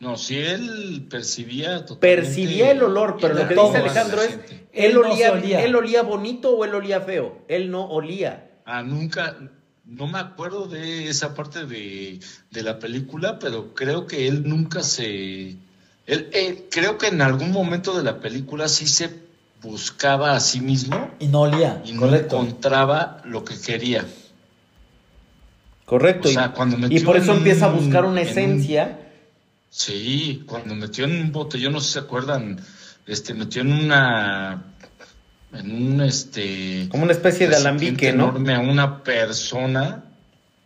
[0.00, 4.68] No, si él percibía totalmente Percibía el olor, pero lo que dice Alejandro es, él,
[4.72, 5.64] Él no olía, olía.
[5.64, 7.44] ¿él olía bonito o él olía feo?
[7.48, 8.48] Él no olía.
[8.64, 9.36] Ah, nunca,
[9.88, 12.20] no me acuerdo de esa parte de,
[12.50, 15.56] de la película, pero creo que él nunca se...
[16.06, 19.10] Él, él- creo que en algún momento de la película sí se
[19.62, 22.36] buscaba a sí mismo Y no olía, y no correcto.
[22.40, 24.06] encontraba lo que quería.
[25.84, 26.28] Correcto.
[26.28, 28.30] O y- sea, cuando y, metió por eso en empieza a buscar una en un-
[28.32, 28.98] esencia.
[29.70, 32.58] Sí, cuando metió en un botellón, no sé si se acuerdan,
[33.06, 34.64] este, metió en una,
[35.52, 36.88] en un, este...
[36.90, 38.28] Como una especie de alambique, ¿no?
[38.30, 40.04] enorme a una persona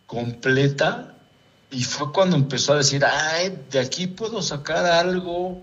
[0.05, 1.13] completa
[1.71, 5.61] y fue cuando empezó a decir, ay, de aquí puedo sacar algo.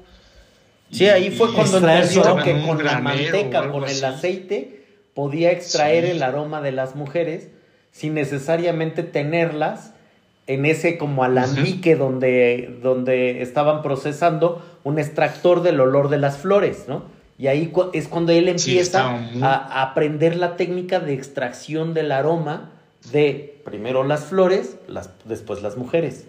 [0.90, 4.04] Sí, ahí fue cuando entendió que con la granero manteca, con el así.
[4.04, 4.84] aceite,
[5.14, 6.10] podía extraer Sí.
[6.12, 7.48] el aroma de las mujeres
[7.92, 9.92] sin necesariamente tenerlas
[10.48, 16.86] en ese como alambique donde, donde estaban procesando un extractor del olor de las flores,
[16.88, 17.04] ¿no?
[17.40, 21.94] Y ahí cu- es cuando él empieza muy- a, a aprender la técnica de extracción
[21.94, 22.70] del aroma
[23.12, 26.26] de primero las flores, las, después las mujeres.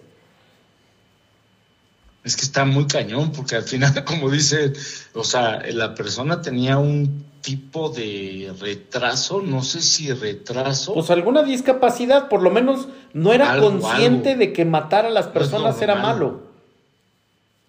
[2.24, 4.72] Es que está muy cañón, porque al final, como dice,
[5.14, 10.94] o sea, la persona tenía un tipo de retraso, no sé si retraso.
[10.94, 14.38] Pues alguna discapacidad, por lo menos no era Algo, consciente algo.
[14.40, 16.42] de que matar a las No personas era malo.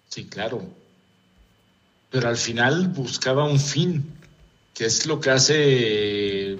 [0.08, 0.62] Sí, claro.
[2.14, 4.04] Pero al final buscaba un fin,
[4.72, 6.52] que es lo que hace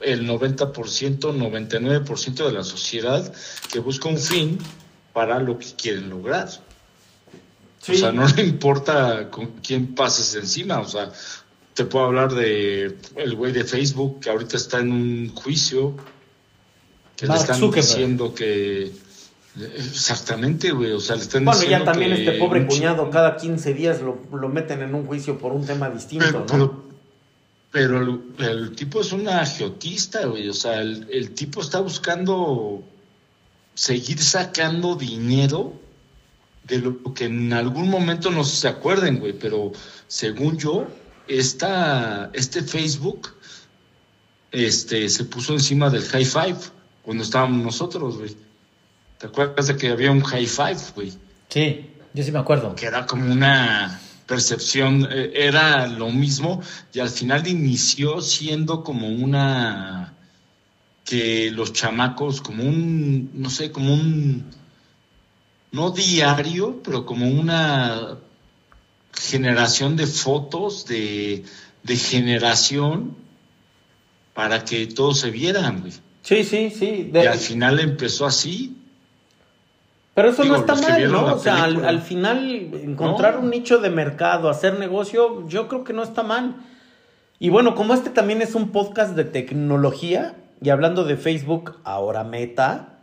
[0.00, 3.30] el 90%, 99% de la sociedad,
[3.70, 4.58] que busca un fin
[5.12, 6.48] para lo que quieren lograr.
[7.86, 10.80] O sea, no le importa con quién pases encima.
[10.80, 11.12] O sea,
[11.74, 15.94] te puedo hablar de el güey de Facebook que ahorita está en un juicio,
[17.16, 17.86] que Mark le están Zuckerberg.
[17.86, 18.92] diciendo que...
[19.58, 20.92] Exactamente, güey.
[20.92, 24.02] O sea, le están Bueno, ya diciendo también que este pobre cuñado cada 15 días
[24.02, 26.46] lo, lo meten en un juicio por un tema distinto, Pero, ¿no?
[26.46, 26.84] pero,
[27.70, 30.48] pero el, el tipo es un agiotista, güey.
[30.48, 32.82] O sea, el, el tipo está buscando
[33.74, 35.72] seguir sacando dinero
[36.64, 39.32] de lo que en algún momento no se acuerden, güey.
[39.32, 39.72] Pero
[40.06, 40.86] según yo,
[41.28, 43.30] esta, este Facebook
[44.52, 46.58] este, se puso encima del high five
[47.02, 48.36] cuando estábamos nosotros, güey.
[49.18, 51.12] ¿Te acuerdas de que había un high five, güey?
[51.48, 52.74] Sí, yo sí me acuerdo.
[52.74, 56.60] que era como una percepción, eh, era lo mismo
[56.92, 60.12] y al final inició siendo como una
[61.04, 64.44] que los chamacos, como un, no sé, como un,
[65.70, 68.18] no diario, pero como una
[69.12, 71.44] generación de fotos de,
[71.84, 73.16] de generación
[74.34, 75.92] para que todos se vieran, güey.
[76.22, 77.10] Sí, sí, sí.
[77.14, 78.75] Y al final empezó así.
[80.16, 81.24] Pero eso digo, no está mal, ¿no?
[81.34, 82.50] O sea, al, final
[82.82, 83.40] encontrar No.
[83.42, 86.56] un nicho de mercado, hacer negocio, yo creo que no está mal.
[87.38, 92.24] Y bueno, como este también es un podcast de tecnología, y hablando de Facebook, ahora
[92.24, 92.94] Meta,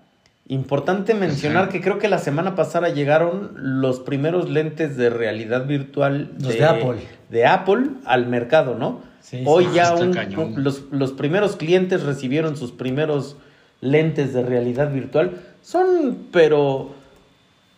[0.47, 6.31] importante mencionar que creo que la semana pasada llegaron los primeros lentes de realidad virtual
[6.39, 6.95] Los de Apple.
[7.29, 9.01] de Apple al mercado, ¿no?
[9.21, 9.71] Sí, Hoy sí.
[9.75, 10.53] ya Está un- cañón.
[10.63, 13.37] los, los primeros clientes recibieron sus primeros
[13.79, 15.37] lentes de realidad virtual.
[15.61, 16.91] Son, pero,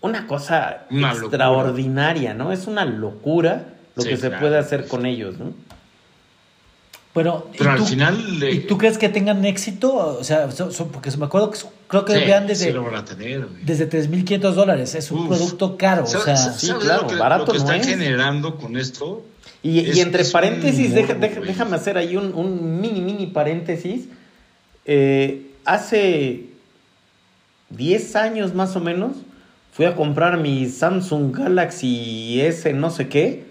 [0.06, 1.28] una cosa Una locura.
[1.46, 2.52] extraordinaria, ¿no?
[2.52, 4.42] Es una locura lo Sí, que se claro.
[4.42, 5.48] puede hacer con ellos, ¿no?
[5.50, 5.54] ¿y
[7.14, 9.96] Pero al tú- final le- ¿Y tú crees que tengan éxito?
[10.20, 12.84] O sea, son- son- porque me acuerdo que creo que Sí, vean desde, sí lo
[12.84, 13.64] van a tener, güey.
[13.64, 14.96] desde 3.500 dólares.
[14.96, 15.28] Es un Uf.
[15.30, 16.04] producto caro.
[16.04, 17.88] O ¿Sabes- sea, sí, lo claro, que- barato Lo que no están es.
[17.88, 19.24] generando con esto.
[19.64, 21.48] Y, Es- y entre paréntesis, deja- morbo, deja- güey.
[21.48, 24.08] déjame hacer ahí un, un mini, mini paréntesis.
[24.86, 26.48] Eh, hace
[27.70, 29.14] 10 años más o menos
[29.76, 33.44] fui a comprar mi Samsung Galaxy S no sé qué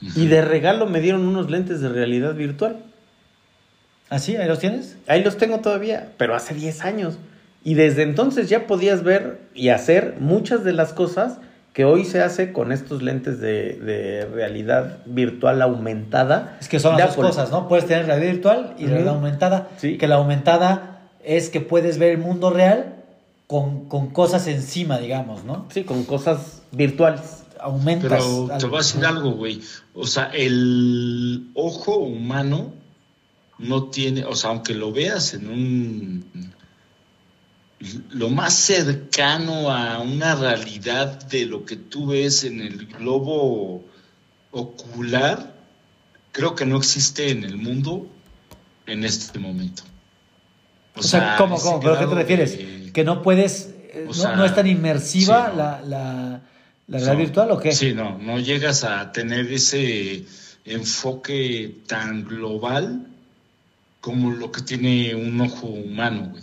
[0.00, 2.76] y de regalo me dieron unos lentes de realidad virtual.
[4.08, 4.36] ¿así?
[4.36, 4.96] ¿Ahí los tienes?
[5.06, 7.18] Ahí los tengo todavía, pero hace 10 años.
[7.62, 11.40] Y desde entonces ya podías ver y hacer muchas de las cosas
[11.74, 16.56] que hoy se hace con estos lentes de, de realidad virtual aumentada.
[16.58, 17.68] Es que son las dos cosas, ¿no?
[17.68, 19.68] Puedes tener realidad virtual y realidad aumentada.
[19.76, 19.98] Sí.
[19.98, 22.95] Que la aumentada es que puedes ver el mundo real
[23.46, 25.66] con, con cosas encima, digamos, ¿no?
[25.72, 27.44] Sí, con cosas virtuales.
[27.60, 28.10] Aumentas.
[28.10, 28.68] Pero te algo.
[28.68, 29.60] voy a decir algo, güey.
[29.94, 32.72] O sea, el ojo humano
[33.58, 36.52] no tiene, o sea, aunque lo veas en un...
[38.10, 43.84] Lo más cercano a una realidad de lo que tú ves en el globo
[44.50, 45.54] ocular,
[46.32, 48.06] creo que no existe en el mundo
[48.86, 49.82] en este momento.
[50.94, 51.80] O sea, ¿cómo, cómo?
[51.80, 52.56] ¿Pero a qué te refieres?
[52.56, 55.56] de- ¿Que no puedes, eh, O no, sea, no es tan inmersiva sí, no.
[55.62, 56.40] la, la,
[56.86, 57.72] la realidad No, virtual o qué?
[57.72, 60.24] Sí, no, no llegas a tener ese
[60.64, 63.06] enfoque tan global
[64.00, 66.42] como lo que tiene un ojo humano, güey.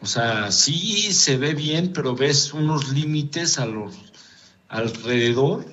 [0.00, 3.94] O sea, sí se ve bien, pero ves unos límites a los
[4.68, 5.64] alrededor.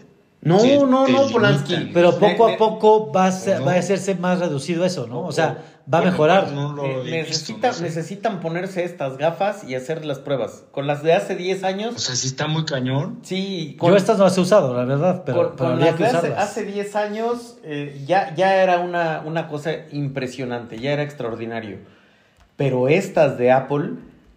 [0.42, 1.90] No, no, no, Polanski.
[1.94, 3.66] Pero poco a poco va a, ser- ¿no?
[3.66, 5.22] va a hacerse más reducido eso, ¿no?
[5.22, 6.52] O sea, va a Bueno, mejorar.
[6.52, 7.84] No lo Eh, visto, necesita- no sé.
[7.84, 10.64] Necesitan ponerse estas gafas y hacer las pruebas.
[10.72, 13.20] Con las de hace 10 años, O sea, sí está muy cañón.
[13.24, 15.96] sí, con, Yo estas no las he usado, la verdad, pero, con- pero con las
[15.96, 16.40] que de hace, usarlas.
[16.50, 21.78] hace 10 años eh, ya, ya era una, una cosa impresionante, ya era extraordinario.
[22.58, 23.92] Pero estas de Apple,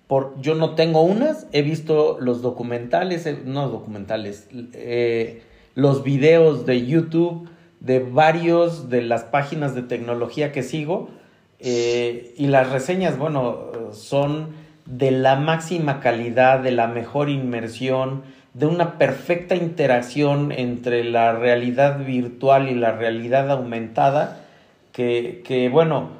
[0.07, 5.43] por, yo no tengo unas, he visto los documentales, eh, no documentales, eh,
[5.75, 7.49] los videos de YouTube
[7.81, 11.11] de varios de las páginas de tecnología que sigo
[11.61, 14.49] eh, y las reseñas, bueno, son
[14.87, 18.23] de la máxima calidad, de la mejor inmersión,
[18.55, 24.41] de una perfecta interacción entre la realidad virtual y la realidad aumentada,
[24.93, 26.11] que, que, bueno,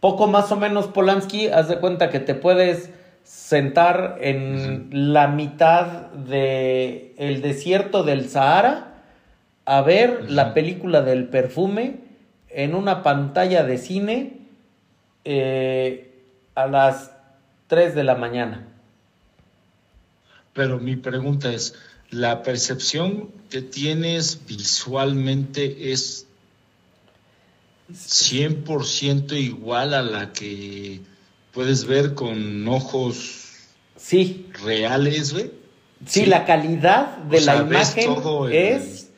[0.00, 2.90] poco más o menos Polanski, haz de cuenta que te puedes
[3.24, 9.02] sentar en la mitad de el desierto del Sahara
[9.66, 11.96] a ver la película del perfume
[12.48, 14.37] en una pantalla de cine
[15.30, 16.10] eh,
[16.54, 17.10] a las
[17.66, 18.66] 3 de la mañana.
[20.54, 21.74] Pero mi pregunta es,
[22.10, 26.26] ¿la percepción que tienes visualmente es
[27.92, 31.00] 100% igual a la que
[31.52, 33.34] puedes ver con ojos
[33.96, 35.50] Sí, reales, güey?
[36.06, 36.26] sí, Sí.
[36.26, 38.10] la calidad de O la imagen
[38.50, 39.10] el- es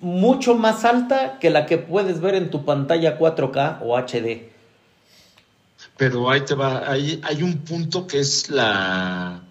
[0.00, 4.51] mucho más alta que la que puedes ver en tu pantalla 4K o HD.
[5.96, 9.42] Pero ahí te va, hay, hay un punto que es la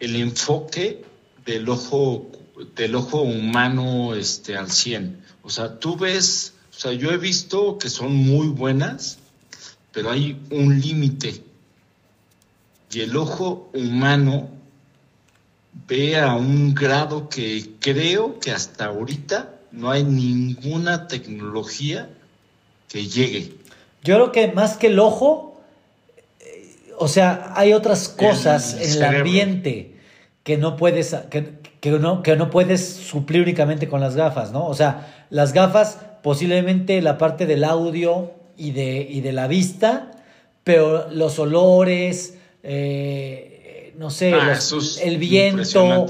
[0.00, 1.04] el enfoque
[1.46, 2.30] del ojo
[2.76, 5.22] del ojo humano este al 100.
[5.42, 9.18] O sea, tú ves, o sea, yo he visto que son muy buenas,
[9.92, 11.42] pero hay un límite.
[12.92, 14.50] Y el ojo humano
[15.88, 22.08] ve a un grado que creo que hasta ahorita no hay ninguna tecnología
[22.88, 23.56] que llegue.
[24.04, 25.60] Yo creo que más que el ojo,
[26.40, 29.94] eh, o sea, hay otras cosas El en el ambiente
[30.44, 34.66] que no puedes que, que no, que no puedes suplir únicamente con las gafas, ¿no?
[34.66, 40.10] O sea, las gafas posiblemente la parte del audio y de, y de la vista,
[40.64, 45.64] pero los olores, eh, no sé, Ah, los- eso es el viento,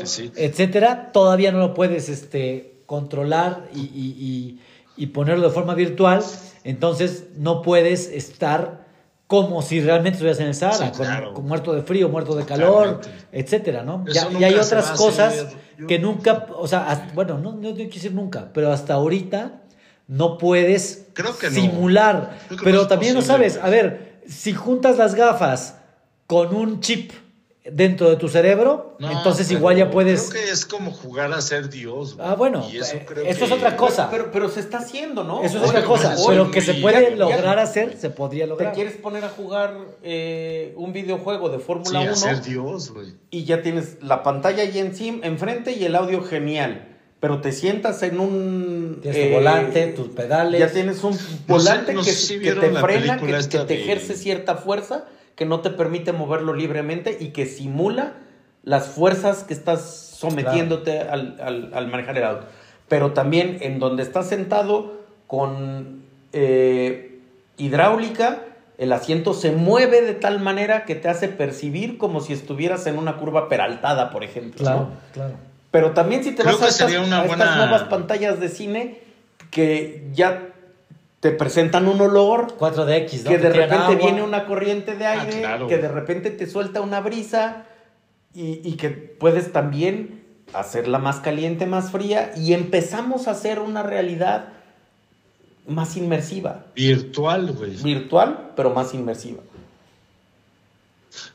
[0.07, 0.31] sí.
[0.37, 4.59] etcétera, todavía no lo puedes este, controlar y, y- y-
[4.97, 6.23] y ponerlo de forma virtual,
[6.65, 8.85] entonces no puedes estar
[9.27, 11.35] como si realmente estuvieras en el Sahara, Sí, con- claro.
[11.35, 13.27] con, muerto de frío, muerto de calor, Totalmente.
[13.33, 14.05] etcétera, ¿no?
[14.07, 15.47] Ya- y hay otras cosas.
[15.79, 19.63] Yo- que nunca, o sea, hasta- bueno, no, no que decir nunca, pero hasta ahorita
[20.07, 21.53] no puedes Creo que no.
[21.55, 22.39] simular.
[22.47, 25.79] Creo que pero no también posible, sabes, a ver, si juntas las gafas
[26.27, 27.11] con un chip
[27.65, 30.29] dentro de tu cerebro, No, entonces igual ya puedes...
[30.31, 32.15] Creo que es como jugar a ser Dios.
[32.15, 32.29] güey.
[32.29, 34.11] Ah, bueno, Y eso eh, creo eso es otra cosa.
[34.11, 35.43] Pero, pero se está haciendo, ¿no?
[35.43, 38.49] Eso es otra cosa, pero que se puede ya- lograr ya- hacer, se podría Te
[38.51, 38.75] lograr.
[38.75, 43.15] quieres poner a jugar eh, un videojuego de Sí, Fórmula a 1 ser Dios, güey.
[43.31, 46.91] y ya tienes la pantalla ahí encima, enfrente y el audio genial.
[47.21, 48.99] Pero te sientas en un...
[49.01, 50.61] Tienes tu eh, volante, tus pedales.
[50.61, 51.19] Ya tienes un
[51.49, 55.07] volante no que, sé si que vieron te frena, que, te de- ejerce cierta fuerza,
[55.37, 58.13] que no te permite moverlo libremente y que simula
[58.63, 59.83] las fuerzas que estás
[60.17, 62.47] sometiéndote al, al- al manejar el auto.
[62.89, 66.03] Pero también en donde estás sentado con
[66.33, 67.19] eh,
[67.57, 68.41] hidráulica,
[68.79, 72.99] el asiento se mueve de tal manera que te hace percibir como si estuvieras en
[72.99, 74.59] una curva peraltada, por ejemplo.
[74.59, 74.91] Claro, ¿no?
[75.13, 75.35] claro.
[75.71, 79.01] Pero también si te Creo vas a estas, a estas buena- nuevas pantallas de cine
[79.51, 80.49] que ya
[81.25, 83.31] te presentan un olor, 4DX, ¿no?
[83.31, 83.95] que de repente agua.
[83.95, 85.67] viene una corriente de Ah, aire, claro.
[85.69, 87.65] que de repente te suelta una brisa
[88.35, 90.23] y, y que puedes también
[90.53, 94.51] hacerla más caliente, más fría y empezamos a hacer una realidad
[95.67, 97.71] más inmersiva, Virtual, güey.
[97.77, 99.41] virtual, pero más inmersiva.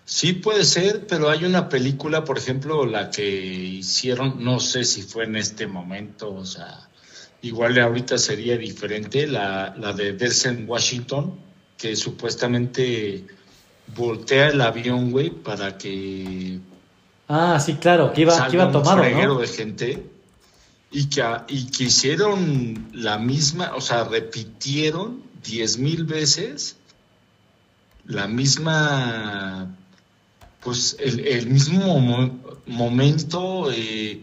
[0.06, 5.02] Sí puede ser, pero hay una película, por ejemplo, la que hicieron, no sé si
[5.02, 6.89] fue en este momento, o sea,
[7.41, 11.34] igual ahorita sería diferente, la, la de Delsen Washington,
[11.78, 13.26] que supuestamente
[13.95, 16.60] voltea el avión, güey, para que
[17.28, 19.40] Ah, sí, claro, que iba, que iba un tomado, freguero ¿no?
[19.40, 20.03] de gente
[20.91, 26.76] y que, y que hicieron la misma, o sea, repitieron diez mil veces
[28.06, 29.76] la misma,
[30.64, 34.22] pues el, el mismo mo- momento, eh,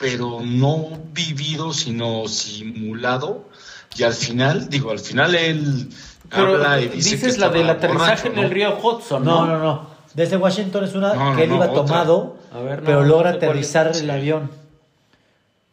[0.00, 3.48] pero no vivido, sino simulado.
[3.96, 5.88] Y al final, digo, al final él
[6.30, 9.46] Pero habla y dice dices que la del aterrizaje borracho, en el río Hudson, No,
[9.46, 9.58] ¿no?
[9.58, 9.90] no, no.
[10.14, 11.82] Desde Washington es una No, que él no, iba otra.
[11.84, 14.50] tomado, A ver, no, pero logra aterrizar el avión.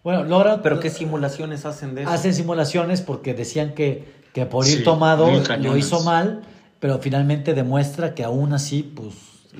[0.03, 0.61] Bueno, logra.
[0.61, 2.11] Pero qué simulaciones hacen de eso.
[2.11, 5.27] Hacen simulaciones porque decían que, que por ir Sí, tomado
[5.59, 6.41] lo hizo mal,
[6.79, 9.15] pero finalmente demuestra que aún así, pues.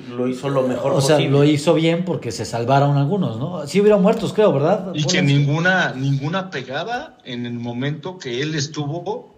[0.09, 3.65] Lo hizo lo mejor o sea, lo hizo bien porque se salvaron algunos, ¿no?
[3.67, 4.91] Sí hubieron muertos, creo, ¿verdad?
[4.93, 9.35] Y que ninguna, ninguna pegaba en el momento que él estuvo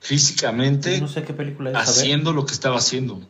[0.00, 1.76] físicamente No sé qué película es.
[1.76, 1.88] a ver.
[1.88, 3.20] haciendo lo que estaba haciendo.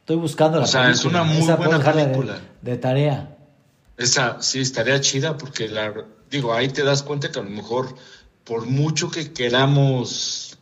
[0.00, 1.22] Estoy buscando la O sea, es película.
[1.22, 2.38] una muy Esa buena de- película.
[2.62, 3.36] De, tarea.
[3.96, 5.92] Esa sí estaría chida porque la
[6.30, 7.94] digo, ahí te das cuenta que a lo mejor
[8.44, 10.56] por mucho que queramos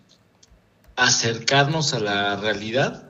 [0.97, 3.06] acercarnos a la realidad,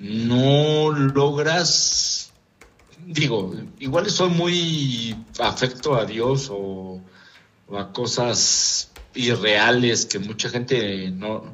[0.00, 2.20] no logras
[3.06, 7.00] digo, igual soy muy afecto a Dios o,
[7.76, 11.44] a cosas irreales que mucha gente no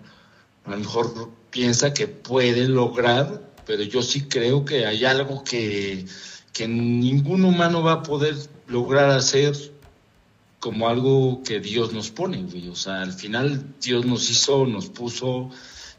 [0.65, 6.05] a lo mejor piensa que puede lograr, pero yo sí creo que hay algo que,
[6.53, 8.35] que ningún humano va a poder
[8.67, 9.55] lograr hacer
[10.59, 12.69] como algo que Dios nos pone, güey.
[12.69, 15.51] O sea, al final Dios nos hizo, nos puso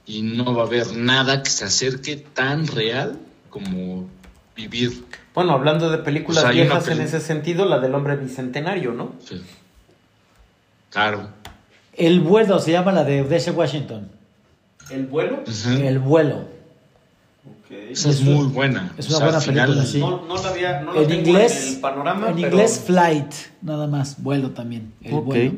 [0.08, 3.20] y no va a haber nada que se acerque tan real
[3.50, 4.08] como
[4.56, 5.04] vivir.
[5.36, 9.14] Bueno, hablando de películas viejas en ese sentido, la del hombre bicentenario, ¿no?
[9.24, 9.42] sí.
[10.90, 11.30] Claro.
[11.94, 14.10] El vuelo se llama la de Odessa Washington.
[14.90, 15.44] ¿El vuelo?
[15.68, 16.48] El vuelo.
[17.90, 18.94] Esa es muy buena.
[18.98, 20.00] es O una sea, buena final- película, sí.
[20.00, 23.88] No, no la había, no en inglés, en el panorama, en pero- inglés flight, nada
[23.88, 24.94] más, vuelo también.
[25.04, 25.54] El vuelo.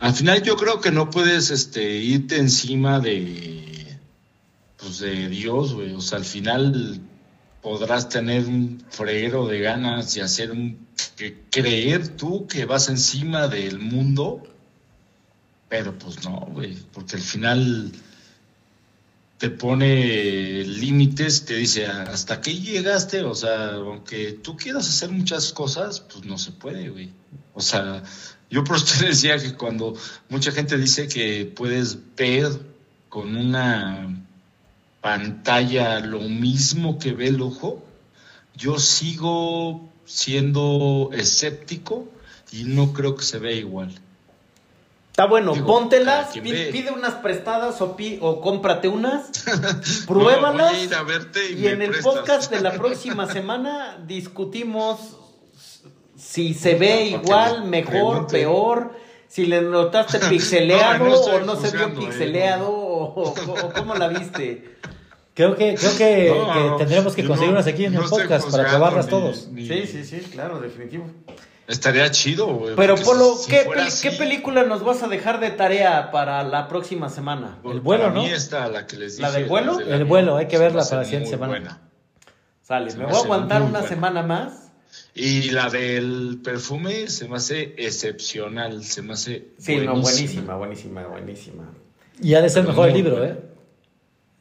[0.00, 3.73] Al final yo creo que no puedes este, irte encima de,
[4.84, 5.94] pues de Dios, güey.
[5.94, 7.00] O sea, al final
[7.62, 10.86] podrás tener un freguero de ganas y hacer un...
[11.16, 14.42] que creer tú que vas encima del mundo,
[15.70, 16.76] pero pues no, güey.
[16.92, 17.92] Porque al final
[19.38, 25.52] te pone límites, te dice, hasta qué llegaste, o sea, aunque tú quieras hacer muchas
[25.52, 27.10] cosas, pues no se puede, güey.
[27.54, 28.02] O sea,
[28.50, 29.94] yo por te decía que cuando
[30.28, 32.50] mucha gente dice que puedes ver
[33.08, 34.23] con una
[35.04, 37.82] pantalla lo mismo que ve el ojo,
[38.56, 42.06] yo sigo siendo escéptico
[42.50, 43.90] y no creo que se vea igual.
[45.10, 50.80] Está bueno, Digo, póntelas, pide unas prestadas o, pi- o cómprate unas, No, pruébalas voy
[50.80, 54.98] a ir a verte y en el podcast de la próxima semana discutimos
[56.16, 58.94] si se ve igual, mejor, peor,
[59.28, 63.04] si le notaste pixeleado No, o no se vio eh, pixeleado o,
[63.34, 64.72] o- o cómo la viste.
[65.34, 68.08] Creo que, creo que, No, que no, tendremos que conseguirlas no- aquí en no el
[68.08, 69.48] podcast para probarlas ni- todos.
[69.48, 71.06] ni- Sí, sí, sí, claro, definitivo.
[71.66, 72.76] Estaría chido, güey.
[72.76, 76.10] Pero Polo, si ¿qué, fuera peli- así, qué película nos vas a dejar de tarea
[76.10, 77.58] para la próxima semana?
[77.62, 78.22] por- El vuelo, para ¿no?
[78.22, 79.22] mí esta, la que les dije.
[79.22, 79.76] ¿La del vuelo?
[79.78, 81.50] de El avión, vuelo, hay que verla para la siguiente semana.
[81.50, 81.80] buena.
[82.62, 83.88] Sale, Se me me voy a aguantar una buena.
[83.88, 84.60] semana más.
[85.14, 90.54] Y la del perfume se me hace excepcional, se me hace Sí, no, buenísima.
[90.54, 91.64] buenísima, buenísima, buenísima.
[92.22, 93.32] Y ha de ser Pero mejor el libro, buena.
[93.34, 93.38] ¿eh?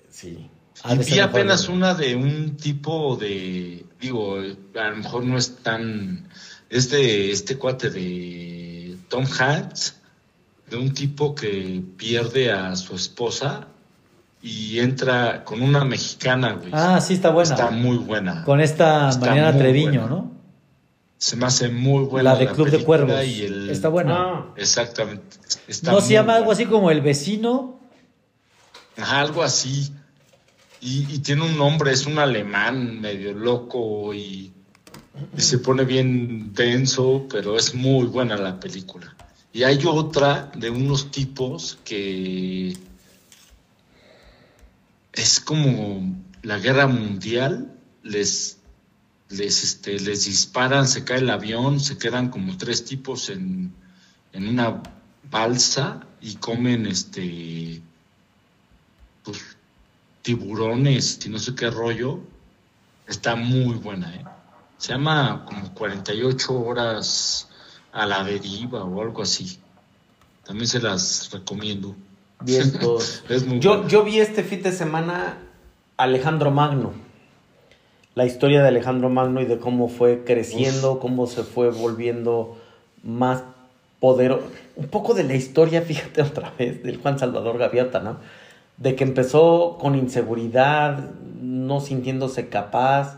[0.09, 0.49] Sí.
[0.89, 6.27] Y vi apenas una de un tipo de, digo, a lo mejor no es tan,
[6.69, 9.95] es de este cuate de Tom Hanks,
[10.69, 13.67] de un tipo que pierde a su esposa
[14.41, 16.71] y entra con una mexicana, güey.
[16.73, 17.51] Ah, sí, está buena.
[17.53, 18.43] Está muy buena.
[18.43, 20.07] Con esta Está Mariana Treviño, buena.
[20.07, 20.31] ¿no?
[21.17, 22.33] Se me hace muy buena.
[22.33, 23.25] la de Club de Cuervos.
[23.25, 24.15] y el- Está buena.
[24.17, 25.37] Ah, Exactamente.
[25.67, 27.79] Está ¿No se llama algo así como El Vecino?
[28.97, 29.93] Algo así.
[30.85, 34.51] Y, tiene un nombre, es un alemán medio loco y,
[35.38, 39.15] se pone bien denso, pero es muy buena la película.
[39.53, 42.76] Y hay otra de unos tipos que
[45.14, 48.57] es como la guerra mundial, les,
[49.30, 53.73] les, este, les disparan, se cae el avión, se quedan como tres tipos en,
[54.34, 54.84] en una
[55.31, 57.81] balsa y comen este
[60.23, 62.19] tiburones y no sé qué rollo.
[63.07, 64.25] Está muy buena, ¿eh?
[64.77, 67.49] Se llama como 48 horas
[67.91, 69.59] a la deriva o algo así.
[70.45, 71.95] También se las recomiendo.
[72.41, 72.73] Bien,
[73.29, 73.89] es muy yo, buena.
[73.89, 75.37] yo vi este fin de semana
[75.97, 76.93] Alejandro Magno.
[78.15, 82.57] La historia de Alejandro Magno y de cómo fue creciendo, cómo se fue volviendo
[83.03, 83.43] más
[83.99, 84.47] poderoso.
[84.75, 88.17] Un poco de la historia, fíjate otra vez, del Juan Salvador Gaviota, ¿no?
[88.77, 93.17] De que empezó con inseguridad, no sintiéndose capaz,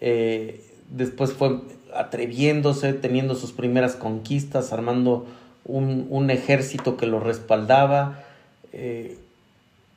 [0.00, 1.60] eh, después fue
[1.94, 5.26] atreviéndose, teniendo sus primeras conquistas, armando
[5.64, 8.20] un, un ejército que lo respaldaba,
[8.72, 9.18] eh,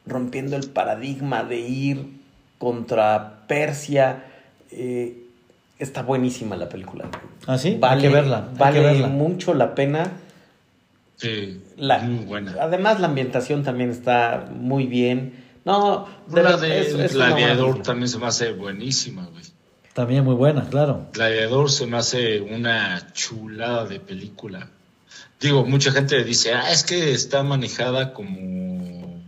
[0.05, 2.07] rompiendo el paradigma de ir
[2.57, 4.23] contra Persia.
[4.71, 5.23] eh,
[5.79, 7.05] está buenísima la película.
[7.45, 7.77] ¿Ah, sí?
[7.79, 8.47] Vale, hay que verla.
[8.51, 9.07] hay vale que verla.
[9.07, 10.11] mucho la pena.
[11.17, 12.55] Sí, La- muy buena.
[12.61, 15.43] Además, la ambientación también está muy bien.
[15.65, 19.43] No, La de es- es Gladiador también se me hace buenísima, güey.
[19.93, 21.07] También muy buena, claro.
[21.13, 24.69] Gladiador se me hace una chulada de película.
[25.41, 29.21] Digo, mucha gente dice, ah, es que está manejada como,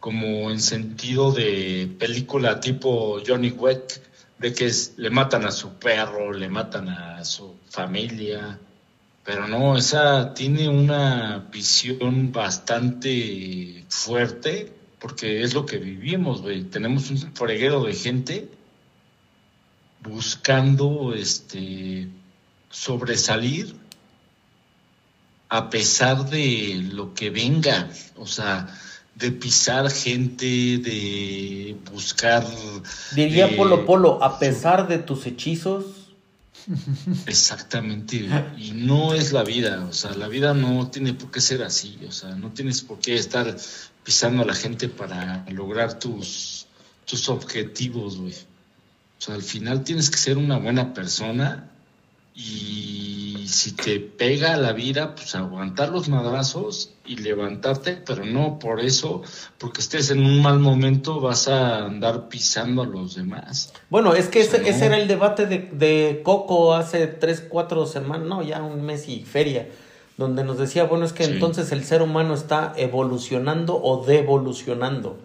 [0.00, 4.00] como en sentido de película tipo Johnny Wick,
[4.38, 8.58] de que es- le matan a su perro, le matan a su familia.
[9.30, 16.64] Pero no, esa tiene una visión bastante fuerte, porque es lo que vivimos, güey.
[16.64, 18.48] Tenemos un freguero de gente
[20.02, 22.08] buscando este
[22.70, 23.76] sobresalir
[25.48, 28.66] a pesar de lo que venga, o sea,
[29.14, 30.44] de pisar gente,
[30.78, 32.44] de buscar
[33.14, 35.99] Diría Polo Polo, a pesar de tus hechizos,
[37.26, 41.62] Exactamente, y no es la vida, o sea, la vida no tiene por qué ser
[41.62, 43.56] así, o sea, no tienes por qué estar
[44.04, 46.66] pisando a la gente para lograr tus,
[47.04, 48.34] tus objetivos, güey.
[48.34, 51.69] O sea, al final tienes que ser una buena persona
[52.42, 58.80] y si te pega la vida, pues aguantar los madrazos y levantarte, pero no por
[58.80, 59.22] eso,
[59.58, 63.72] porque estés en un mal momento, vas a andar pisando a los demás.
[63.90, 64.86] Bueno, es que ese, ese ¿no?
[64.86, 69.20] era el debate de, de Coco hace tres, cuatro semanas, no, ya un mes y
[69.24, 69.68] feria,
[70.16, 71.32] donde nos decía, bueno, es que Sí.
[71.32, 75.18] entonces el ser humano está evolucionando o devolucionando.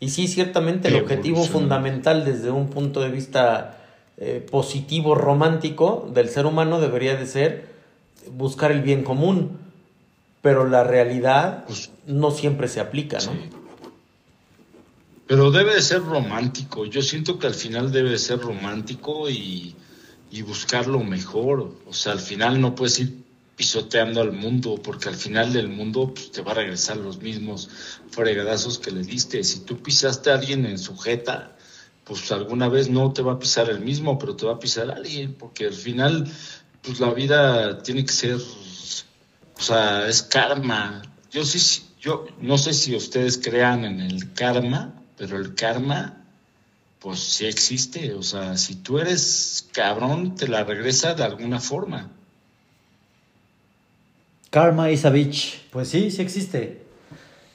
[0.00, 3.78] Y sí, ciertamente el objetivo fundamental desde un punto de vista
[4.16, 7.74] eh, positivo, romántico del ser humano debería de ser
[8.30, 9.58] buscar el bien común,
[10.42, 13.18] pero la realidad Pues, no siempre se aplica.
[15.26, 16.84] Pero debe de ser romántico.
[16.84, 19.74] Yo siento que al final debe de ser romántico y,
[20.30, 21.74] y buscar lo mejor.
[21.86, 23.24] O sea, al final no puedes ir
[23.56, 27.70] pisoteando al mundo, porque al final del mundo pues, te va a regresar los mismos
[28.10, 29.42] fregadazos que le diste.
[29.44, 31.56] Si tú pisaste a alguien en sujeta,
[32.04, 34.90] pues alguna vez no te va a pisar el mismo, pero te va a pisar
[34.90, 36.30] alguien, porque al final,
[36.82, 41.02] pues la vida tiene que ser, o sea, es karma.
[41.30, 46.22] Yo sí, yo no sé si ustedes crean en el karma, pero el karma,
[46.98, 48.12] pues sí existe.
[48.14, 52.10] O sea, si tú eres cabrón, te la regresa de alguna forma.
[54.50, 55.62] Karma is a bitch.
[55.70, 56.84] Pues sí, sí existe.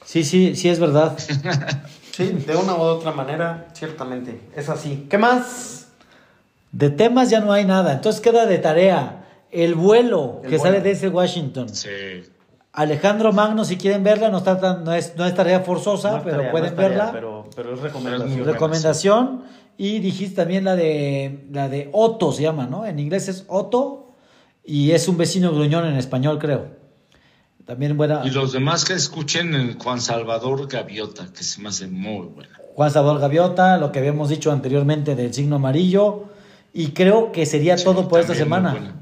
[0.04, 1.18] Sí, sí, sí es verdad.
[2.26, 4.40] Sí, de una u otra manera, ciertamente.
[4.56, 5.08] Es así.
[5.10, 5.88] ¿Qué más?
[6.72, 7.94] De temas ya no hay nada.
[7.94, 10.64] Entonces queda de tarea el vuelo El que vuelo.
[10.76, 11.70] sale desde Washington.
[11.70, 11.90] Sí.
[12.74, 16.18] Alejandro Magno, si quieren verla, no, está tan- no, es, no es tarea forzosa, No
[16.18, 17.12] es pero tarea, no pueden tarea, verla.
[17.12, 18.46] Pero, pero es Pero recomendación.
[18.46, 19.44] Recomendación.
[19.78, 22.86] Y dijiste también la de la de Otto se llama, ¿no?
[22.86, 24.12] En inglés es Otto
[24.64, 26.68] y es un vecino gruñón en español, creo.
[27.70, 28.24] También buena.
[28.26, 32.50] Y los demás que escuchen en Juan Salvador Gaviota, que se me hace muy buena.
[32.74, 36.24] Juan Sabor Gaviota, lo que habíamos dicho anteriormente del signo amarillo.
[36.74, 38.96] Y creo que sería Sí, todo por esta semana.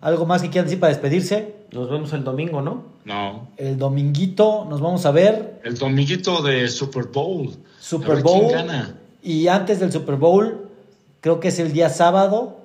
[0.00, 1.52] ¿Algo más que quieran decir para despedirse?
[1.72, 2.84] Nos vemos el domingo, ¿no?
[3.04, 3.48] No.
[3.56, 5.60] El dominguito nos vamos a ver.
[5.64, 7.56] El dominguito de Super Bowl.
[7.80, 8.46] Super A ver Bowl.
[8.52, 8.94] ¿Quién gana?
[9.20, 10.68] Y antes del Super Bowl,
[11.20, 12.56] creo que es el día sábado,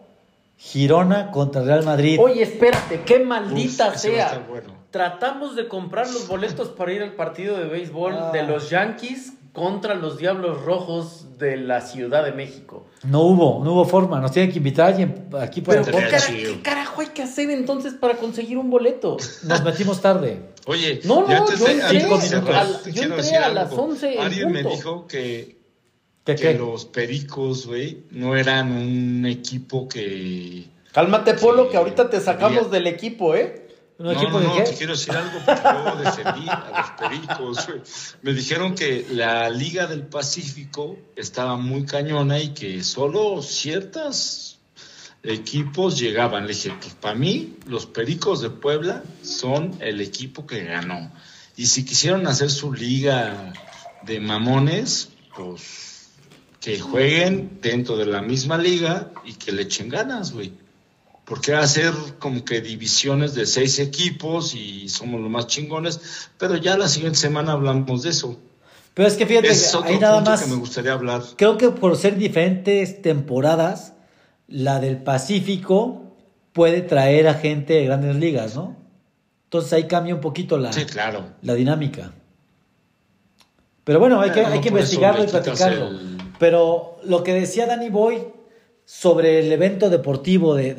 [0.55, 2.19] Girona contra Real Madrid.
[2.21, 4.25] Oye, espérate, qué maldita Uf, ese va a sea.
[4.27, 4.78] estar bueno.
[4.91, 8.31] Tratamos de comprar los boletos para ir al partido de béisbol Ah.
[8.33, 12.85] de los Yankees contra los Diablos Rojos de la Ciudad de México.
[13.03, 14.19] No hubo, no hubo forma.
[14.19, 15.81] Nos tienen que invitar alguien aquí para...
[15.81, 16.53] Pero ¿qué, Estaría cara- chido.
[16.55, 19.17] qué carajo hay que hacer entonces para conseguir un boleto?
[19.43, 20.41] Nos metimos tarde.
[20.65, 23.55] Oye, No, no, yo de, entré antes de a- yo entré decir a algo.
[23.55, 25.57] las 11 en Alguien me dijo que,
[26.25, 26.53] ¿Qué, que qué?
[26.55, 30.65] los pericos, güey, no eran un equipo que.
[30.93, 33.67] Cálmate, Polo, que ahorita te sacamos del equipo, ¿eh?
[33.99, 38.15] ¿Un no, no, no, te quiero decir algo porque yo defendí a los pericos.
[38.21, 44.57] Me dijeron que la Liga del Pacífico estaba muy cañona y que solo ciertos
[45.21, 46.47] equipos llegaban.
[46.47, 51.11] Le dije, pues para mí, los pericos de Puebla son el equipo que ganó.
[51.57, 53.51] Y si quisieron hacer su liga
[54.03, 56.07] de mamones, pues
[56.61, 60.53] que jueguen dentro de la misma liga y que le echen ganas, güey
[61.29, 66.75] porque hacer como que divisiones de seis equipos y somos los más chingones, pero ya
[66.75, 68.35] la siguiente semana hablamos de eso.
[68.95, 70.41] Pero es que fíjate, es hay nada más.
[70.41, 71.21] Que me gustaría hablar.
[71.37, 73.93] Creo que por ser diferentes temporadas,
[74.47, 76.15] la del Pacífico
[76.51, 78.75] puede traer a gente de grandes ligas, ¿no?
[79.43, 81.27] Entonces ahí cambia un poquito la, claro.
[81.43, 82.11] la dinámica.
[83.83, 85.91] Pero bueno, hay que, hay que investigarlo y platicarlo.
[86.39, 88.38] Pero lo que decía Danny Boy
[88.89, 90.73] sobre el evento deportivo de,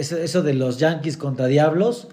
[0.00, 2.08] eso, de los Yankees contra Diablos.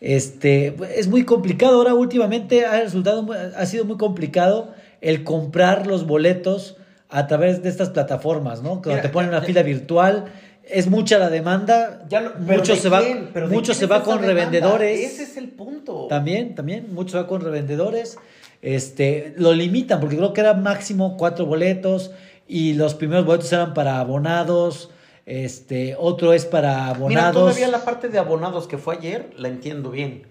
[0.00, 1.78] Este, es muy complicado.
[1.78, 6.76] Ahora últimamente ha, resultado, ha sido muy complicado el comprar los boletos
[7.08, 8.82] a través de estas plataformas, ¿no?
[8.82, 10.26] Cuando te ponen una fila virtual,
[10.62, 12.06] es mucha la demanda.
[12.08, 13.02] Ya mucho se va,
[13.50, 15.12] mucho se va con revendedores.
[15.12, 16.06] Ese es el punto.
[16.06, 18.16] También, también, mucho se va con revendedores.
[18.62, 22.12] Este, lo limitan porque creo que era máximo cuatro boletos
[22.48, 24.90] y los primeros boletos eran para abonados,
[25.26, 27.08] este, otro es para abonados.
[27.08, 30.26] Mira, todavía la parte de abonados que fue ayer, la entiendo bien.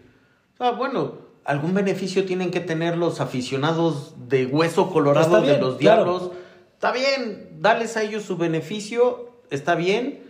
[0.60, 6.32] Ah, bueno, algún beneficio tienen que tener los aficionados de hueso colorado de los diablos.
[6.74, 10.24] Está bien, dales a ellos su beneficio, está bien.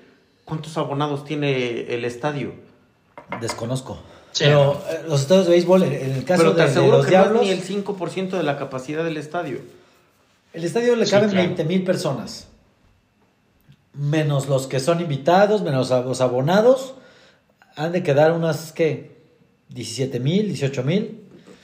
[0.45, 2.53] ¿Cuántos abonados tiene el estadio?
[3.41, 3.97] Desconozco.
[4.37, 7.11] Pero eh, los estadios de béisbol, en el caso Pero te de, aseguro los que
[7.11, 9.59] diablos, no es ni el 5% de la capacidad del estadio.
[10.55, 12.47] El estadio le caben 20 mil personas.
[13.93, 16.95] Menos los que son invitados, menos los abonados.
[17.75, 19.17] Han de quedar unas, ¿qué?
[19.69, 21.19] 17 mil, 18 mil.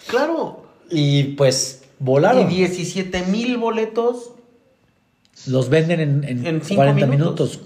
[0.07, 0.65] Claro.
[0.89, 2.51] Y pues volaron.
[2.51, 4.33] Y 17 mil boletos.
[5.47, 7.61] Los venden en, en, 40 minutos.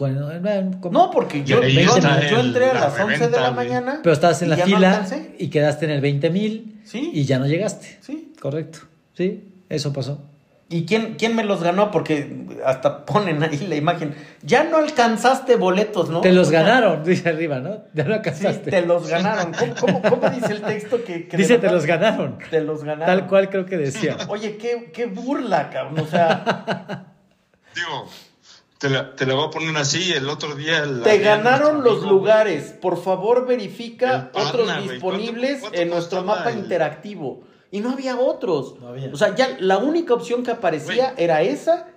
[0.92, 1.98] No, porque yo, yo,
[2.40, 4.00] entré a las 11 de la mañana.
[4.04, 5.08] Pero estabas en la fila
[5.40, 6.82] y quedaste en el 20 mil.
[6.86, 7.10] Sí.
[7.14, 7.98] Y ya no llegaste.
[8.02, 8.32] Sí.
[8.40, 8.80] Correcto.
[9.16, 10.20] Sí, eso pasó.
[10.68, 11.92] ¿Y quién, quién me los ganó?
[11.92, 14.16] Porque hasta ponen ahí la imagen.
[14.42, 16.22] Ya no alcanzaste boletos, ¿no?
[16.22, 17.84] Te los ganaron, dice arriba, ¿no?
[17.94, 18.66] Ya no alcanzaste.
[18.66, 19.54] Sí, te los ganaron.
[19.80, 22.40] ¿Cómo, cómo, dice el texto que, Dice, te los ganaron.
[22.50, 23.06] Te los ganaron.
[23.06, 24.18] Tal cual creo que decía.
[24.28, 26.00] Oye, qué, qué burla, cabrón.
[26.00, 27.14] O sea.
[27.76, 28.10] Digo,
[28.80, 30.14] te la, te la, voy a poner así.
[30.14, 30.84] El otro día.
[31.04, 32.74] Te ganaron los lugares.
[32.82, 37.44] Por favor, verifica otros disponibles en nuestro mapa interactivo.
[37.76, 38.76] Y no había otros.
[39.12, 41.88] O sea, ya la única opción que aparecía era esa.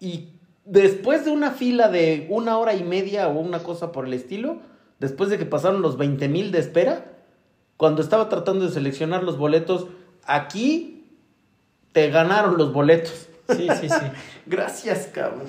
[0.00, 0.30] Y
[0.64, 4.58] después de una fila de una hora y media o una cosa por el estilo,
[4.98, 7.12] después de que pasaron los 20 mil de espera,
[7.76, 9.86] cuando estaba tratando de seleccionar los boletos,
[10.24, 11.04] aquí
[11.92, 13.28] te ganaron los boletos.
[13.48, 14.06] Sí, sí, sí.
[14.46, 15.46] Gracias, cabrón.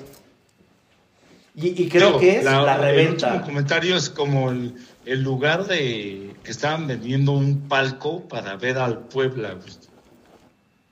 [1.56, 3.26] Y, creo que es la, reventa.
[3.26, 4.76] El último comentario es como el,
[5.10, 9.58] el lugar de que estaban vendiendo un palco para ver al Puebla.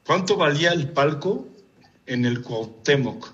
[0.04, 1.46] ¿Cuánto valía el palco
[2.04, 3.32] en el Cuauhtémoc?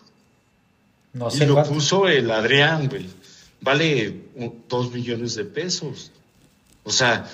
[1.15, 1.45] No sé.
[1.45, 3.07] Y lo puso el Adrián, güey.
[3.63, 4.25] Vale
[4.69, 6.13] dos millones de pesos.
[6.83, 7.31] O sea,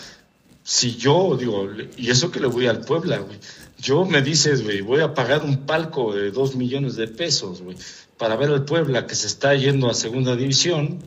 [0.62, 3.40] si yo digo, y eso que le voy al Puebla, güey.
[3.78, 7.76] Yo me dices, güey, voy a pagar un palco de dos millones de pesos, güey,
[8.16, 11.00] para ver al Puebla que se está yendo a segunda división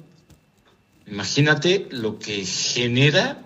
[1.14, 3.38] Imagínate lo que genera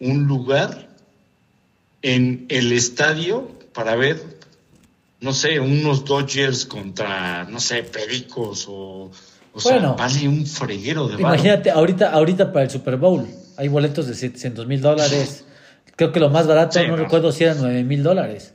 [0.00, 0.88] un lugar
[2.02, 4.20] en el estadio para ver,
[5.20, 9.12] no sé, unos Dodgers contra, no sé, Pericos o...
[9.52, 14.08] O sea, vale un freguero de Imagínate, ahorita, ahorita para el Super Bowl hay boletos
[14.08, 15.44] de 700 mil dólares.
[15.94, 18.52] Creo que lo más barato, no, recuerdo si eran 9 mil dólares.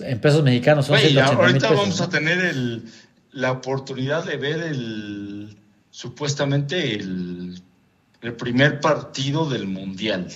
[0.00, 2.84] En pesos mexicanos son Oye, Ahorita vamos a tener el,
[3.32, 5.56] la oportunidad de ver el
[5.96, 7.62] supuestamente el,
[8.36, 10.28] primer partido del Mundial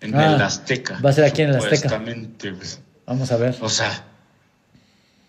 [0.00, 1.00] en el ah, Azteca.
[1.04, 2.00] Va a ser aquí en el Azteca.
[2.38, 2.80] Pues.
[3.04, 3.56] Vamos a ver.
[3.62, 4.04] O sea,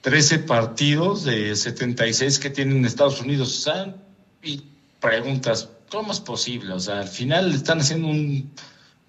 [0.02, 3.58] 13 partidos de 76 que tienen Estados Unidos.
[3.58, 3.96] O sea,
[4.44, 4.64] y
[5.00, 6.74] preguntas, ¿cómo es posible?
[6.74, 8.52] O sea, al final están haciendo un,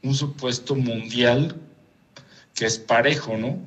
[0.03, 1.57] un supuesto mundial
[2.55, 3.59] que es parejo, ¿no?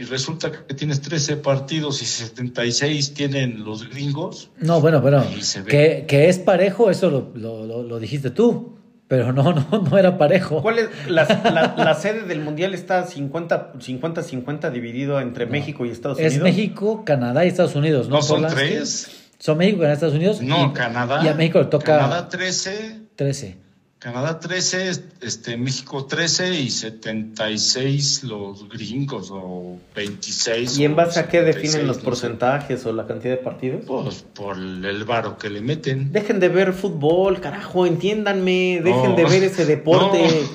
[0.00, 4.50] Y resulta que tienes 13 partidos y 76 tienen los gringos.
[4.58, 5.22] No, bueno, pero
[5.68, 8.78] que, que, es parejo, eso lo, lo, lo, dijiste tú,
[9.08, 10.62] pero no, no, no era parejo.
[10.62, 16.34] ¿Cuál es la, la, sede del Mundial está 50-50 dividido entre México y Estados Unidos?
[16.34, 18.16] Es México, Canadá y Estados Unidos, ¿no?
[18.16, 19.28] ¿No son tres?
[19.38, 20.40] Son México, Canadá, Estados Unidos.
[20.40, 21.20] No, Canadá.
[21.22, 21.98] Y a México le toca...
[21.98, 23.00] Canadá 13.
[23.16, 23.58] 13.
[24.00, 30.78] Canadá 13, este, México 13 y 76 los gringos o 26.
[30.78, 33.84] ¿Y en base a qué 76, definen los porcentajes o la cantidad de partidos?
[33.86, 36.12] Pues por el varo que le meten.
[36.12, 39.16] Dejen de ver fútbol, carajo, entiéndanme, dejen No.
[39.16, 40.18] de ver ese deporte.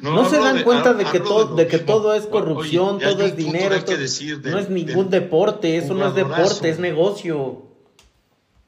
[0.00, 2.22] No, No, se dan de- cuenta de que, de todo, lo de que todo es
[2.22, 3.68] Oye, corrupción, hay todo es dinero.
[3.70, 6.68] que hay que todo- decir de- no es de- ningún deporte, eso no es deporte,
[6.68, 7.62] es negocio.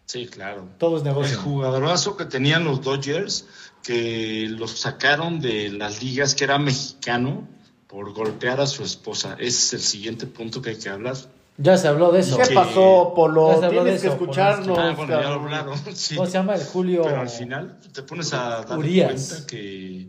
[0.07, 0.65] Sí, claro.
[0.78, 1.39] Todo es El negocio.
[1.39, 3.47] jugadorazo que tenían los Dodgers,
[3.82, 7.48] que los sacaron de las ligas, que era mexicano,
[7.86, 9.35] por golpear a su esposa.
[9.39, 11.16] Ese es el siguiente punto que hay que hablar.
[11.57, 12.36] Ya se habló de eso.
[12.36, 13.59] ¿Qué ¿Qué Que- pasó, Ya Polo?
[13.59, 14.78] se habló de Tienes que eso, escucharnos.
[14.78, 15.78] Ah, bueno, ya lo hablaron.
[15.94, 16.15] sí.
[16.15, 16.55] ¿Cómo se llama?
[16.55, 17.02] El Julio.
[17.02, 20.09] Pero al final te pones a dar cuenta que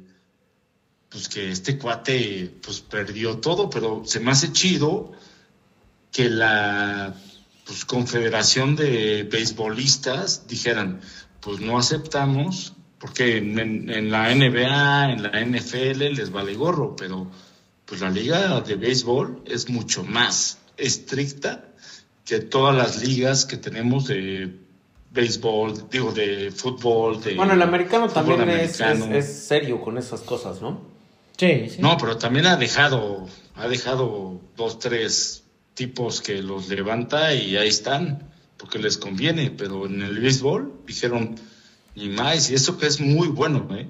[1.09, 5.11] pues que este cuate pues perdió todo, pero se me hace chido
[6.09, 7.13] que la
[7.65, 11.01] pues, confederación de beisbolistas dijeran,
[11.41, 16.95] pues no aceptamos, porque en, en- en la NBA, en la NFL les vale gorro,
[16.95, 17.27] pero
[17.85, 21.65] pues la liga de béisbol es mucho más estricta
[22.25, 24.55] que todas las ligas que tenemos de
[25.11, 27.35] béisbol, digo, de fútbol, de...
[27.35, 30.79] Bueno, el americano también es, es serio con esas cosas, ¿no?
[31.37, 31.81] Sí, sí.
[31.81, 37.67] No, pero también ha dejado, ha dejado dos, tres tipos que los levanta y ahí
[37.67, 41.35] están, porque les conviene, pero en el béisbol dijeron
[41.95, 43.87] ni más, y eso que es muy bueno, ¿eh?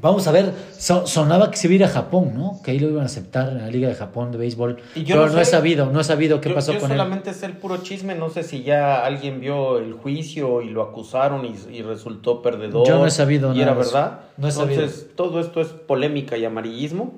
[0.00, 2.60] Vamos a ver, so- sonaba que se iba a ir a Japón, ¿no?
[2.64, 4.78] Que ahí lo iban a aceptar en la Liga de Japón de béisbol.
[4.96, 6.90] Y yo Pero no no, he sabido, no he sabido qué yo, pasó yo con
[6.90, 6.96] él.
[6.98, 10.82] solamente sé el puro chisme, no sé si ya alguien vio el juicio y lo
[10.82, 12.84] acusaron y, y resultó perdedor.
[12.88, 13.92] Yo no he sabido Y nada era de eso.
[13.92, 14.20] verdad.
[14.36, 17.14] No he Entonces, todo esto es polémica y amarillismo.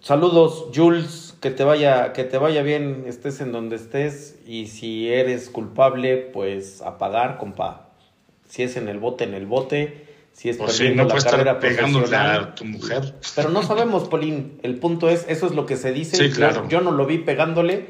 [0.00, 4.36] Saludos, Jules, que te vaya, que te vaya bien, estés en donde estés.
[4.46, 7.87] Y si eres culpable, pues a pagar, compa.
[8.48, 10.06] Si es en el bote, en el bote.
[10.32, 12.40] Si es Pues sí, perdiendo no la carrera pegándole profesional.
[12.44, 13.14] a tu mujer.
[13.34, 14.58] Pero no sabemos, Polín.
[14.62, 16.16] El punto es, eso es lo que se dice.
[16.16, 16.68] Sí, Yo- claro.
[16.68, 17.86] Yo, no lo vi pegándole.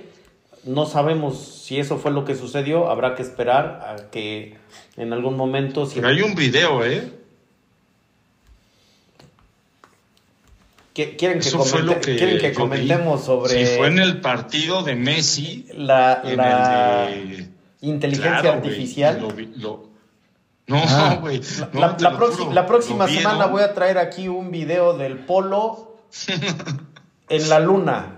[0.64, 2.90] No sabemos si eso fue lo que sucedió.
[2.90, 4.56] Habrá que esperar a que
[4.97, 5.85] en algún momento...
[5.86, 7.12] Si Pero hay un video, ¿eh?
[10.94, 12.55] quieren que, comente- quieren que vi.
[12.55, 15.66] comentemos sobre Sí, fue en el partido de Messi.
[15.74, 17.47] la, la de...
[17.82, 19.28] inteligencia Claro, artificial.
[19.56, 19.88] lo-
[20.69, 21.16] No, Ah.
[21.20, 21.40] güey.
[21.73, 25.97] no, la, próxima lo semana voy a traer aquí un video del polo
[27.28, 28.15] en la luna.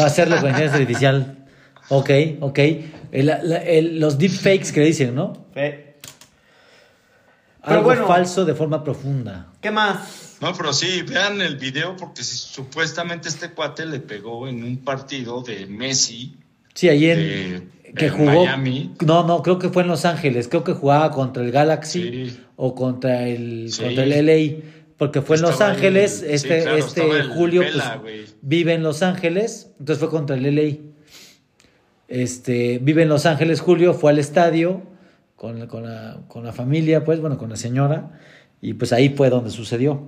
[0.00, 1.46] Va a ser la inteligencia artificial.
[1.88, 2.10] Ok,
[2.40, 2.58] ok.
[3.12, 5.32] El- la- el- los deepfakes que dicen, ¿no?
[5.56, 5.86] eh.
[7.62, 8.06] Pero Algo bueno.
[8.06, 9.48] falso de forma profunda.
[9.60, 10.38] ¿Qué más?
[10.40, 14.78] No, pero sí, vean el video porque si- supuestamente este cuate le pegó en un
[14.78, 16.36] partido de Messi.
[16.72, 18.44] Sí, ahí en, De- que en jugó.
[18.44, 18.94] Miami.
[19.04, 20.48] No, no, creo que fue en Los Ángeles.
[20.48, 22.40] Creo que jugaba contra el Galaxy Sí.
[22.56, 23.82] o contra el, Sí.
[23.82, 24.62] contra el LA.
[24.96, 26.22] Porque fue en Los Ángeles.
[26.22, 27.62] el- sí, este claro, este Julio
[28.02, 29.72] pues, vive en Los Ángeles.
[29.78, 30.76] Entonces fue contra el LA.
[32.08, 34.82] Este, vive en Los Ángeles Julio, fue al estadio
[35.36, 38.18] con, con, la, con la familia, pues, bueno, con la señora.
[38.60, 40.02] Y pues ahí fue donde sucedió,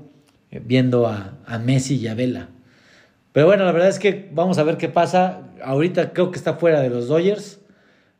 [0.51, 2.49] eh, viendo a, a Messi y a Vela.
[3.33, 5.41] Pero bueno, la verdad es que vamos a ver qué pasa.
[5.65, 7.61] Ahorita creo que está fuera de los Dodgers.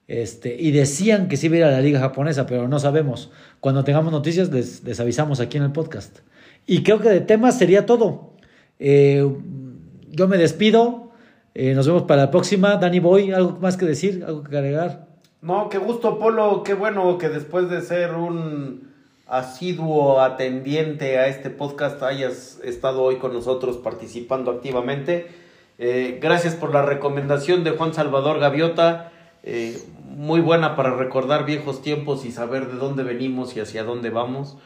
[0.09, 3.31] Este, y decían que sí iba a ir a la liga japonesa, pero no sabemos.
[3.61, 6.19] Cuando tengamos noticias les, avisamos aquí en el podcast.
[6.67, 8.35] Y creo que de temas sería todo.
[8.79, 9.27] Eh,
[10.11, 11.13] yo me despido.
[11.55, 12.77] Eh, nos vemos para la próxima.
[12.77, 14.25] Dani Boy, ¿algo más que decir?
[14.27, 15.07] ¿Algo que agregar?
[15.41, 16.63] No, qué gusto, Polo.
[16.63, 18.93] Qué bueno que después de ser un
[19.27, 25.27] asiduo atendiente a este podcast hayas estado hoy con nosotros participando activamente.
[25.79, 29.11] Eh, gracias por la recomendación de Juan Salvador Gaviota.
[29.43, 34.11] Eh, muy buena para recordar viejos tiempos y saber de dónde venimos y hacia dónde
[34.11, 34.57] vamos.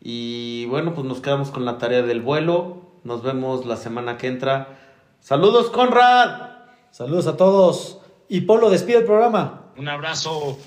[0.00, 2.82] Y bueno, pues nos quedamos con la tarea del vuelo.
[3.04, 4.78] Nos vemos la semana que entra.
[5.20, 6.52] Saludos, Conrad.
[6.90, 7.98] Saludos a todos.
[8.28, 9.72] Y Polo, despide el programa.
[9.76, 10.58] Un abrazo.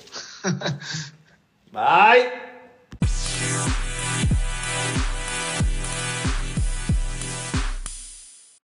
[1.72, 2.47] Bye.